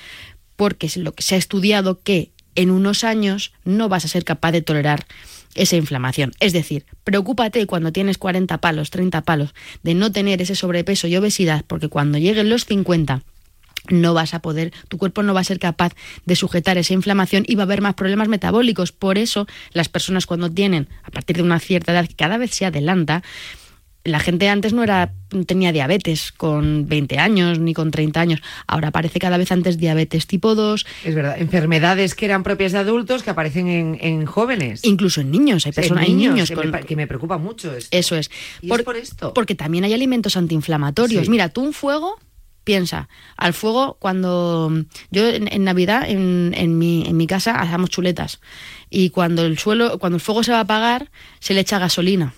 porque 0.57 0.87
es 0.87 0.97
lo 0.97 1.13
que 1.13 1.23
se 1.23 1.35
ha 1.35 1.39
estudiado 1.39 2.03
que 2.03 2.31
en 2.55 2.71
unos 2.71 3.03
años 3.03 3.53
no 3.65 3.89
vas 3.89 4.05
a 4.05 4.09
ser 4.09 4.25
capaz 4.25 4.53
de 4.53 4.63
tolerar 4.63 5.07
esa 5.55 5.77
inflamación. 5.77 6.33
Es 6.41 6.53
decir, 6.53 6.85
preocúpate 7.05 7.67
cuando 7.67 7.93
tienes 7.93 8.19
40 8.19 8.59
palos, 8.59 8.91
30 8.91 9.23
palos, 9.23 9.55
de 9.83 9.95
no 9.95 10.13
tener 10.13 10.43
ese 10.43 10.55
sobrepeso 10.55 11.07
y 11.07 11.17
obesidad, 11.17 11.65
porque 11.67 11.89
cuando 11.89 12.19
lleguen 12.19 12.51
los 12.51 12.67
50 12.67 13.23
no 13.89 14.15
vas 14.15 14.35
a 14.35 14.41
poder, 14.41 14.73
tu 14.89 14.99
cuerpo 14.99 15.23
no 15.23 15.35
va 15.35 15.41
a 15.41 15.45
ser 15.45 15.59
capaz 15.59 15.95
de 16.25 16.37
sujetar 16.37 16.79
esa 16.79 16.95
inflamación 16.95 17.45
y 17.47 17.55
va 17.55 17.63
a 17.63 17.67
haber 17.67 17.81
más 17.81 17.95
problemas 17.95 18.29
metabólicos. 18.29 18.93
Por 18.93 19.19
eso, 19.19 19.47
las 19.73 19.89
personas 19.89 20.27
cuando 20.27 20.51
tienen, 20.51 20.89
a 21.03 21.11
partir 21.11 21.37
de 21.37 21.43
una 21.43 21.59
cierta 21.59 21.93
edad, 21.93 22.07
que 22.07 22.15
cada 22.15 22.39
vez 22.39 22.53
se 22.53 22.67
adelanta, 22.67 23.23
la 24.05 24.19
gente 24.19 24.49
antes 24.49 24.73
no 24.73 24.83
era 24.83 25.13
tenía 25.47 25.73
diabetes 25.73 26.33
con 26.33 26.89
20 26.89 27.19
años 27.19 27.59
ni 27.59 27.73
con 27.73 27.91
30 27.91 28.21
años. 28.21 28.43
Ahora 28.67 28.89
aparece 28.89 29.19
cada 29.19 29.37
vez 29.37 29.53
antes 29.53 29.79
diabetes 29.79 30.27
tipo 30.27 30.55
2. 30.55 30.87
Es 31.05 31.15
verdad, 31.15 31.41
enfermedades 31.41 32.15
que 32.15 32.27
eran 32.27 32.43
propias 32.43 32.73
de 32.73 32.79
adultos 32.79 33.23
que 33.23 33.31
aparecen 33.31 33.99
en, 34.01 34.27
jóvenes. 34.27 34.85
Incluso 34.85 35.21
en 35.21 35.31
niños, 35.31 35.67
hay 35.67 35.73
personas, 35.73 36.05
hay 36.05 36.15
niños, 36.15 36.51
que, 36.51 36.97
me, 36.97 37.07
preocupa 37.07 37.39
mucho 37.39 37.75
esto. 37.75 37.97
Eso 37.97 38.17
es. 38.17 38.31
por, 38.67 38.97
esto. 38.97 39.33
Porque 39.35 39.55
también 39.55 39.85
hay 39.85 39.95
alimentos 39.95 40.37
antiinflamatorios. 40.37 41.29
Mira, 41.29 41.49
tú 41.49 41.63
un 41.63 41.73
fuego 41.73 42.19
Piensa, 42.65 43.09
al 43.37 43.55
fuego 43.55 43.97
cuando 43.99 44.71
yo 45.11 45.29
en, 45.29 45.65
Navidad 45.65 46.09
en, 46.09 46.55
en, 46.57 46.79
mi, 46.79 47.05
en 47.07 47.17
mi 47.17 47.27
casa 47.27 47.61
hacemos 47.61 47.91
chuletas. 47.91 48.41
Y 48.89 49.11
cuando 49.11 49.45
el 49.45 49.59
suelo, 49.59 49.99
cuando 49.99 50.17
el 50.17 50.21
fuego 50.21 50.43
se 50.43 50.53
va 50.53 50.59
a 50.59 50.63
apagar, 50.63 51.11
se 51.41 51.55
le 51.55 51.61
echa 51.61 51.79
gasolina. 51.79 52.35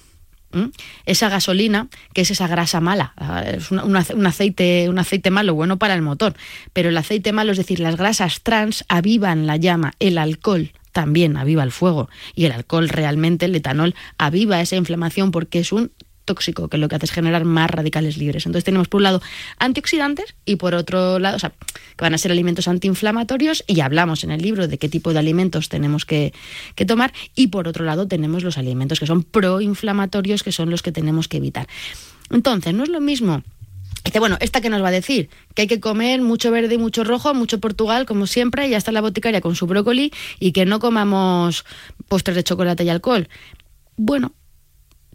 Esa 1.05 1.29
gasolina, 1.29 1.89
que 2.12 2.22
es 2.22 2.31
esa 2.31 2.47
grasa 2.47 2.81
mala, 2.81 3.12
ah, 3.16 3.43
es 3.43 3.70
un, 3.70 4.27
aceite, 4.27 4.89
un 4.89 4.99
aceite 4.99 5.31
malo, 5.31 5.55
bueno 5.55 5.79
para 5.79 5.95
el 5.95 6.03
motor, 6.03 6.35
pero 6.72 6.89
el 6.89 6.97
aceite 6.97 7.33
malo, 7.33 7.53
es 7.53 7.59
decir, 7.59 7.81
las 7.81 7.97
grasas 7.97 8.41
trans 8.43 8.85
avivan 8.89 9.47
la 9.47 9.57
llama, 9.57 9.95
el 9.99 10.18
alcohol 10.18 10.72
también 10.93 11.37
aviva 11.37 11.64
el 11.64 11.72
fuego. 11.72 12.09
Y 12.37 12.45
el 12.45 12.53
alcohol 12.53 12.89
realmente, 12.89 13.47
el 13.47 13.57
etanol, 13.57 13.97
aviva 14.16 14.61
esa 14.61 14.77
inflamación 14.77 15.33
porque 15.33 15.59
es 15.59 15.72
un 15.72 15.91
tóxico, 16.25 16.68
que 16.68 16.79
lo 16.79 16.89
que 16.89 16.97
hace 16.97 17.07
es 17.07 17.12
generar 17.12 17.45
más 17.45 17.70
radicales 17.70 18.16
libres. 18.16 18.47
Entonces 18.47 18.64
tenemos 18.64 18.89
por 18.89 18.99
un 18.99 19.05
lado 19.05 19.22
antioxidantes 19.59 20.35
y 20.45 20.57
por 20.57 20.75
otro 20.75 21.18
lado, 21.18 21.37
o 21.37 21.39
sea, 21.39 21.51
que 21.51 22.05
van 22.05 22.14
a 22.14 22.18
ser 22.18 22.33
alimentos 22.33 22.68
antiinflamatorios 22.68 23.64
y 23.66 23.81
hablamos 23.81 24.25
en 24.25 24.31
el 24.31 24.43
libro 24.43 24.68
de 24.68 24.79
qué 24.79 24.89
tipo 24.89 25.12
de 25.12 25.18
alimentos 25.18 25.68
tenemos 25.68 26.05
que, 26.05 26.33
que 26.75 26.87
tomar 26.87 27.12
y 27.35 27.49
por 27.49 27.68
otro 27.68 27.85
lado 27.85 28.09
tenemos 28.09 28.43
los 28.43 28.59
alimentos 28.59 29.01
que 29.01 29.07
son 29.07 29.22
proinflamatorios, 29.22 30.43
que 30.43 30.53
son 30.53 30.70
los 30.70 30.83
que 30.83 30.93
tenemos 30.93 31.29
que 31.29 31.37
evitar. 31.39 31.66
Entonces, 32.31 32.75
no 32.75 32.85
es 32.85 32.89
lo 32.89 33.01
mismo 33.01 33.43
Dice, 34.05 34.18
bueno, 34.18 34.37
¿esta 34.41 34.61
que 34.61 34.68
nos 34.68 34.83
va 34.83 34.89
a 34.89 34.93
decir? 34.93 35.31
Que 35.55 35.62
hay 35.62 35.68
que 35.68 35.81
comer 35.81 36.20
mucho 36.20 36.51
verde 36.51 36.75
y 36.75 36.79
mucho 36.79 37.05
rojo, 37.05 37.33
mucho 37.33 37.59
Portugal, 37.59 38.05
como 38.05 38.27
siempre, 38.27 38.66
y 38.66 38.70
ya 38.70 38.77
está 38.77 38.93
la 38.93 39.01
boticaria 39.01 39.41
con 39.41 39.57
su 39.57 39.66
brócoli, 39.66 40.12
y 40.39 40.53
que 40.53 40.66
no 40.66 40.79
comamos 40.79 41.64
postres 42.07 42.37
de 42.37 42.45
chocolate 42.45 42.85
y 42.85 42.91
alcohol. 42.91 43.29
Bueno, 43.97 44.35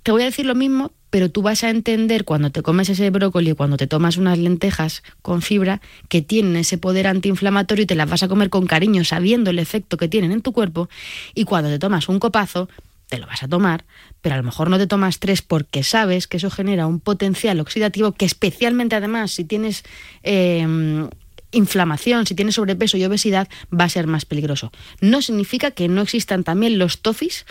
te 0.02 0.12
voy 0.12 0.24
a 0.24 0.26
decir 0.26 0.48
lo 0.48 0.56
mismo, 0.56 0.92
pero 1.10 1.30
tú 1.30 1.42
vas 1.42 1.64
a 1.64 1.70
entender 1.70 2.26
cuando 2.26 2.52
te 2.52 2.62
comes 2.62 2.90
ese 2.90 3.10
brócoli, 3.10 3.54
cuando 3.54 3.78
te 3.78 3.88
tomas 3.88 4.18
unas 4.18 4.38
lentejas 4.38 5.04
con 5.22 5.42
fibra, 5.42 5.82
que 6.08 6.22
tienen 6.22 6.56
ese 6.56 6.78
poder 6.78 7.08
antiinflamatorio 7.08 7.84
y 7.84 7.88
te 7.88 7.96
las 7.96 8.10
vas 8.10 8.24
a 8.24 8.28
comer 8.28 8.50
con 8.50 8.68
cariño, 8.68 9.04
sabiendo 9.04 9.50
el 9.50 9.60
efecto 9.60 9.98
que 9.98 10.08
tienen 10.08 10.32
en 10.32 10.42
tu 10.42 10.54
cuerpo, 10.54 10.90
y 11.34 11.46
cuando 11.46 11.70
te 11.70 11.80
tomas 11.80 12.10
un 12.10 12.20
copazo, 12.20 12.70
te 13.08 13.18
lo 13.18 13.26
vas 13.26 13.42
a 13.42 13.48
tomar, 13.48 13.86
pero 14.22 14.36
a 14.36 14.38
lo 14.38 14.44
mejor 14.44 14.70
no 14.70 14.78
te 14.78 14.86
tomas 14.86 15.20
tres 15.20 15.42
porque 15.42 15.84
sabes 15.84 16.28
que 16.28 16.38
eso 16.38 16.52
genera 16.52 16.86
un 16.86 17.00
potencial 17.00 17.60
oxidativo 17.60 18.12
que 18.12 18.26
especialmente 18.26 18.96
además 18.96 19.32
si 19.32 19.44
tienes... 19.44 19.84
Em, 20.24 21.10
inflamación, 21.52 22.28
si 22.28 22.36
tienes 22.36 22.54
sobrepeso 22.54 22.96
y 22.98 23.06
obesidad, 23.06 23.50
va 23.74 23.86
a 23.86 23.90
ser 23.90 24.06
más 24.06 24.24
peligroso. 24.24 24.72
No 25.02 25.24
significa 25.24 25.72
que 25.72 25.88
no 25.88 26.02
existan 26.02 26.44
también 26.44 26.78
los 26.78 27.02
TOFIs, 27.02 27.48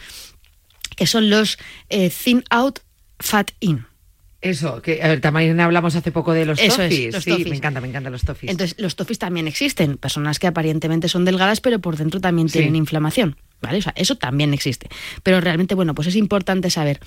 que 0.97 1.09
son 1.09 1.31
los 1.31 1.59
eh, 1.89 2.09
thin 2.11 2.45
out 2.51 2.79
Fat 3.19 3.51
In. 3.61 3.87
Eso, 4.41 4.81
que 4.83 5.03
a 5.03 5.09
ver, 5.09 5.21
también 5.21 5.59
hablamos 5.59 5.97
hace 5.97 6.13
poco 6.13 6.33
de 6.33 6.47
los 6.47 6.61
Eso 6.61 6.89
sí, 6.89 7.11
me 7.45 7.57
encanta, 7.57 7.81
me 7.81 7.89
encantan 7.89 8.13
los 8.13 8.23
toffees. 8.23 8.53
Entonces, 8.53 8.79
los 8.79 8.95
toffees 8.95 9.19
también 9.19 9.49
existen, 9.49 9.97
personas 9.97 10.39
que 10.39 10.47
aparentemente 10.47 11.09
son 11.09 11.25
delgadas, 11.25 11.61
pero 11.61 11.81
por 11.81 11.97
dentro 11.97 12.21
también 12.21 12.49
tienen 12.49 12.77
inflamación, 12.77 13.37
¿vale? 13.61 13.79
O 13.79 13.83
sea, 13.83 13.93
eso 13.97 14.17
también 14.17 14.55
existe. 14.55 14.89
Pero 15.25 15.41
realmente, 15.41 15.75
bueno, 15.75 15.93
pues 15.93 16.07
es 16.07 16.15
importante 16.15 16.71
saber 16.71 17.01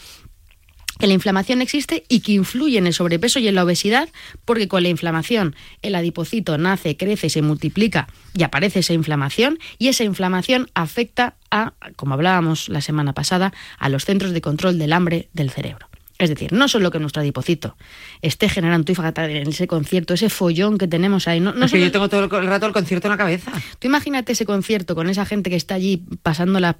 que 0.99 1.07
la 1.07 1.14
inflamación 1.14 1.62
existe 1.62 2.03
y 2.09 2.20
que 2.20 2.34
influye 2.34 2.78
en 2.78 2.86
el 2.86 2.93
sobrepeso 2.93 3.39
y 3.39 3.47
en 3.47 3.55
la 3.55 3.64
obesidad, 3.64 4.09
porque 4.43 4.68
con 4.68 4.84
la 4.84 4.89
inflamación 4.89 5.55
el 5.82 5.95
adipocito 5.95 6.57
nace, 6.57 6.97
crece, 6.97 7.30
se 7.30 7.41
multiplica 7.41 8.07
y 8.36 8.43
aparece 8.43 8.80
esa 8.80 8.93
inflamación 8.93 9.57
y 9.80 9.88
esa 9.88 10.03
inflamación 10.03 10.70
afecta 10.76 11.38
a, 11.49 11.74
como 11.95 12.14
hablábamos 12.14 12.68
la 12.68 12.82
semana 12.82 13.14
pasada, 13.14 13.53
a 13.80 13.88
los 13.88 14.03
centros 14.03 14.32
de 14.32 14.41
control 14.41 14.78
del 14.78 14.91
hambre 14.93 15.30
del 15.34 15.49
cerebro. 15.49 15.90
Es 16.22 16.30
decir, 16.30 16.53
no 16.53 16.67
solo 16.67 16.91
que 16.91 16.99
nuestro 16.99 17.22
adipocito 17.22 17.76
esté 18.22 18.47
generando, 18.47 18.93
en 19.17 19.47
ese 19.47 19.65
concierto, 19.65 20.13
ese 20.13 20.30
follón 20.30 20.78
que 20.78 20.88
tenemos 20.88 21.28
ahí. 21.28 21.39
No, 21.39 21.53
no 21.53 21.65
es 21.65 21.72
que 21.72 21.82
yo 21.82 21.91
tengo 21.91 22.09
todo 22.09 22.24
el 22.24 22.47
rato 22.47 22.67
el 22.67 22.74
concierto 22.74 23.07
en 23.07 23.11
la 23.11 23.17
cabeza. 23.17 23.51
Tú 23.80 23.88
imagínate 23.88 24.34
ese 24.34 24.45
concierto 24.45 24.93
con 24.93 25.09
esa 25.09 25.26
gente 25.26 25.49
que 25.49 25.55
está 25.55 25.76
allí 25.76 26.03
pasando 26.22 26.59
la 26.59 26.78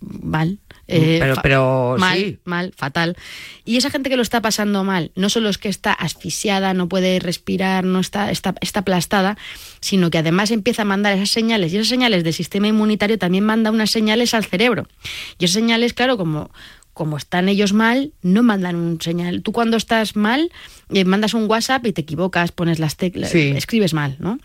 mal. 0.00 0.58
Eh, 0.86 1.16
pero, 1.18 1.34
pero 1.42 1.96
mal, 1.98 2.38
mal, 2.44 2.74
fatal. 2.76 3.16
Y 3.64 3.76
esa 3.78 3.90
gente 3.90 4.10
que 4.10 4.16
lo 4.16 4.22
está 4.22 4.42
pasando 4.42 4.84
mal, 4.84 5.12
no 5.16 5.30
solo 5.30 5.48
es 5.48 5.56
que 5.56 5.68
está 5.68 5.92
asfixiada, 5.92 6.74
no 6.74 6.88
puede 6.88 7.18
respirar, 7.20 7.84
no 7.84 8.00
está, 8.00 8.30
está, 8.30 8.54
está 8.60 8.80
aplastada, 8.80 9.38
sino 9.80 10.10
que 10.10 10.18
además 10.18 10.50
empieza 10.50 10.82
a 10.82 10.84
mandar 10.84 11.14
esas 11.14 11.30
señales. 11.30 11.72
Y 11.72 11.76
esas 11.76 11.88
señales 11.88 12.22
del 12.22 12.34
sistema 12.34 12.68
inmunitario 12.68 13.18
también 13.18 13.44
manda 13.44 13.70
unas 13.70 13.90
señales 13.90 14.34
al 14.34 14.44
cerebro. 14.44 14.86
Y 15.38 15.46
esas 15.46 15.54
señales, 15.54 15.94
claro, 15.94 16.18
como, 16.18 16.50
como 16.94 17.16
están 17.16 17.48
ellos 17.48 17.72
mal, 17.72 18.12
no 18.22 18.42
mandan 18.42 18.76
un 18.76 19.00
señal. 19.00 19.42
Tú 19.42 19.52
cuando 19.52 19.76
estás 19.76 20.16
mal, 20.16 20.50
eh, 20.90 21.04
mandas 21.04 21.34
un 21.34 21.50
WhatsApp 21.50 21.84
y 21.86 21.92
te 21.92 22.00
equivocas, 22.00 22.52
pones 22.52 22.78
las 22.78 22.96
teclas, 22.96 23.34
escribes 23.34 23.92
mal, 23.92 24.16
¿no? 24.20 24.38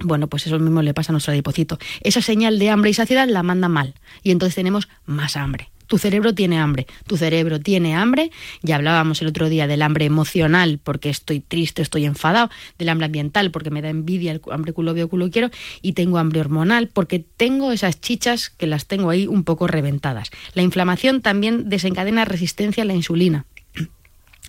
Bueno, 0.00 0.28
pues 0.28 0.46
eso 0.46 0.58
mismo 0.58 0.82
le 0.82 0.94
pasa 0.94 1.12
a 1.12 1.14
nuestro 1.14 1.32
adipocito. 1.32 1.78
Esa 2.00 2.20
señal 2.20 2.58
de 2.58 2.70
hambre 2.70 2.90
y 2.90 2.94
saciedad 2.94 3.28
la 3.28 3.42
manda 3.42 3.68
mal 3.68 3.94
y 4.22 4.30
entonces 4.30 4.54
tenemos 4.54 4.88
más 5.04 5.36
hambre. 5.36 5.68
Tu 5.94 5.98
cerebro 5.98 6.34
tiene 6.34 6.58
hambre, 6.58 6.88
tu 7.06 7.16
cerebro 7.16 7.60
tiene 7.60 7.94
hambre, 7.94 8.32
ya 8.62 8.74
hablábamos 8.74 9.22
el 9.22 9.28
otro 9.28 9.48
día 9.48 9.68
del 9.68 9.80
hambre 9.80 10.06
emocional 10.06 10.80
porque 10.82 11.08
estoy 11.08 11.38
triste, 11.38 11.82
estoy 11.82 12.04
enfadado, 12.04 12.50
del 12.78 12.88
hambre 12.88 13.04
ambiental 13.04 13.52
porque 13.52 13.70
me 13.70 13.80
da 13.80 13.90
envidia 13.90 14.32
el 14.32 14.40
hambre 14.50 14.72
culo 14.72 14.92
veo 14.92 15.08
culo 15.08 15.30
quiero 15.30 15.50
y 15.82 15.92
tengo 15.92 16.18
hambre 16.18 16.40
hormonal 16.40 16.88
porque 16.88 17.20
tengo 17.20 17.70
esas 17.70 18.00
chichas 18.00 18.50
que 18.50 18.66
las 18.66 18.86
tengo 18.86 19.08
ahí 19.08 19.28
un 19.28 19.44
poco 19.44 19.68
reventadas. 19.68 20.32
La 20.54 20.62
inflamación 20.62 21.20
también 21.20 21.68
desencadena 21.68 22.24
resistencia 22.24 22.82
a 22.82 22.86
la 22.86 22.94
insulina. 22.94 23.46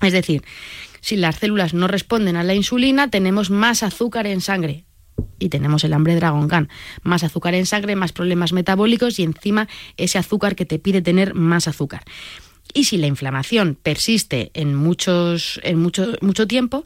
Es 0.02 0.14
decir, 0.14 0.42
si 1.00 1.16
las 1.16 1.36
células 1.36 1.76
no 1.76 1.88
responden 1.88 2.38
a 2.38 2.44
la 2.44 2.56
insulina, 2.56 3.12
tenemos 3.12 3.52
más 3.52 3.84
azúcar 3.84 4.26
en 4.26 4.42
sangre 4.42 4.85
y 5.40 5.50
tenemos 5.50 5.84
el 5.84 5.94
hambre 5.94 6.16
Dragon 6.16 6.48
Khan. 6.48 6.70
Más 7.04 7.24
azúcar 7.24 7.56
en 7.56 7.66
sangre, 7.66 7.96
más 7.96 8.12
problemas 8.12 8.54
metabólicos 8.54 9.20
y 9.20 9.24
encima 9.24 9.68
ese 9.98 10.18
azúcar 10.18 10.56
que 10.56 10.66
te 10.66 10.80
pide 10.80 11.02
tener 11.02 11.34
más 11.34 11.68
azúcar. 11.68 12.04
Y 12.74 12.86
si 12.86 12.98
la 12.98 13.08
inflamación 13.08 13.78
persiste 13.82 14.52
en, 14.54 14.76
muchos, 14.76 15.60
en 15.64 15.80
mucho, 15.80 16.14
mucho 16.22 16.48
tiempo, 16.48 16.84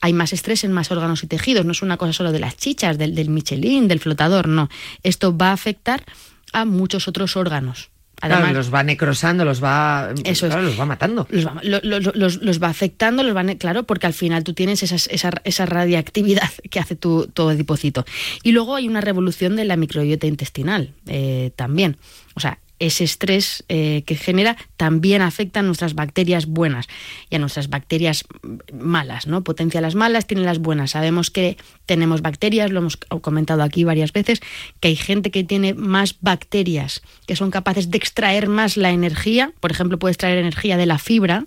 hay 0.00 0.12
más 0.12 0.32
estrés 0.32 0.64
en 0.64 0.72
más 0.72 0.90
órganos 0.90 1.22
y 1.22 1.26
tejidos. 1.26 1.64
No 1.64 1.72
es 1.72 1.82
una 1.82 1.96
cosa 1.96 2.12
solo 2.12 2.32
de 2.32 2.40
las 2.40 2.56
chichas, 2.56 2.98
del, 2.98 3.14
del 3.14 3.30
Michelin, 3.30 3.88
del 3.88 4.00
flotador, 4.00 4.48
no. 4.48 4.68
Esto 5.02 5.36
va 5.36 5.50
a 5.50 5.52
afectar 5.52 6.04
a 6.52 6.64
muchos 6.64 7.08
otros 7.08 7.36
órganos. 7.36 7.90
Además, 8.20 8.52
los 8.52 8.72
va 8.72 8.82
necrosando, 8.82 9.44
los 9.44 9.62
va, 9.62 10.12
eso 10.24 10.48
los 10.48 10.78
va 10.78 10.84
matando. 10.84 11.26
Los 11.30 11.46
va, 11.46 11.60
los, 11.62 12.62
va 12.62 12.68
afectando, 12.68 13.22
los 13.22 13.34
va, 13.34 13.44
claro, 13.54 13.84
porque 13.84 14.06
al 14.06 14.12
final 14.12 14.44
tú 14.44 14.52
tienes 14.52 14.82
esa, 14.82 15.30
esa, 15.42 15.66
radiactividad 15.66 16.50
que 16.70 16.80
hace 16.80 16.96
tu, 16.96 17.26
tu 17.28 17.48
adipocito. 17.48 18.04
Y 18.42 18.52
luego 18.52 18.76
hay 18.76 18.88
una 18.88 19.00
revolución 19.00 19.56
de 19.56 19.64
la 19.64 19.76
microbiota 19.76 20.26
intestinal 20.26 20.92
eh, 21.06 21.52
también. 21.56 21.96
O 22.34 22.40
sea, 22.40 22.58
ese 22.80 23.04
estrés 23.04 23.64
eh, 23.68 24.02
que 24.06 24.16
genera 24.16 24.56
también 24.76 25.22
afecta 25.22 25.60
a 25.60 25.62
nuestras 25.62 25.94
bacterias 25.94 26.46
buenas 26.46 26.88
y 27.28 27.36
a 27.36 27.38
nuestras 27.38 27.68
bacterias 27.68 28.24
malas, 28.72 29.26
¿no? 29.26 29.44
Potencia 29.44 29.80
las 29.80 29.94
malas, 29.94 30.26
tiene 30.26 30.42
las 30.42 30.58
buenas. 30.58 30.92
Sabemos 30.92 31.30
que 31.30 31.56
tenemos 31.86 32.22
bacterias, 32.22 32.72
lo 32.72 32.80
hemos 32.80 32.96
comentado 32.96 33.62
aquí 33.62 33.84
varias 33.84 34.12
veces, 34.12 34.40
que 34.80 34.88
hay 34.88 34.96
gente 34.96 35.30
que 35.30 35.44
tiene 35.44 35.74
más 35.74 36.16
bacterias 36.20 37.02
que 37.26 37.36
son 37.36 37.50
capaces 37.50 37.90
de 37.90 37.98
extraer 37.98 38.48
más 38.48 38.76
la 38.76 38.90
energía. 38.90 39.52
Por 39.60 39.70
ejemplo, 39.70 39.98
puede 39.98 40.12
extraer 40.12 40.38
energía 40.38 40.76
de 40.76 40.86
la 40.86 40.98
fibra, 40.98 41.44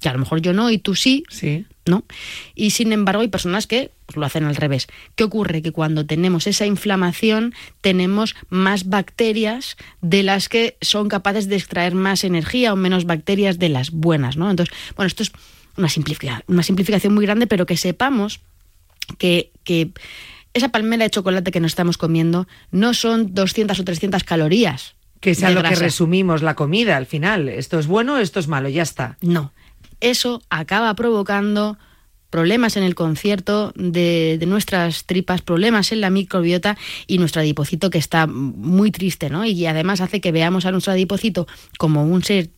que 0.00 0.08
a 0.08 0.12
lo 0.12 0.18
mejor 0.18 0.40
yo 0.40 0.52
no 0.52 0.70
y 0.70 0.78
tú 0.78 0.94
sí. 0.94 1.24
Sí. 1.28 1.66
¿no? 1.88 2.04
Y 2.54 2.70
sin 2.70 2.92
embargo 2.92 3.22
hay 3.22 3.28
personas 3.28 3.66
que 3.66 3.90
pues, 4.06 4.16
lo 4.16 4.24
hacen 4.24 4.44
al 4.44 4.56
revés. 4.56 4.86
¿Qué 5.16 5.24
ocurre? 5.24 5.62
Que 5.62 5.72
cuando 5.72 6.06
tenemos 6.06 6.46
esa 6.46 6.66
inflamación 6.66 7.54
tenemos 7.80 8.36
más 8.48 8.88
bacterias 8.88 9.76
de 10.00 10.22
las 10.22 10.48
que 10.48 10.76
son 10.80 11.08
capaces 11.08 11.48
de 11.48 11.56
extraer 11.56 11.94
más 11.94 12.24
energía 12.24 12.72
o 12.72 12.76
menos 12.76 13.04
bacterias 13.04 13.58
de 13.58 13.70
las 13.70 13.90
buenas, 13.90 14.36
¿no? 14.36 14.50
Entonces, 14.50 14.74
bueno, 14.96 15.08
esto 15.08 15.22
es 15.22 15.32
una 15.76 15.88
simplificación, 15.88 16.44
una 16.46 16.62
simplificación 16.62 17.14
muy 17.14 17.24
grande, 17.24 17.46
pero 17.46 17.66
que 17.66 17.76
sepamos 17.76 18.40
que, 19.16 19.52
que 19.64 19.90
esa 20.54 20.68
palmera 20.68 21.04
de 21.04 21.10
chocolate 21.10 21.50
que 21.50 21.60
nos 21.60 21.72
estamos 21.72 21.98
comiendo 21.98 22.46
no 22.70 22.94
son 22.94 23.34
200 23.34 23.78
o 23.78 23.84
300 23.84 24.24
calorías. 24.24 24.94
Que 25.20 25.34
sea 25.34 25.50
lo 25.50 25.64
que 25.64 25.74
resumimos 25.74 26.42
la 26.42 26.54
comida 26.54 26.96
al 26.96 27.06
final. 27.06 27.48
Esto 27.48 27.80
es 27.80 27.88
bueno, 27.88 28.18
esto 28.18 28.38
es 28.38 28.46
malo, 28.46 28.68
ya 28.68 28.82
está. 28.82 29.16
No, 29.20 29.52
eso 30.00 30.42
acaba 30.50 30.94
provocando 30.94 31.78
problemas 32.30 32.76
en 32.76 32.82
el 32.82 32.94
concierto 32.94 33.72
de, 33.74 34.38
nuestras 34.46 35.04
tripas, 35.04 35.42
problemas 35.42 35.92
en 35.92 36.00
la 36.00 36.10
microbiota 36.10 36.76
y 37.06 37.18
nuestro 37.18 37.40
adipocito 37.40 37.90
que 37.90 37.98
está 37.98 38.26
muy 38.26 38.90
triste, 38.90 39.30
¿no? 39.30 39.44
Y 39.44 39.66
además 39.66 40.00
hace 40.00 40.20
que 40.20 40.32
veamos 40.32 40.66
a 40.66 40.72
nuestro 40.72 40.92
adipocito 40.92 41.46
como 41.78 42.04
un 42.04 42.22
ser 42.22 42.50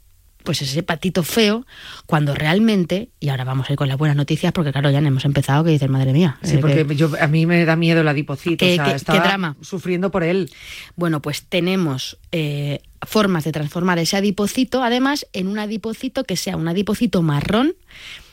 pues 0.43 0.62
ese 0.62 0.82
patito 0.82 1.22
feo, 1.22 1.66
cuando 2.07 2.34
realmente, 2.34 3.11
y 3.20 3.28
ahora 3.28 3.45
vamos 3.45 3.68
a 3.68 3.74
ir 3.74 3.76
con 3.76 3.88
las 3.88 3.99
buenas 3.99 4.16
noticias, 4.16 4.53
porque 4.55 4.72
claro, 4.72 4.91
ya 4.91 4.99
hemos 4.99 5.26
empezado, 5.26 5.64
que 5.64 5.70
dices, 5.70 5.91
madre 5.91 6.14
mía. 6.14 6.38
Sí, 6.43 6.57
porque 6.57 6.86
yo, 6.97 7.11
a 7.20 7.26
mí 7.26 7.45
me 7.45 7.62
da 7.66 7.76
miedo 7.76 8.01
el 8.01 8.09
adipocito, 8.09 8.64
¿Qué, 8.64 8.80
o 8.80 8.99
sea, 8.99 9.20
drama? 9.20 9.57
sufriendo 9.61 10.11
por 10.11 10.24
él. 10.24 10.51
Bueno, 10.97 11.20
pues 11.20 11.43
tenemos 11.43 12.18
eh, 12.32 12.80
formas 13.07 13.44
de 13.44 13.53
transformar 13.53 13.98
ese 13.98 14.16
adipocito, 14.16 14.82
además, 14.82 15.26
en 15.32 15.46
un 15.48 15.59
adipocito 15.59 16.24
que 16.24 16.36
sea 16.36 16.57
un 16.57 16.68
adipocito 16.68 17.22
marrón, 17.22 17.74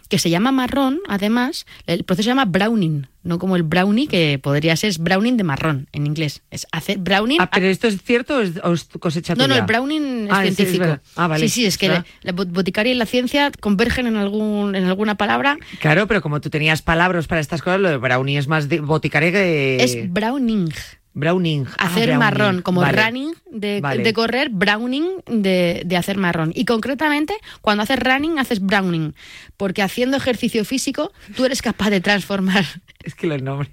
que 0.09 0.20
se 0.20 0.30
llama 0.30 0.53
marrón, 0.53 0.99
además, 1.09 1.65
el 1.86 2.05
proceso 2.05 2.24
se 2.28 2.30
llama 2.30 2.45
browning, 2.45 3.07
no 3.24 3.39
como 3.39 3.57
el 3.57 3.63
brownie, 3.63 4.07
que 4.07 4.39
podría 4.41 4.74
ser 4.78 4.89
es 4.91 4.99
browning 4.99 5.36
de 5.36 5.43
marrón 5.43 5.89
en 5.91 6.07
inglés. 6.07 6.43
Es 6.49 6.65
hacer 6.72 6.97
browning. 6.99 7.41
Ah, 7.41 7.49
pero 7.51 7.65
esto 7.65 7.88
es 7.89 8.01
cierto 8.01 8.38
o 8.38 8.39
es, 8.39 8.51
es 8.55 8.88
cosecha 9.01 9.36
No, 9.36 9.49
no, 9.49 9.55
el 9.55 9.63
browning 9.63 10.28
es 10.28 10.32
Ah, 10.32 10.45
es 10.45 10.55
científico. 10.55 10.86
verdad. 10.86 11.01
Ah, 11.18 11.28
vale. 11.28 11.49
Sí, 11.49 11.49
sí, 11.49 11.65
es 11.65 11.78
que 11.78 11.88
Claro. 11.88 12.05
la 12.22 12.32
bot- 12.34 12.49
boticaria 12.53 12.93
y 12.93 12.95
la 12.95 13.05
ciencia 13.05 13.51
convergen 13.59 14.07
en 14.07 14.15
algún 14.15 14.76
en 14.76 14.86
alguna 14.86 15.15
palabra. 15.15 15.57
Claro, 15.82 16.07
pero 16.07 16.22
como 16.22 16.39
tú 16.39 16.49
tenías 16.49 16.82
palabras 16.82 17.28
para 17.28 17.41
estas 17.41 17.61
cosas, 17.61 17.82
lo 17.82 17.89
de 17.89 17.97
brownie 17.97 18.38
es 18.38 18.47
más 18.47 18.70
de 18.70 18.80
boticaria 18.80 19.32
que... 19.34 19.84
Es 19.84 20.09
browning. 20.09 20.70
Browning. 21.18 21.65
Ah, 21.78 21.88
Hacer 21.88 22.05
browning. 22.07 22.20
marrón, 22.20 22.61
como 22.61 22.82
Vale. 22.82 23.03
running 23.03 23.34
de, 23.51 23.82
Vale. 23.82 24.03
de 24.03 24.13
correr, 24.13 24.49
browning 24.49 25.05
de, 25.26 25.82
de 25.86 25.97
hacer 25.97 26.18
marrón. 26.18 26.51
Y 26.55 26.65
concretamente, 26.65 27.36
cuando 27.61 27.84
haces 27.84 27.99
running, 27.99 28.39
haces 28.39 28.59
browning. 28.61 29.13
Porque 29.57 29.82
haciendo 29.82 30.15
ejercicio 30.18 30.63
físico, 30.63 31.11
tú 31.36 31.45
eres 31.45 31.61
capaz 31.61 31.89
de 31.89 32.01
transformar. 32.01 32.65
Es 33.03 33.15
que 33.15 33.28
los 33.28 33.41
nombres... 33.41 33.70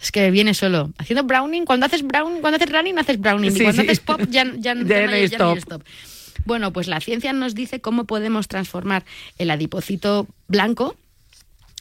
Es 0.00 0.10
que 0.10 0.30
viene 0.30 0.54
solo. 0.54 0.90
Haciendo 0.98 1.22
browning, 1.24 1.64
cuando 1.64 1.86
haces 1.86 2.02
browning, 2.02 2.40
cuando 2.40 2.56
haces 2.56 2.70
running, 2.72 2.98
haces 2.98 3.20
browning. 3.20 3.52
Sí, 3.52 3.60
y 3.60 3.62
cuando 3.62 3.82
sí. 3.82 3.88
haces 3.88 4.00
pop, 4.00 4.20
ya, 4.30 4.44
ya, 4.56 4.74
no 4.74 4.82
no 4.84 4.94
hay, 4.94 5.00
hay 5.00 5.28
ya 5.28 5.38
no 5.38 5.50
hay 5.50 5.58
stop. 5.58 5.58
stop. 5.58 5.82
Bueno, 6.44 6.72
pues 6.72 6.88
la 6.88 7.00
ciencia 7.00 7.32
nos 7.32 7.54
dice 7.54 7.80
cómo 7.80 8.04
podemos 8.04 8.48
transformar 8.48 9.04
el 9.38 9.50
adipocito 9.50 10.26
blanco 10.48 10.96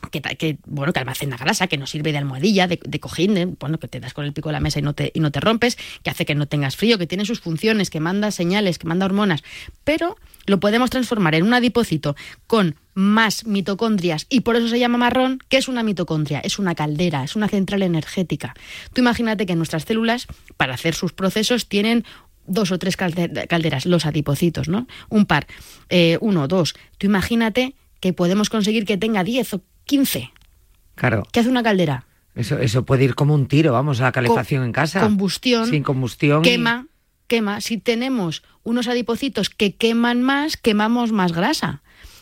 que, 0.09 0.21
que, 0.21 0.57
bueno 0.65 0.93
que 0.93 0.99
almacena 0.99 1.37
grasa, 1.37 1.67
que 1.67 1.77
nos 1.77 1.89
sirve 1.91 2.11
de 2.11 2.17
almohadilla, 2.17 2.67
de, 2.67 2.79
de 2.83 2.99
cojín, 2.99 3.33
de- 3.35 3.45
bueno, 3.45 3.79
que 3.79 3.87
te 3.87 3.99
das 3.99 4.13
con 4.13 4.25
el 4.25 4.33
pico 4.33 4.49
de 4.49 4.53
la 4.53 4.59
mesa 4.59 4.79
y 4.79 4.81
no, 4.81 4.93
te, 4.93 5.11
y 5.13 5.19
no 5.19 5.31
te 5.31 5.39
rompes, 5.39 5.77
que 6.03 6.09
hace 6.09 6.25
que 6.25 6.35
no 6.35 6.47
tengas 6.47 6.75
frío, 6.75 6.97
que 6.97 7.07
tiene 7.07 7.25
sus 7.25 7.39
funciones, 7.41 7.89
que 7.89 7.99
manda 7.99 8.31
señales, 8.31 8.79
que 8.79 8.87
manda 8.87 9.05
hormonas, 9.05 9.43
pero 9.83 10.17
lo 10.47 10.59
podemos 10.59 10.89
transformar 10.89 11.35
en 11.35 11.43
un 11.43 11.53
adipocito 11.53 12.15
con 12.47 12.75
más 12.93 13.45
mitocondrias 13.45 14.25
y 14.29 14.41
por 14.41 14.55
eso 14.55 14.67
se 14.67 14.79
llama 14.79 14.97
marrón. 14.97 15.39
¿Qué 15.49 15.57
es 15.57 15.67
una 15.67 15.83
mitocondria? 15.83 16.39
Es 16.39 16.59
una 16.59 16.75
caldera, 16.75 17.23
es 17.23 17.35
una 17.35 17.47
central 17.47 17.83
energética. 17.83 18.53
Tú 18.93 19.01
imagínate 19.01 19.45
que 19.45 19.55
nuestras 19.55 19.83
células, 19.85 20.27
para 20.57 20.73
hacer 20.73 20.95
sus 20.95 21.13
procesos, 21.13 21.67
tienen 21.69 22.03
dos 22.47 22.71
o 22.71 22.79
tres 22.79 22.97
calde- 22.97 23.47
calderas, 23.47 23.85
los 23.85 24.05
adipocitos, 24.05 24.67
¿no? 24.67 24.87
Un 25.09 25.25
par, 25.25 25.45
eh, 25.89 26.17
uno, 26.21 26.47
dos. 26.47 26.73
Tú 26.97 27.05
imagínate 27.05 27.75
que 27.99 28.13
podemos 28.13 28.49
conseguir 28.49 28.85
que 28.85 28.97
tenga 28.97 29.23
10 29.23 29.53
o 29.53 29.61
15. 29.91 30.31
Claro. 30.95 31.23
¿Qué 31.33 31.41
hace 31.41 31.49
una 31.49 31.63
caldera? 31.63 32.05
Eso, 32.33 32.57
eso 32.59 32.85
puede 32.85 33.03
ir 33.03 33.13
como 33.13 33.33
un 33.35 33.47
tiro, 33.47 33.73
vamos, 33.73 33.99
a 33.99 34.03
la 34.03 34.11
calefacción 34.13 34.61
Co- 34.61 34.65
en 34.67 34.71
casa. 34.71 35.01
Combustión. 35.01 35.67
Sin 35.67 35.83
combustión. 35.83 36.39
y- 36.41 36.43
Quema, 36.47 36.87
quema. 37.27 37.59
Si 37.59 37.77
tenemos 37.77 38.41
unos 38.63 38.87
adipocitos 38.87 39.49
que 39.49 39.75
queman 39.75 40.21
más, 40.21 40.55
quemamos 40.55 41.11
más 41.11 41.33
grasa. 41.33 41.81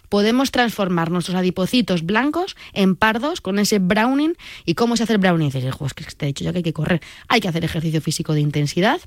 Podemos 0.10 0.50
transformar 0.50 1.12
nuestros 1.12 1.38
adipocitos 1.38 2.04
blancos 2.04 2.56
en 2.74 2.96
pardos 2.96 3.40
con 3.42 3.60
ese 3.60 3.78
browning. 3.78 4.34
¿Y 4.66 4.74
cómo 4.74 4.98
se 4.98 5.04
hace 5.04 5.14
el 5.14 5.20
browning? 5.20 5.52
Dices, 5.52 5.72
"Jo, 5.76 5.86
es 5.86 5.94
que 5.94 6.04
te 6.06 6.26
he 6.26 6.28
dicho 6.30 6.44
ya 6.44 6.52
que 6.52 6.58
hay 6.58 6.64
que 6.64 6.74
correr. 6.74 7.02
Hay 7.28 7.40
que 7.42 7.48
hacer 7.48 7.64
ejercicio 7.64 8.02
físico 8.02 8.34
de 8.34 8.40
intensidad. 8.42 9.00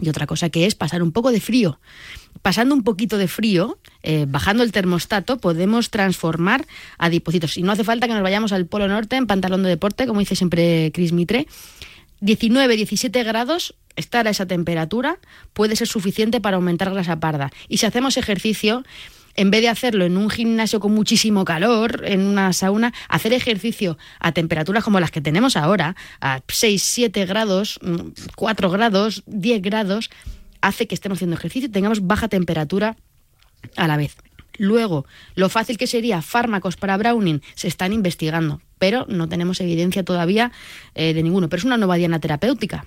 Y 0.00 0.08
otra 0.08 0.26
cosa 0.26 0.50
que 0.50 0.66
es 0.66 0.74
pasar 0.74 1.02
un 1.02 1.12
poco 1.12 1.32
de 1.32 1.40
frío. 1.40 1.80
Pasando 2.42 2.74
un 2.74 2.84
poquito 2.84 3.18
de 3.18 3.28
frío, 3.28 3.78
eh, 4.02 4.26
bajando 4.28 4.62
el 4.62 4.72
termostato, 4.72 5.38
podemos 5.38 5.90
transformar 5.90 6.66
adipocitos. 6.96 7.56
Y 7.56 7.62
no 7.62 7.72
hace 7.72 7.84
falta 7.84 8.06
que 8.06 8.14
nos 8.14 8.22
vayamos 8.22 8.52
al 8.52 8.66
Polo 8.66 8.88
Norte 8.88 9.16
en 9.16 9.26
pantalón 9.26 9.62
de 9.62 9.68
deporte, 9.68 10.06
como 10.06 10.20
dice 10.20 10.36
siempre 10.36 10.90
Chris 10.94 11.12
Mitre. 11.12 11.46
19, 12.20 12.76
17 12.76 13.24
grados, 13.24 13.74
estar 13.96 14.26
a 14.26 14.30
esa 14.30 14.46
temperatura 14.46 15.18
puede 15.52 15.76
ser 15.76 15.88
suficiente 15.88 16.40
para 16.40 16.56
aumentar 16.56 16.92
grasa 16.92 17.18
parda. 17.18 17.50
Y 17.68 17.78
si 17.78 17.86
hacemos 17.86 18.16
ejercicio, 18.16 18.84
en 19.34 19.50
vez 19.50 19.62
de 19.62 19.68
hacerlo 19.68 20.04
en 20.04 20.16
un 20.16 20.30
gimnasio 20.30 20.80
con 20.80 20.92
muchísimo 20.92 21.44
calor, 21.44 22.02
en 22.04 22.20
una 22.22 22.52
sauna, 22.52 22.92
hacer 23.08 23.32
ejercicio 23.32 23.98
a 24.18 24.32
temperaturas 24.32 24.84
como 24.84 25.00
las 25.00 25.10
que 25.10 25.20
tenemos 25.20 25.56
ahora, 25.56 25.96
a 26.20 26.40
6, 26.46 26.82
7 26.82 27.26
grados, 27.26 27.78
mm, 27.82 28.10
4 28.36 28.70
grados, 28.70 29.22
10 29.26 29.62
grados, 29.62 30.10
hace 30.60 30.86
que 30.86 30.94
estemos 30.94 31.18
haciendo 31.18 31.36
ejercicio 31.36 31.68
y 31.68 31.72
tengamos 31.72 32.06
baja 32.06 32.28
temperatura 32.28 32.96
a 33.76 33.86
la 33.86 33.96
vez. 33.96 34.16
Luego, 34.58 35.06
lo 35.36 35.48
fácil 35.48 35.78
que 35.78 35.86
sería 35.86 36.20
fármacos 36.20 36.76
para 36.76 36.96
Browning 36.98 37.40
se 37.54 37.66
están 37.66 37.94
investigando, 37.94 38.60
pero 38.78 39.06
no 39.08 39.26
tenemos 39.26 39.58
evidencia 39.60 40.04
todavía 40.04 40.52
eh, 40.94 41.14
de 41.14 41.22
ninguno. 41.22 41.48
Pero 41.48 41.60
es 41.60 41.64
una 41.64 41.78
nueva 41.78 41.96
terapéutica. 42.18 42.84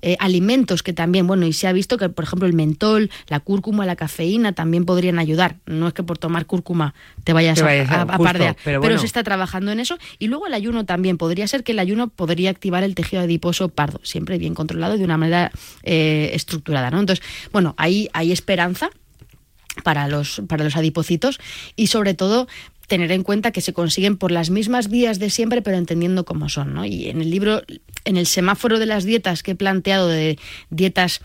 Eh, 0.00 0.16
alimentos 0.20 0.82
que 0.82 0.92
también, 0.92 1.26
bueno, 1.26 1.44
y 1.46 1.52
se 1.52 1.66
ha 1.66 1.72
visto 1.72 1.98
que, 1.98 2.08
por 2.08 2.24
ejemplo, 2.24 2.46
el 2.46 2.54
mentol, 2.54 3.10
la 3.28 3.40
cúrcuma, 3.40 3.84
la 3.84 3.96
cafeína 3.96 4.52
también 4.52 4.84
podrían 4.84 5.18
ayudar. 5.18 5.56
No 5.66 5.88
es 5.88 5.92
que 5.94 6.02
por 6.02 6.18
tomar 6.18 6.46
cúrcuma 6.46 6.94
te 7.24 7.32
vayas, 7.32 7.56
Te 7.58 7.64
vayas 7.64 7.90
a, 7.90 7.94
a- 7.94 7.98
a- 7.98 8.02
a 8.02 8.06
justo, 8.06 8.22
pardear, 8.22 8.56
pero 8.64 8.80
pero, 8.80 8.98
se 8.98 9.06
está 9.06 9.22
trabajando 9.24 9.72
en 9.72 9.80
eso. 9.80 9.98
Y 10.18 10.28
luego 10.28 10.46
el 10.46 10.54
ayuno 10.54 10.84
también. 10.84 11.18
Podría 11.18 11.46
ser 11.48 11.64
que 11.64 11.72
el 11.72 11.78
ayuno 11.80 12.08
podría 12.08 12.50
activar 12.50 12.82
el 12.84 12.94
tejido 12.94 13.22
adiposo 13.22 13.68
pardo, 13.68 14.00
siempre 14.04 14.38
bien 14.38 14.54
controlado 14.54 14.96
de 14.96 15.04
una 15.04 15.16
manera 15.18 15.50
eh, 15.82 16.30
estructurada. 16.32 16.90
¿no? 16.90 17.00
Entonces, 17.00 17.24
bueno, 17.52 17.74
ahí 17.76 18.08
hay 18.12 18.32
esperanza 18.32 18.90
para 19.84 20.08
los, 20.08 20.42
para 20.48 20.64
los 20.64 20.76
adipocitos 20.76 21.38
y 21.76 21.88
sobre 21.88 22.14
todo 22.14 22.48
tener 22.88 23.12
en 23.12 23.22
cuenta 23.22 23.52
que 23.52 23.60
se 23.60 23.72
consiguen 23.72 24.16
por 24.16 24.32
las 24.32 24.50
mismas 24.50 24.88
vías 24.88 25.18
de 25.20 25.30
siempre, 25.30 25.62
pero 25.62 25.76
entendiendo 25.76 26.24
cómo 26.24 26.48
son. 26.48 26.74
¿no? 26.74 26.84
Y 26.84 27.08
en 27.08 27.20
el 27.20 27.30
libro, 27.30 27.62
en 28.04 28.16
el 28.16 28.26
semáforo 28.26 28.80
de 28.80 28.86
las 28.86 29.04
dietas 29.04 29.42
que 29.44 29.52
he 29.52 29.54
planteado 29.54 30.08
de 30.08 30.38
dietas 30.70 31.20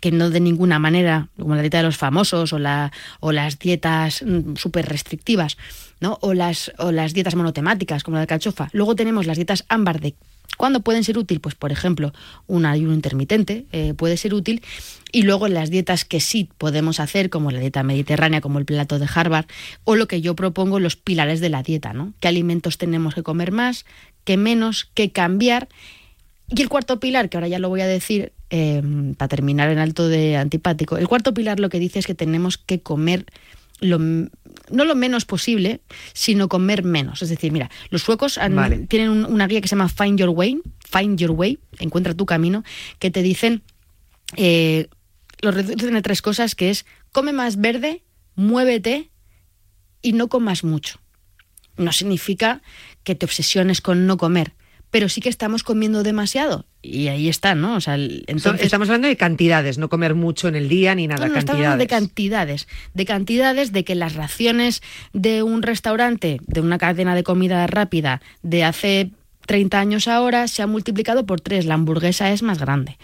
que 0.00 0.10
no 0.10 0.30
de 0.30 0.40
ninguna 0.40 0.80
manera, 0.80 1.28
como 1.38 1.54
la 1.54 1.62
dieta 1.62 1.78
de 1.78 1.84
los 1.84 1.96
famosos 1.96 2.52
o, 2.52 2.58
la, 2.58 2.92
o 3.20 3.30
las 3.30 3.58
dietas 3.60 4.24
súper 4.56 4.86
restrictivas, 4.86 5.56
¿no? 6.00 6.18
o, 6.22 6.34
las, 6.34 6.72
o 6.78 6.90
las 6.90 7.14
dietas 7.14 7.36
monotemáticas, 7.36 8.02
como 8.02 8.16
la 8.16 8.22
de 8.22 8.26
cachofa. 8.26 8.68
Luego 8.72 8.96
tenemos 8.96 9.26
las 9.26 9.36
dietas 9.36 9.64
ámbar 9.68 10.00
de 10.00 10.16
¿Cuándo 10.56 10.80
pueden 10.80 11.04
ser 11.04 11.18
útil? 11.18 11.40
Pues, 11.40 11.54
por 11.54 11.72
ejemplo, 11.72 12.12
un 12.46 12.66
ayuno 12.66 12.94
intermitente 12.94 13.66
eh, 13.72 13.94
puede 13.94 14.16
ser 14.16 14.34
útil. 14.34 14.62
Y 15.12 15.22
luego 15.22 15.48
las 15.48 15.70
dietas 15.70 16.04
que 16.04 16.20
sí 16.20 16.48
podemos 16.58 17.00
hacer, 17.00 17.30
como 17.30 17.50
la 17.50 17.60
dieta 17.60 17.82
mediterránea, 17.82 18.40
como 18.40 18.58
el 18.58 18.64
plato 18.64 18.98
de 18.98 19.08
Harvard, 19.12 19.46
o 19.84 19.96
lo 19.96 20.08
que 20.08 20.20
yo 20.20 20.34
propongo, 20.34 20.80
los 20.80 20.96
pilares 20.96 21.40
de 21.40 21.48
la 21.48 21.62
dieta, 21.62 21.92
¿no? 21.92 22.12
¿Qué 22.20 22.28
alimentos 22.28 22.78
tenemos 22.78 23.14
que 23.14 23.22
comer 23.22 23.52
más? 23.52 23.84
¿Qué 24.24 24.36
menos? 24.36 24.90
¿Qué 24.94 25.12
cambiar? 25.12 25.68
Y 26.48 26.62
el 26.62 26.68
cuarto 26.68 27.00
pilar, 27.00 27.28
que 27.28 27.36
ahora 27.36 27.48
ya 27.48 27.58
lo 27.58 27.68
voy 27.68 27.80
a 27.80 27.86
decir 27.86 28.32
eh, 28.50 28.82
para 29.16 29.28
terminar 29.28 29.70
en 29.70 29.78
alto 29.78 30.08
de 30.08 30.36
antipático, 30.36 30.96
el 30.96 31.08
cuarto 31.08 31.34
pilar 31.34 31.58
lo 31.58 31.68
que 31.68 31.80
dice 31.80 31.98
es 31.98 32.06
que 32.06 32.14
tenemos 32.14 32.58
que 32.58 32.80
comer 32.80 33.26
lo, 33.80 33.98
no 34.70 34.84
lo 34.84 34.94
menos 34.94 35.24
posible, 35.24 35.80
sino 36.12 36.48
comer 36.48 36.82
menos. 36.84 37.22
Es 37.22 37.28
decir, 37.28 37.52
mira, 37.52 37.70
los 37.90 38.02
suecos 38.02 38.38
han- 38.38 38.54
Vale. 38.56 38.78
tienen 38.86 39.10
un- 39.10 39.24
una 39.24 39.46
guía 39.46 39.60
que 39.60 39.68
se 39.68 39.76
llama 39.76 39.88
Find 39.88 40.18
Your 40.18 40.30
Way, 40.30 40.60
Find 40.80 41.18
Your 41.18 41.30
Way, 41.32 41.58
encuentra 41.78 42.14
tu 42.14 42.26
camino, 42.26 42.64
que 42.98 43.10
te 43.10 43.22
dicen, 43.22 43.62
eh, 44.36 44.88
lo 45.40 45.50
reducen 45.50 45.96
a 45.96 46.02
tres 46.02 46.22
cosas, 46.22 46.54
que 46.54 46.70
es 46.70 46.86
come 47.12 47.32
más 47.32 47.60
verde, 47.60 48.02
muévete 48.34 49.10
y 50.02 50.12
no 50.12 50.28
comas 50.28 50.64
mucho. 50.64 50.98
No 51.76 51.92
significa 51.92 52.62
que 53.04 53.14
te 53.14 53.26
obsesiones 53.26 53.80
con 53.80 54.06
no 54.06 54.16
comer, 54.16 54.54
pero 54.90 55.08
sí 55.08 55.20
que 55.20 55.28
estamos 55.28 55.62
comiendo 55.62 56.02
demasiado. 56.02 56.64
Y 56.82 57.08
ahí 57.08 57.28
está, 57.28 57.54
¿no? 57.54 57.74
O 57.76 57.80
sea, 57.80 57.96
entonces... 57.96 58.62
Estamos 58.62 58.88
hablando 58.88 59.08
de 59.08 59.16
cantidades, 59.16 59.78
no 59.78 59.88
comer 59.88 60.14
mucho 60.14 60.48
en 60.48 60.54
el 60.54 60.68
día 60.68 60.94
ni 60.94 61.06
nada, 61.06 61.26
No, 61.26 61.32
no, 61.32 61.38
estamos 61.38 61.60
hablando 61.60 61.86
cantidades. 61.86 62.66
de 62.66 62.66
cantidades. 62.66 62.90
De 62.94 63.04
cantidades 63.04 63.72
de 63.72 63.84
que 63.84 63.94
las 63.94 64.14
raciones 64.14 64.82
de 65.12 65.42
un 65.42 65.62
restaurante, 65.62 66.38
de 66.46 66.60
una 66.60 66.78
cadena 66.78 67.14
de 67.14 67.24
comida 67.24 67.66
rápida 67.66 68.22
de 68.42 68.64
hace 68.64 69.10
30 69.46 69.78
años 69.78 70.08
ahora, 70.08 70.48
se 70.48 70.62
ha 70.62 70.66
multiplicado 70.66 71.26
por 71.26 71.40
tres. 71.40 71.66
La 71.66 71.74
hamburguesa 71.74 72.32
es 72.32 72.42
más 72.42 72.58
grande. 72.58 72.98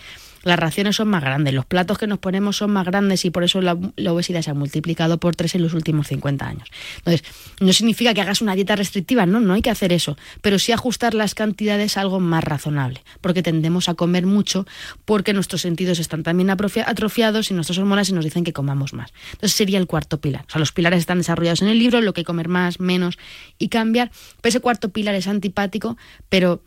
Las 0.45 0.59
raciones 0.59 0.97
son 0.97 1.09
más 1.09 1.23
grandes, 1.23 1.55
los 1.55 1.65
platos 1.67 1.99
que 1.99 2.07
nos 2.07 2.19
ponemos 2.19 2.57
son 2.57 2.73
más 2.73 2.85
grandes 2.85 3.25
y 3.25 3.31
por 3.31 3.45
eso 3.45 3.61
la, 3.61 3.73
obesidad 4.11 4.43
se 4.43 4.51
ha 4.51 4.55
multiplicado 4.55 5.19
por 5.19 5.37
tres 5.37 5.55
en 5.55 5.63
los 5.63 5.75
últimos 5.75 6.09
50 6.09 6.47
años. 6.47 6.69
Entonces, 6.99 7.25
no 7.61 7.73
significa 7.73 8.15
que 8.15 8.21
hagas 8.21 8.43
una 8.43 8.55
dieta 8.55 8.77
restrictiva, 8.77 9.27
no, 9.27 9.41
no 9.41 9.55
hay 9.55 9.63
que 9.63 9.71
hacer 9.71 9.93
eso, 9.93 10.17
pero 10.41 10.59
sí 10.59 10.73
ajustar 10.73 11.15
las 11.15 11.35
cantidades 11.35 11.97
a 11.97 12.01
algo 12.01 12.21
más 12.21 12.45
razonable, 12.45 13.03
porque 13.21 13.43
tendemos 13.43 13.89
a 13.89 13.95
comer 13.95 14.27
mucho 14.27 14.67
porque 15.05 15.33
nuestros 15.33 15.61
sentidos 15.61 15.99
están 15.99 16.23
también 16.23 16.51
atrofia- 16.51 16.85
atrofiados 16.87 17.51
y 17.51 17.55
nuestras 17.55 17.79
hormonas 17.79 18.09
y 18.09 18.13
nos 18.13 18.25
dicen 18.25 18.45
que 18.45 18.53
comamos 18.53 18.93
más. 18.93 19.13
Entonces 19.33 19.53
sería 19.53 19.79
el 19.79 19.87
cuarto 19.87 20.21
pilar. 20.21 20.45
O 20.49 20.51
sea, 20.51 20.59
los 20.59 20.73
pilares 20.73 21.01
están 21.01 21.19
desarrollados 21.19 21.63
en 21.63 21.69
el 21.69 21.79
libro, 21.79 22.01
lo 22.01 22.13
que 22.13 22.25
comer 22.25 22.49
más, 22.49 22.81
menos 22.81 23.19
y 23.59 23.69
cambiar. 23.69 24.11
Pero 24.41 24.51
ese 24.51 24.61
cuarto 24.61 24.91
pilar 24.91 25.15
es 25.15 25.27
antipático, 25.27 25.97
pero 26.29 26.63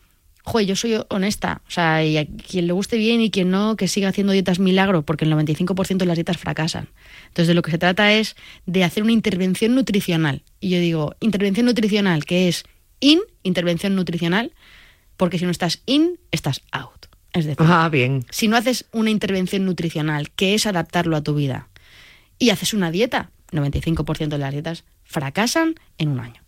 Joder, 0.47 0.67
yo 0.67 0.75
soy 0.75 0.99
honesta, 1.09 1.61
o 1.67 1.71
sea, 1.71 2.03
y 2.05 2.17
a 2.17 2.25
quien 2.27 2.67
le 2.67 2.73
guste 2.73 2.97
bien 2.97 3.19
y 3.19 3.31
quien 3.31 3.49
no, 3.49 3.75
que 3.75 3.87
siga 3.87 4.09
haciendo 4.09 4.31
dietas 4.31 4.59
milagro, 4.59 5.01
porque 5.01 5.25
el 5.25 5.33
95% 5.33 5.97
de 5.97 6.05
las 6.05 6.15
dietas 6.17 6.37
fracasan. 6.37 6.87
Entonces, 7.27 7.47
de 7.47 7.55
lo 7.55 7.63
que 7.63 7.71
se 7.71 7.79
trata 7.79 8.13
es 8.13 8.35
de 8.67 8.83
hacer 8.83 9.01
una 9.01 9.11
intervención 9.11 9.73
nutricional. 9.73 10.43
Y 10.59 10.69
yo 10.69 10.79
digo, 10.79 11.15
intervención 11.19 11.65
nutricional, 11.65 12.25
que 12.25 12.47
es 12.47 12.63
in, 12.99 13.21
intervención 13.41 13.95
nutricional, 13.95 14.53
porque 15.17 15.39
si 15.39 15.45
no 15.45 15.51
estás 15.51 15.81
in, 15.87 16.19
estás 16.31 16.61
out. 16.71 17.07
Es 17.33 17.45
decir, 17.45 17.65
Ah, 17.67 17.89
bien. 17.89 18.23
si 18.29 18.47
no 18.47 18.55
haces 18.55 18.85
una 18.91 19.09
intervención 19.09 19.65
nutricional, 19.65 20.29
que 20.29 20.53
es 20.53 20.67
adaptarlo 20.67 21.17
a 21.17 21.23
tu 21.23 21.33
vida, 21.33 21.69
y 22.37 22.51
haces 22.51 22.73
una 22.75 22.91
dieta, 22.91 23.31
95% 23.51 24.27
de 24.29 24.37
las 24.37 24.51
dietas 24.53 24.83
fracasan 25.05 25.73
en 25.97 26.09
un 26.09 26.19
año. 26.19 26.41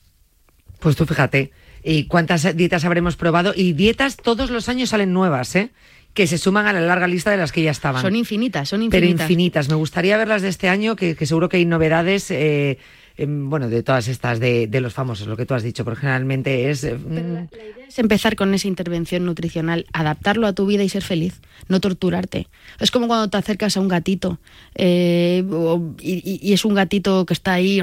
Pues 0.80 0.96
tú 0.96 1.06
fíjate, 1.08 1.52
¿y 1.88 2.06
cuántas 2.06 2.56
dietas 2.56 2.86
habremos 2.86 3.16
probado? 3.16 3.54
Y 3.56 3.74
dietas 3.74 4.18
todos 4.18 4.50
los 4.50 4.70
años 4.70 4.90
salen 4.90 5.14
nuevas, 5.14 5.56
¿eh? 5.56 5.72
que 6.14 6.26
se 6.26 6.40
suman 6.40 6.66
a 6.66 6.74
la 6.74 6.82
larga 6.82 7.08
lista 7.08 7.30
de 7.30 7.38
las 7.38 7.52
que 7.52 7.62
ya 7.62 7.70
estaban. 7.70 8.02
Son 8.02 8.16
infinitas, 8.16 8.70
son 8.70 8.82
infinitas. 8.82 9.12
Pero 9.12 9.24
infinitas. 9.24 9.70
Me 9.70 9.76
gustaría 9.76 10.18
verlas 10.18 10.42
de 10.42 10.50
este 10.50 10.68
año, 10.68 10.96
que, 10.96 11.16
seguro 11.28 11.48
que 11.48 11.58
hay 11.58 11.66
novedades. 11.66 12.32
Eh, 12.32 12.80
bueno, 13.20 13.70
de 13.70 13.84
todas 13.84 14.08
estas 14.08 14.40
de, 14.40 14.68
los 14.82 14.94
famosos, 14.94 15.28
lo 15.28 15.38
que 15.38 15.46
tú 15.46 15.54
has 15.54 15.62
dicho, 15.62 15.84
porque 15.84 16.02
generalmente 16.02 16.72
es... 16.72 16.84
Eh, 16.84 16.98
la, 17.08 17.22
idea 17.22 17.88
es 17.88 18.00
empezar 18.00 18.36
con 18.36 18.54
esa 18.56 18.68
intervención 18.68 19.26
nutricional, 19.26 19.86
adaptarlo 19.94 20.48
a 20.48 20.54
tu 20.54 20.66
vida 20.66 20.84
y 20.84 20.90
ser 20.90 21.04
feliz, 21.04 21.40
no 21.68 21.80
torturarte. 21.80 22.48
Es 22.80 22.90
como 22.90 23.08
cuando 23.08 23.30
te 23.30 23.38
acercas 23.38 23.78
a 23.78 23.82
un 23.82 23.88
gatito 23.88 24.40
eh, 24.74 25.44
y, 26.00 26.52
es 26.52 26.66
un 26.66 26.74
gatito 26.74 27.26
que 27.26 27.34
está 27.34 27.54
ahí, 27.54 27.82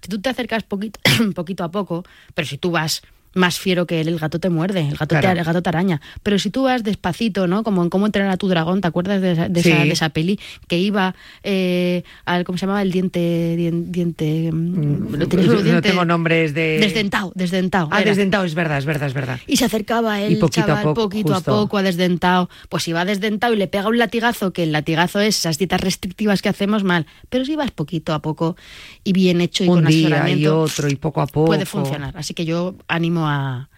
si 0.00 0.08
tú 0.08 0.20
te 0.20 0.28
acercas 0.28 0.64
poquito, 0.64 1.00
poquito 1.34 1.62
a 1.62 1.70
poco, 1.70 2.04
pero 2.34 2.46
si 2.46 2.58
tú 2.58 2.72
vas 2.72 3.02
más 3.34 3.58
fiero 3.58 3.86
que 3.86 4.00
él, 4.00 4.08
el 4.08 4.18
gato 4.18 4.38
te 4.38 4.50
muerde, 4.50 4.80
el 4.80 4.96
gato, 4.96 5.18
te, 5.18 5.26
el 5.26 5.44
gato 5.44 5.62
te 5.62 5.68
araña. 5.68 6.00
Pero 6.22 6.38
si 6.38 6.50
tú 6.50 6.64
vas 6.64 6.82
despacito, 6.82 7.46
¿no? 7.46 7.62
Como 7.62 7.82
en 7.82 7.90
cómo 7.90 8.06
entrenar 8.06 8.30
a 8.30 8.36
tu 8.36 8.48
dragón, 8.48 8.80
¿te 8.80 8.88
acuerdas 8.88 9.20
de 9.20 9.32
esa, 9.32 9.48
de, 9.48 9.90
esa, 9.90 10.08
peli? 10.10 10.38
Que 10.68 10.78
iba 10.78 11.14
eh, 11.42 12.02
al, 12.24 12.44
¿cómo 12.44 12.58
se 12.58 12.66
llamaba? 12.66 12.82
El 12.82 12.92
diente... 12.92 13.56
diente, 13.56 14.50
mm, 14.52 15.18
no, 15.18 15.82
tengo 15.82 16.04
nombres 16.04 16.54
de... 16.54 16.78
Desdentado, 16.78 17.32
desdentado. 17.34 17.88
Ah, 17.90 18.02
desdentado, 18.02 18.44
es 18.44 18.54
verdad, 18.54 18.78
es 18.78 18.84
verdad, 18.84 19.08
es 19.08 19.14
verdad. 19.14 19.40
Y 19.46 19.56
se 19.56 19.64
acercaba 19.64 20.20
él, 20.20 20.38
poquito 20.38 20.72
a 20.72 20.82
poco, 20.82 21.02
poquito 21.02 21.34
a 21.34 21.40
poco, 21.40 21.78
a 21.78 21.82
desdentado. 21.82 22.48
Pues 22.68 22.82
si 22.82 22.92
va 22.92 23.04
desdentado 23.04 23.54
y 23.54 23.56
le 23.56 23.68
pega 23.68 23.88
un 23.88 23.98
latigazo, 23.98 24.52
que 24.52 24.64
el 24.64 24.72
latigazo 24.72 25.20
es 25.20 25.38
esas 25.38 25.58
dietas 25.58 25.80
restrictivas 25.80 26.42
que 26.42 26.48
hacemos 26.48 26.84
mal. 26.84 27.06
Pero 27.28 27.44
si 27.44 27.56
vas 27.56 27.70
poquito 27.70 28.12
a 28.14 28.20
poco 28.20 28.56
y 29.04 29.12
bien 29.12 29.40
hecho 29.40 29.64
y 29.64 29.68
un 29.68 29.82
con 29.82 29.86
día 29.86 30.28
y 30.28 30.46
otro 30.46 30.88
y 30.88 30.96
poco 30.96 31.20
a 31.20 31.26
poco. 31.26 31.46
Puede 31.46 31.66
funcionar. 31.66 32.16
Así 32.16 32.34
que 32.34 32.44
yo 32.44 32.74
animo 32.88 33.21
a, 33.26 33.68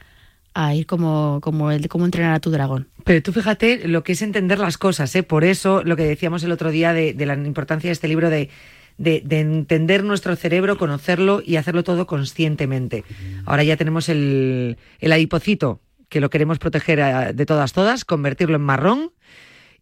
ir 0.74 0.86
como, 0.86 1.40
como 1.42 1.70
el 1.70 1.82
de 1.82 1.88
cómo 1.88 2.04
entrenar 2.04 2.34
a 2.34 2.40
tu 2.40 2.50
dragón. 2.50 2.88
Pero 3.04 3.22
tú 3.22 3.32
fíjate 3.32 3.88
lo 3.88 4.04
que 4.04 4.12
es 4.12 4.22
entender 4.22 4.58
las 4.58 4.78
cosas, 4.78 5.14
¿eh? 5.16 5.22
por 5.22 5.44
eso 5.44 5.82
lo 5.82 5.96
que 5.96 6.04
decíamos 6.04 6.42
el 6.44 6.52
otro 6.52 6.70
día 6.70 6.92
de, 6.92 7.14
la 7.26 7.34
importancia 7.34 7.88
de 7.88 7.92
este 7.92 8.08
libro 8.08 8.30
de, 8.30 8.50
de, 8.98 9.22
entender 9.40 10.04
nuestro 10.04 10.36
cerebro, 10.36 10.78
conocerlo 10.78 11.42
y 11.44 11.56
hacerlo 11.56 11.82
todo 11.82 12.06
conscientemente. 12.06 13.04
Ahora 13.46 13.64
ya 13.64 13.76
tenemos 13.76 14.08
el, 14.08 14.78
el 15.00 15.12
adipocito, 15.12 15.80
que 16.08 16.20
lo 16.20 16.30
queremos 16.30 16.58
proteger 16.58 17.34
de 17.34 17.46
todas, 17.46 17.72
todas, 17.72 18.04
convertirlo 18.04 18.56
en 18.56 18.62
marrón 18.62 19.10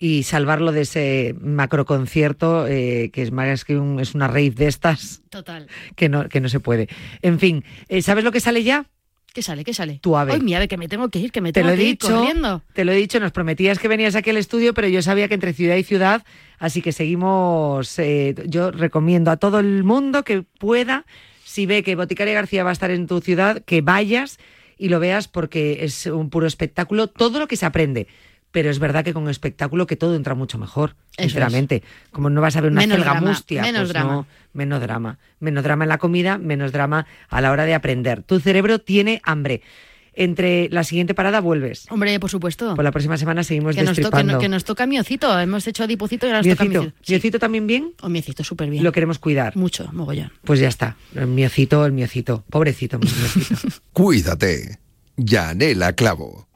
y 0.03 0.25
salvarlo 0.25 0.73
de 0.73 0.81
ese 0.81 1.37
macroconcierto 1.41 2.67
eh, 2.67 3.11
que 3.13 3.23
es 3.23 3.31
más 3.31 3.65
que 3.65 3.79
un, 3.79 4.01
es 4.01 4.17
una 4.17 4.27
raíz 4.27 4.57
de 4.57 4.67
estas. 4.67 5.23
Total. 5.31 5.69
Que 5.95 6.09
no, 6.09 6.29
que 6.29 6.41
no 6.41 6.49
se 6.49 6.59
puede. 6.59 6.89
En 7.23 7.39
fin, 7.39 7.65
eh, 7.89 8.03
¿sabes 8.03 8.25
lo 8.25 8.33
que 8.33 8.41
sale 8.41 8.65
ya? 8.65 8.87
¿Qué 9.33 9.43
sale? 9.43 9.64
¿Qué 9.64 9.72
sale? 9.72 9.99
Tu 10.01 10.16
ave. 10.16 10.33
Ay, 10.35 10.41
mi 10.41 10.55
ave, 10.55 10.68
que 10.68 10.76
me 10.76 10.89
tengo 10.89 11.09
que 11.09 11.18
ir, 11.18 11.33
que 11.33 11.41
me 11.41 11.53
tengo 11.53 11.68
te 11.68 11.74
lo 11.74 11.80
he 11.80 11.85
que 11.85 11.91
dicho, 11.91 12.09
ir 12.09 12.14
corriendo. 12.14 12.62
Te 12.74 12.85
lo 12.85 12.93
he 12.93 12.97
dicho, 12.97 13.18
nos 13.18 13.33
prometías 13.33 13.78
que 13.78 13.89
venías 13.89 14.14
aquí 14.14 14.30
al 14.30 14.37
estudio, 14.37 14.74
pero 14.74 14.89
yo 14.89 15.01
sabía 15.03 15.28
que 15.28 15.35
entre 15.35 15.53
ciudad 15.53 15.76
y 15.76 15.83
ciudad, 15.85 16.22
así 16.59 16.83
que 16.83 16.93
seguimos. 16.93 17.99
Eh, 17.99 18.35
yo 18.47 18.70
recomiendo 18.70 19.30
a 19.30 19.37
todo 19.39 19.61
el 19.61 19.85
mundo 19.85 20.22
que 20.22 20.43
pueda, 20.43 21.07
si 21.45 21.66
ve 21.66 21.83
que 21.83 21.97
Boticaria 21.97 22.35
García 22.35 22.64
va 22.64 22.70
a 22.70 22.74
estar 22.74 22.91
en 22.91 23.07
tu 23.07 23.20
ciudad, 23.20 23.62
que 23.64 23.80
vayas 23.80 24.39
y 24.76 24.89
lo 24.89 25.01
veas 25.01 25.28
porque 25.28 25.85
es 25.85 26.07
un 26.07 26.28
puro 26.28 26.47
espectáculo, 26.47 27.07
todo 27.07 27.39
lo 27.39 27.47
que 27.47 27.57
se 27.57 27.66
aprende 27.66 28.09
pero 28.53 28.71
es 28.71 28.79
verdad 28.79 29.03
que 29.03 29.15
con 29.15 29.29
espectáculo 29.29 29.87
que 29.87 29.97
todo 29.97 30.15
entra 30.15 30.35
mucho 30.35 30.59
mejor, 30.59 30.95
sinceramente. 31.17 31.83
Como 32.13 32.31
no 32.31 32.41
vas 32.41 32.55
a 32.57 32.61
ver 32.61 32.71
una 32.71 32.83
menos 32.83 33.21
mustia, 33.21 33.63
menos 33.63 33.81
pues 33.81 33.89
drama. 33.89 34.27
menos 34.53 34.81
drama. 34.81 35.19
Menos 35.41 35.65
drama 35.65 35.85
en 35.85 35.89
la 35.89 35.99
comida, 35.99 36.39
menos 36.39 36.71
drama 36.71 37.07
a 37.29 37.41
la 37.41 37.51
hora 37.51 37.65
de 37.65 37.75
aprender. 37.75 38.23
Tu 38.23 38.39
cerebro 38.39 38.79
tiene 38.79 39.21
hambre. 39.25 39.63
Entre 40.15 40.69
la 40.69 40.85
siguiente 40.85 41.15
parada 41.15 41.41
vuelves. 41.41 41.87
Hombre, 41.89 42.21
por 42.21 42.29
supuesto. 42.29 42.75
Por 42.75 42.85
la 42.85 42.91
próxima 42.91 43.17
semana 43.17 43.43
seguimos 43.43 43.75
que 43.75 43.83
destripando. 43.83 44.35
Nos 44.35 44.43
que, 44.43 44.49
nos 44.51 44.65
toca 44.65 44.87
miocito. 44.87 45.41
Hemos 45.41 45.67
hecho 45.67 45.85
adipocito 45.85 46.27
y 46.27 46.29
ahora 46.29 46.43
nos 46.43 46.49
toca 46.55 46.69
miocito. 46.69 46.95
¿Miocito 47.09 47.39
también 47.39 47.67
bien? 47.67 47.95
O 48.03 48.11
miocito 48.11 48.45
súper 48.45 48.69
bien. 48.69 48.85
Lo 48.85 48.93
queremos 48.93 49.19
cuidar. 49.19 49.57
Mucho, 49.57 49.89
mogollón. 49.93 50.31
Pues 50.45 50.61
ya 50.61 50.69
está. 50.69 50.97
El 51.15 51.29
miocito, 51.29 51.87
el 51.87 51.93
miocito. 51.93 52.45
Pobrecito, 52.51 52.99
mi 52.99 53.07
miocito. 53.07 53.57
Cuídate. 53.95 54.81
Yanela 55.17 55.95
Clavo. 55.95 56.49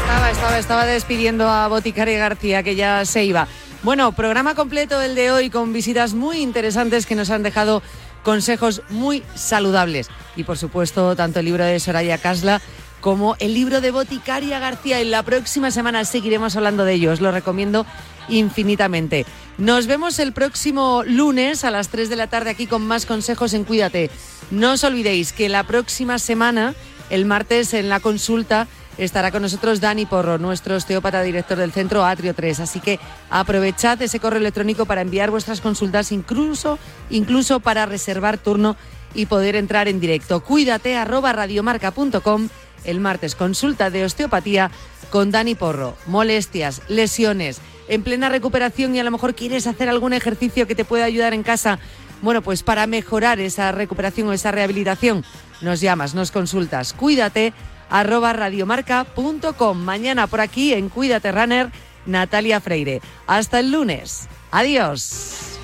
Estaba, 0.00 0.30
estaba, 0.30 0.58
estaba 0.58 0.86
despidiendo 0.86 1.48
a 1.48 1.66
Boticaria 1.66 2.18
García, 2.18 2.62
que 2.62 2.76
ya 2.76 3.04
se 3.04 3.24
iba. 3.24 3.48
Bueno, 3.82 4.12
programa 4.12 4.54
completo 4.54 5.00
el 5.00 5.16
de 5.16 5.32
hoy 5.32 5.50
con 5.50 5.72
visitas 5.72 6.14
muy 6.14 6.38
interesantes 6.38 7.06
que 7.06 7.16
nos 7.16 7.30
han 7.30 7.42
dejado 7.42 7.82
consejos 8.22 8.82
muy 8.90 9.24
saludables. 9.34 10.08
Y 10.36 10.44
por 10.44 10.56
supuesto, 10.56 11.16
tanto 11.16 11.40
el 11.40 11.46
libro 11.46 11.64
de 11.64 11.80
Soraya 11.80 12.18
Casla 12.18 12.60
como 13.00 13.36
el 13.40 13.54
libro 13.54 13.80
de 13.80 13.90
Boticaria 13.90 14.58
García. 14.60 15.00
En 15.00 15.10
la 15.10 15.22
próxima 15.22 15.70
semana 15.70 16.04
seguiremos 16.04 16.56
hablando 16.56 16.84
de 16.84 16.92
ellos. 16.92 17.20
Lo 17.20 17.32
recomiendo 17.32 17.86
infinitamente. 18.30 19.26
Nos 19.58 19.86
vemos 19.86 20.18
el 20.18 20.32
próximo 20.32 21.02
lunes 21.06 21.64
a 21.64 21.70
las 21.70 21.88
3 21.88 22.08
de 22.08 22.16
la 22.16 22.28
tarde 22.28 22.50
aquí 22.50 22.66
con 22.66 22.86
más 22.86 23.04
consejos 23.04 23.52
en 23.52 23.64
Cuídate. 23.64 24.10
No 24.50 24.72
os 24.72 24.84
olvidéis 24.84 25.32
que 25.32 25.48
la 25.48 25.64
próxima 25.64 26.18
semana, 26.18 26.74
el 27.10 27.26
martes 27.26 27.74
en 27.74 27.88
la 27.88 28.00
consulta, 28.00 28.68
estará 28.98 29.30
con 29.30 29.42
nosotros 29.42 29.80
Dani 29.80 30.06
Porro, 30.06 30.38
nuestro 30.38 30.76
osteópata 30.76 31.22
director 31.22 31.58
del 31.58 31.72
centro 31.72 32.04
Atrio 32.04 32.34
3. 32.34 32.60
Así 32.60 32.80
que 32.80 32.98
aprovechad 33.30 34.00
ese 34.02 34.20
correo 34.20 34.40
electrónico 34.40 34.86
para 34.86 35.02
enviar 35.02 35.30
vuestras 35.30 35.60
consultas, 35.60 36.12
incluso, 36.12 36.78
incluso 37.08 37.60
para 37.60 37.86
reservar 37.86 38.38
turno 38.38 38.76
y 39.14 39.26
poder 39.26 39.56
entrar 39.56 39.88
en 39.88 40.00
directo. 40.00 40.40
Cuídate 40.40 40.96
arroba 40.96 41.32
radiomarca.com. 41.32 42.48
El 42.84 43.00
martes 43.00 43.34
consulta 43.34 43.90
de 43.90 44.04
osteopatía 44.04 44.70
con 45.10 45.30
Dani 45.30 45.54
Porro. 45.54 45.96
Molestias, 46.06 46.82
lesiones, 46.88 47.60
en 47.90 48.02
plena 48.02 48.28
recuperación 48.28 48.94
y 48.94 49.00
a 49.00 49.04
lo 49.04 49.10
mejor 49.10 49.34
quieres 49.34 49.66
hacer 49.66 49.88
algún 49.88 50.12
ejercicio 50.12 50.66
que 50.66 50.74
te 50.74 50.84
pueda 50.84 51.04
ayudar 51.04 51.34
en 51.34 51.42
casa. 51.42 51.78
Bueno, 52.22 52.40
pues 52.40 52.62
para 52.62 52.86
mejorar 52.86 53.40
esa 53.40 53.72
recuperación 53.72 54.28
o 54.28 54.32
esa 54.32 54.52
rehabilitación, 54.52 55.24
nos 55.60 55.80
llamas, 55.80 56.14
nos 56.14 56.30
consultas. 56.30 56.92
Cuídate 56.92 57.52
arroba 57.90 58.32
radiomarca.com. 58.32 59.78
Mañana 59.78 60.28
por 60.28 60.40
aquí 60.40 60.72
en 60.72 60.88
Cuídate 60.88 61.32
Runner, 61.32 61.70
Natalia 62.06 62.60
Freire. 62.60 63.02
Hasta 63.26 63.58
el 63.58 63.72
lunes. 63.72 64.28
Adiós. 64.52 65.58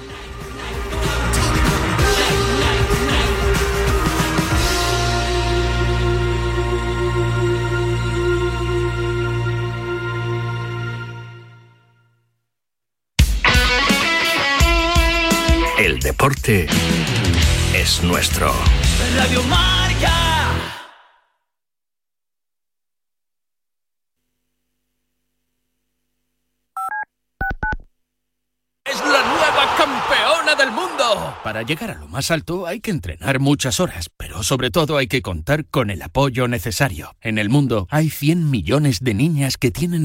El 15.79 16.01
deporte 16.01 16.67
es 17.75 18.03
nuestro. 18.03 18.51
Radio 19.15 19.43
Marca. 19.43 20.27
Es 28.87 28.99
la 29.01 29.05
nueva 29.05 29.77
campeona 29.77 30.55
del 30.55 30.71
mundo. 30.71 31.37
Para 31.43 31.63
llegar 31.63 31.91
a 31.91 31.95
lo 31.95 32.09
más 32.09 32.31
alto 32.31 32.67
hay 32.67 32.81
que 32.81 32.91
entrenar 32.91 33.39
muchas 33.41 33.79
horas, 33.79 34.11
pero 34.17 34.43
sobre 34.43 34.71
todo 34.71 34.97
hay 34.97 35.09
que 35.09 35.23
contar 35.23 35.67
con 35.67 35.91
el 35.91 36.03
apoyo 36.03 36.49
necesario. 36.49 37.15
En 37.21 37.39
el 37.39 37.49
mundo 37.51 37.87
hay 37.91 38.11
100 38.11 38.51
millones 38.51 39.01
de 39.01 39.15
niñas 39.15 39.57
que 39.57 39.71
tienen 39.71 40.05